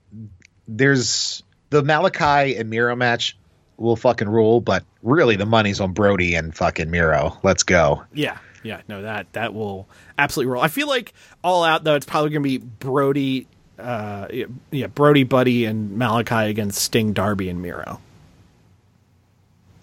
there's 0.68 1.44
the 1.70 1.84
Malachi 1.84 2.58
and 2.58 2.70
Miro 2.70 2.96
match 2.96 3.38
will 3.78 3.96
fucking 3.96 4.30
rule, 4.30 4.62
but 4.62 4.84
really 5.02 5.36
the 5.36 5.46
money's 5.46 5.80
on 5.80 5.94
Brody 5.94 6.36
and 6.36 6.56
fucking 6.56 6.90
Miro. 6.90 7.38
Let's 7.44 7.64
go. 7.64 8.04
Yeah, 8.14 8.38
yeah, 8.64 8.82
no, 8.88 9.02
that 9.04 9.32
that 9.34 9.54
will 9.54 9.88
absolutely 10.18 10.52
roll. 10.52 10.64
I 10.64 10.68
feel 10.68 10.88
like 10.88 11.14
all 11.44 11.64
out 11.64 11.84
though, 11.84 11.96
it's 11.96 12.06
probably 12.06 12.32
going 12.32 12.44
to 12.44 12.50
be 12.50 12.58
Brody, 12.58 13.48
uh, 13.78 14.28
yeah, 14.32 14.46
yeah, 14.72 14.88
Brody, 14.88 15.24
Buddy, 15.24 15.66
and 15.66 15.98
Malachi 15.98 16.50
against 16.50 16.82
Sting, 16.82 17.14
Darby, 17.14 17.50
and 17.50 17.62
Miro. 17.62 18.00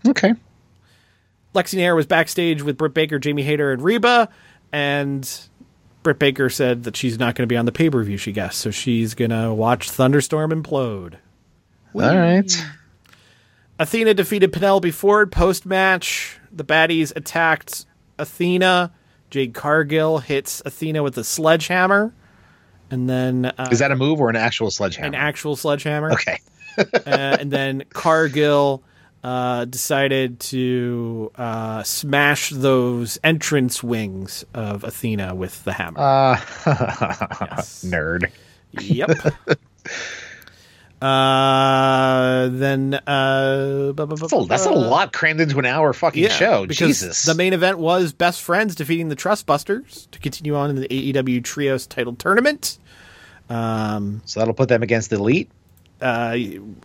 Okay. 0.07 0.35
Lexy 1.55 1.75
Nair 1.75 1.95
was 1.95 2.07
backstage 2.07 2.63
with 2.63 2.77
Britt 2.77 2.95
Baker, 2.95 3.19
Jamie 3.19 3.43
Hayter, 3.43 3.73
and 3.73 3.83
Reba, 3.83 4.29
and 4.73 5.29
Britt 6.03 6.19
Baker 6.19 6.49
said 6.49 6.85
that 6.85 6.97
she's 6.97 7.19
not 7.19 7.35
going 7.35 7.43
to 7.47 7.53
be 7.53 7.57
on 7.57 7.67
the 7.67 7.73
pay 7.73 7.91
per 7.91 8.03
view. 8.03 8.17
She 8.17 8.33
guessed, 8.33 8.59
so 8.59 8.71
she's 8.71 9.15
going 9.15 9.31
to 9.31 9.53
watch 9.53 9.91
Thunderstorm 9.91 10.51
implode. 10.51 11.15
All 11.95 12.01
right. 12.01 12.67
Athena 13.79 14.15
defeated 14.15 14.53
Penelope 14.53 14.91
Ford 14.91 15.33
post 15.33 15.67
match. 15.67 16.39
The 16.53 16.65
baddies 16.65 17.15
attacked 17.17 17.87
Athena. 18.19 18.93
Jade 19.31 19.55
Cargill 19.55 20.19
hits 20.19 20.61
Athena 20.65 21.03
with 21.03 21.17
a 21.19 21.25
sledgehammer. 21.25 22.13
And 22.91 23.09
then 23.09 23.47
uh, 23.47 23.69
Is 23.71 23.79
that 23.79 23.93
a 23.93 23.97
move 23.97 24.21
or 24.21 24.29
an 24.29 24.37
actual 24.37 24.71
sledgehammer? 24.71 25.07
an 25.09 25.15
actual 25.15 25.55
sledgehammer? 25.57 26.13
okay. 26.13 26.39
uh, 26.79 26.87
and 27.05 27.51
then 27.51 27.85
Cargill 27.91 28.83
uh, 29.23 29.65
decided 29.67 30.41
to 30.41 31.31
uh, 31.37 31.83
smash 31.83 32.51
those 32.51 33.19
entrance 33.23 33.83
wings 33.83 34.45
of 34.55 34.83
Athena 34.85 35.35
with 35.35 35.63
the 35.65 35.73
hammer. 35.73 35.99
Uh, 36.01 36.37
nerd. 37.85 38.31
Yep. 38.73 39.11
uh, 41.03 42.49
then 42.51 42.95
uh, 43.07 43.93
bu- 43.95 44.07
bu- 44.07 44.07
bu- 44.07 44.17
That's 44.17 44.33
a, 44.33 44.45
that's 44.49 44.67
a 44.67 44.71
lot 44.71 45.13
crammed 45.13 45.41
into 45.41 45.59
an 45.59 45.67
hour 45.67 45.93
fucking 45.93 46.29
show. 46.29 46.67
because 46.67 46.79
Jesus. 46.89 47.23
The 47.25 47.35
main 47.35 47.53
event 47.53 47.79
was 47.79 48.13
Best 48.13 48.43
Friends 48.43 48.75
defeating 48.75 49.09
the 49.09 49.17
Trustbusters 49.17 50.11
to 50.11 50.19
continue 50.19 50.55
on 50.55 50.71
in 50.71 50.77
the 50.77 50.89
AEW 50.89 51.43
Trios 51.45 51.87
title 51.87 52.15
tournament. 52.15 52.79
Um, 53.49 54.23
so 54.27 54.41
that'll 54.41 54.55
put 54.55 54.69
them 54.69 54.83
against 54.83 55.11
the 55.11 55.17
Elite, 55.17 55.51
uh, 56.01 56.37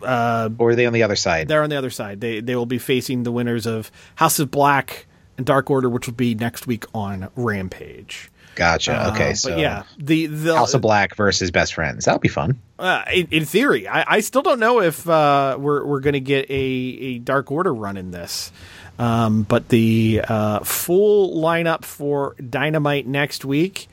uh, 0.01 0.49
or 0.57 0.69
are 0.71 0.75
they 0.75 0.85
on 0.85 0.93
the 0.93 1.03
other 1.03 1.15
side? 1.15 1.47
they're 1.47 1.63
on 1.63 1.69
the 1.69 1.77
other 1.77 1.89
side. 1.89 2.21
They 2.21 2.39
they 2.39 2.55
will 2.55 2.65
be 2.65 2.79
facing 2.79 3.23
the 3.23 3.31
winners 3.31 3.65
of 3.65 3.91
House 4.15 4.39
of 4.39 4.51
Black 4.51 5.07
and 5.37 5.45
Dark 5.45 5.69
Order, 5.69 5.89
which 5.89 6.07
will 6.07 6.13
be 6.13 6.35
next 6.35 6.67
week 6.67 6.85
on 6.93 7.29
Rampage. 7.35 8.29
Gotcha. 8.55 8.93
Uh, 8.93 9.11
okay. 9.11 9.29
but 9.29 9.37
So 9.37 9.57
yeah, 9.57 9.83
the 9.97 10.27
the 10.27 10.55
House 10.55 10.73
of 10.73 10.81
Black 10.81 11.15
versus 11.15 11.51
Best 11.51 11.73
Friends. 11.73 12.05
That'll 12.05 12.19
be 12.19 12.29
fun. 12.29 12.59
Uh, 12.79 13.03
in, 13.13 13.27
in 13.31 13.45
theory, 13.45 13.87
I, 13.87 14.15
I 14.15 14.19
still 14.21 14.41
don't 14.41 14.59
know 14.59 14.81
if 14.81 15.07
uh, 15.07 15.57
we're 15.59 15.85
we're 15.85 15.99
going 15.99 16.13
to 16.13 16.19
get 16.21 16.49
a, 16.49 16.53
a 16.53 17.19
Dark 17.19 17.51
Order 17.51 17.73
run 17.73 17.97
in 17.97 18.11
this. 18.11 18.51
Um, 18.97 19.43
but 19.43 19.67
the 19.67 20.21
uh, 20.25 20.59
full 20.59 21.41
lineup 21.41 21.83
for 21.83 22.35
Dynamite 22.35 23.05
next 23.05 23.43
week 23.43 23.89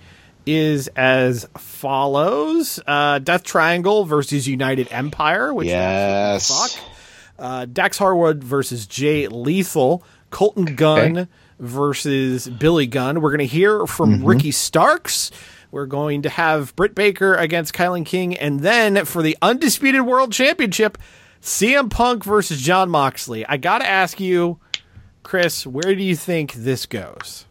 is 0.46 0.88
as 0.88 1.48
follows: 1.58 2.80
uh, 2.86 3.18
Death 3.18 3.42
Triangle 3.44 4.04
versus 4.04 4.46
United 4.48 4.88
Empire, 4.90 5.52
which 5.52 5.68
Yes. 5.68 6.48
fuck. 6.76 6.84
Uh, 7.38 7.64
Dax 7.66 7.98
Harwood 7.98 8.42
versus 8.44 8.86
Jay 8.86 9.26
Lethal. 9.28 10.04
Colten 10.30 10.76
Gunn 10.76 11.28
versus 11.58 12.48
Billy 12.48 12.86
Gunn. 12.86 13.20
We're 13.20 13.30
going 13.30 13.40
to 13.40 13.44
hear 13.46 13.86
from 13.86 14.14
Mm-hmm. 14.14 14.24
Ricky 14.24 14.50
Starks. 14.50 15.30
We're 15.70 15.86
going 15.86 16.22
to 16.22 16.28
have 16.30 16.74
Britt 16.76 16.94
Baker 16.94 17.34
against 17.34 17.74
KiLynn 17.74 18.06
King. 18.06 18.36
And 18.36 18.60
then 18.60 19.04
for 19.04 19.22
the 19.22 19.36
Undisputed 19.42 20.02
World 20.02 20.32
Championship, 20.32 20.96
CM 21.42 21.90
Punk 21.90 22.24
versus 22.24 22.60
Jon 22.62 22.88
Moxley. 22.90 23.44
I 23.46 23.56
got 23.58 23.78
to 23.78 23.88
ask 23.88 24.20
you, 24.20 24.58
Chris, 25.22 25.66
where 25.66 25.94
do 25.94 26.02
you 26.02 26.16
think 26.16 26.52
this 26.54 26.86
goes? 26.86 27.44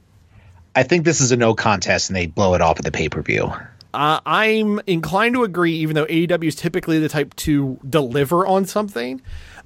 I 0.76 0.84
think 0.84 1.04
this 1.06 1.20
is 1.22 1.32
a 1.32 1.38
no 1.38 1.54
contest, 1.54 2.10
and 2.10 2.16
they 2.16 2.28
blow 2.28 2.54
it 2.54 2.62
off 2.62 2.78
at 2.80 2.86
the 2.86 2.92
pay 2.92 3.10
per 3.10 3.22
view. 3.22 3.52
Uh, 3.94 4.22
I'm 4.26 4.80
inclined 4.88 5.36
to 5.36 5.44
agree, 5.44 5.74
even 5.74 5.96
though 5.96 6.06
AEW 6.06 6.48
is 6.48 6.56
typically 6.56 6.98
the 7.00 7.10
type 7.10 7.36
to 7.38 7.78
deliver 7.90 8.46
on 8.48 8.66
something. 8.66 9.22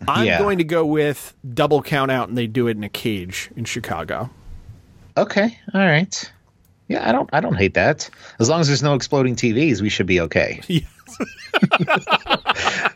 I'm 0.08 0.26
Yeah. 0.26 0.40
going 0.40 0.58
to 0.58 0.64
go 0.64 0.84
with 0.86 1.36
double 1.54 1.82
count 1.84 2.10
out, 2.12 2.28
and 2.30 2.38
they 2.38 2.48
do 2.48 2.68
it 2.68 2.76
in 2.76 2.84
a 2.84 2.90
cage 2.90 3.52
in 3.56 3.66
Chicago. 3.66 4.32
Okay, 5.16 5.58
all 5.74 5.82
right. 5.86 6.32
Yeah, 6.88 7.08
I 7.08 7.12
don't, 7.12 7.30
I 7.34 7.40
don't 7.40 7.56
hate 7.56 7.74
that. 7.74 8.10
As 8.40 8.48
long 8.50 8.62
as 8.62 8.68
there's 8.68 8.84
no 8.84 8.94
exploding 8.94 9.36
TVs, 9.36 9.82
we 9.82 9.90
should 9.90 10.06
be 10.08 10.22
okay. 10.22 10.62
Yes. 11.18 11.18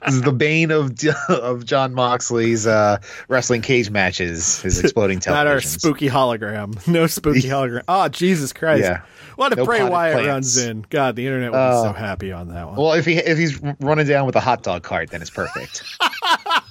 this 0.05 0.15
is 0.15 0.21
the 0.23 0.33
bane 0.33 0.71
of 0.71 0.91
of 1.29 1.63
Jon 1.63 1.93
Moxley's 1.93 2.67
uh, 2.67 2.97
wrestling 3.29 3.61
cage 3.61 3.89
matches. 3.89 4.59
His 4.61 4.79
exploding 4.79 5.19
television. 5.19 5.45
Not 5.45 5.51
our 5.53 5.61
spooky 5.61 6.09
hologram. 6.09 6.85
No 6.87 7.07
spooky 7.07 7.41
hologram. 7.47 7.83
Oh, 7.87 8.09
Jesus 8.09 8.51
Christ. 8.51 8.83
Yeah. 8.83 9.01
What 9.37 9.53
if 9.53 9.59
No 9.59 9.65
Bray 9.65 9.83
Wyatt 9.83 10.15
plants. 10.15 10.27
runs 10.27 10.57
in? 10.57 10.85
God, 10.89 11.15
the 11.15 11.25
internet 11.27 11.51
would 11.51 11.57
be 11.57 11.61
Oh. 11.61 11.83
so 11.83 11.93
happy 11.93 12.31
on 12.33 12.49
that 12.49 12.67
one. 12.67 12.75
Well, 12.75 12.93
if 12.93 13.05
he 13.05 13.13
if 13.17 13.37
he's 13.37 13.61
running 13.79 14.07
down 14.07 14.25
with 14.25 14.35
a 14.35 14.41
hot 14.41 14.63
dog 14.63 14.83
cart, 14.83 15.11
then 15.11 15.21
it's 15.21 15.29
perfect. 15.31 15.83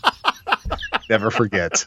Never 1.08 1.30
forget. 1.30 1.86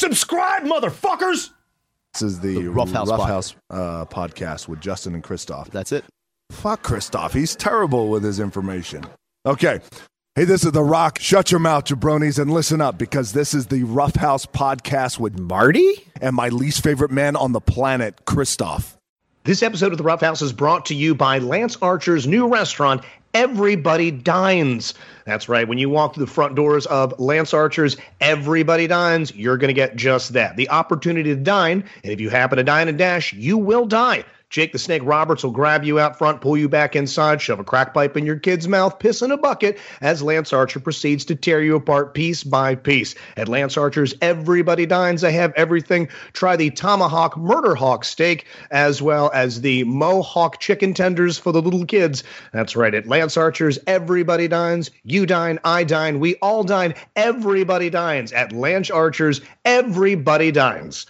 Subscribe, 0.00 0.62
motherfuckers! 0.62 1.50
This 2.14 2.22
is 2.22 2.40
the, 2.40 2.68
Rough 2.68 2.90
House 2.90 3.10
Rough 3.10 3.28
House 3.28 3.54
uh, 3.68 4.06
podcast 4.06 4.66
with 4.66 4.80
Justin 4.80 5.12
and 5.12 5.22
Christoph. 5.22 5.70
That's 5.70 5.92
it. 5.92 6.06
Fuck 6.50 6.82
Christoph. 6.82 7.34
He's 7.34 7.54
terrible 7.54 8.08
with 8.08 8.24
his 8.24 8.40
information. 8.40 9.04
Okay. 9.44 9.80
Hey, 10.34 10.44
this 10.44 10.64
is 10.64 10.72
The 10.72 10.82
Rock. 10.82 11.18
Shut 11.18 11.50
your 11.50 11.60
mouth, 11.60 11.84
jabronis, 11.84 12.38
and 12.38 12.50
listen 12.50 12.80
up 12.80 12.96
because 12.96 13.34
this 13.34 13.52
is 13.52 13.66
the 13.66 13.84
Rough 13.84 14.16
House 14.16 14.46
podcast 14.46 15.18
with 15.18 15.38
Marty 15.38 16.06
and 16.22 16.34
my 16.34 16.48
least 16.48 16.82
favorite 16.82 17.10
man 17.10 17.36
on 17.36 17.52
the 17.52 17.60
planet, 17.60 18.24
Christoph. 18.24 18.96
This 19.44 19.62
episode 19.62 19.92
of 19.92 19.98
The 19.98 20.04
Rough 20.04 20.22
House 20.22 20.40
is 20.40 20.54
brought 20.54 20.86
to 20.86 20.94
you 20.94 21.14
by 21.14 21.40
Lance 21.40 21.76
Archer's 21.82 22.26
new 22.26 22.48
restaurant, 22.48 23.04
Everybody 23.34 24.10
Dines. 24.10 24.94
That's 25.24 25.48
right. 25.48 25.68
When 25.68 25.78
you 25.78 25.88
walk 25.88 26.14
through 26.14 26.24
the 26.24 26.30
front 26.30 26.56
doors 26.56 26.86
of 26.86 27.18
Lance 27.20 27.54
Archer's 27.54 27.96
Everybody 28.20 28.86
Dines, 28.86 29.34
you're 29.34 29.56
going 29.56 29.68
to 29.68 29.74
get 29.74 29.96
just 29.96 30.32
that 30.32 30.56
the 30.56 30.68
opportunity 30.70 31.30
to 31.30 31.40
dine. 31.40 31.84
And 32.02 32.12
if 32.12 32.20
you 32.20 32.30
happen 32.30 32.56
to 32.56 32.64
dine 32.64 32.88
and 32.88 32.98
dash, 32.98 33.32
you 33.32 33.56
will 33.56 33.86
die. 33.86 34.24
Jake 34.50 34.72
the 34.72 34.78
Snake 34.80 35.02
Roberts 35.04 35.44
will 35.44 35.52
grab 35.52 35.84
you 35.84 36.00
out 36.00 36.18
front, 36.18 36.40
pull 36.40 36.56
you 36.56 36.68
back 36.68 36.96
inside, 36.96 37.40
shove 37.40 37.60
a 37.60 37.64
crack 37.64 37.94
pipe 37.94 38.16
in 38.16 38.26
your 38.26 38.38
kid's 38.38 38.66
mouth, 38.66 38.98
piss 38.98 39.22
in 39.22 39.30
a 39.30 39.36
bucket 39.36 39.78
as 40.00 40.24
Lance 40.24 40.52
Archer 40.52 40.80
proceeds 40.80 41.24
to 41.26 41.36
tear 41.36 41.62
you 41.62 41.76
apart 41.76 42.14
piece 42.14 42.42
by 42.42 42.74
piece. 42.74 43.14
At 43.36 43.48
Lance 43.48 43.76
Archer's 43.76 44.12
Everybody 44.20 44.86
Dines, 44.86 45.20
they 45.20 45.32
have 45.32 45.52
everything. 45.54 46.08
Try 46.32 46.56
the 46.56 46.70
Tomahawk 46.70 47.36
Murder 47.36 47.76
Hawk 47.76 48.04
steak 48.04 48.44
as 48.72 49.00
well 49.00 49.30
as 49.32 49.60
the 49.60 49.84
Mohawk 49.84 50.58
chicken 50.58 50.94
tenders 50.94 51.38
for 51.38 51.52
the 51.52 51.62
little 51.62 51.86
kids. 51.86 52.24
That's 52.52 52.74
right. 52.74 52.94
At 52.94 53.06
Lance 53.06 53.36
Archer's 53.36 53.78
Everybody 53.86 54.48
Dines, 54.48 54.90
you 55.04 55.26
dine, 55.26 55.60
I 55.64 55.84
dine, 55.84 56.18
we 56.18 56.34
all 56.42 56.64
dine, 56.64 56.94
everybody 57.14 57.88
dines. 57.88 58.32
At 58.32 58.52
Lance 58.52 58.90
Archer's 58.90 59.40
Everybody 59.64 60.50
Dines. 60.50 61.06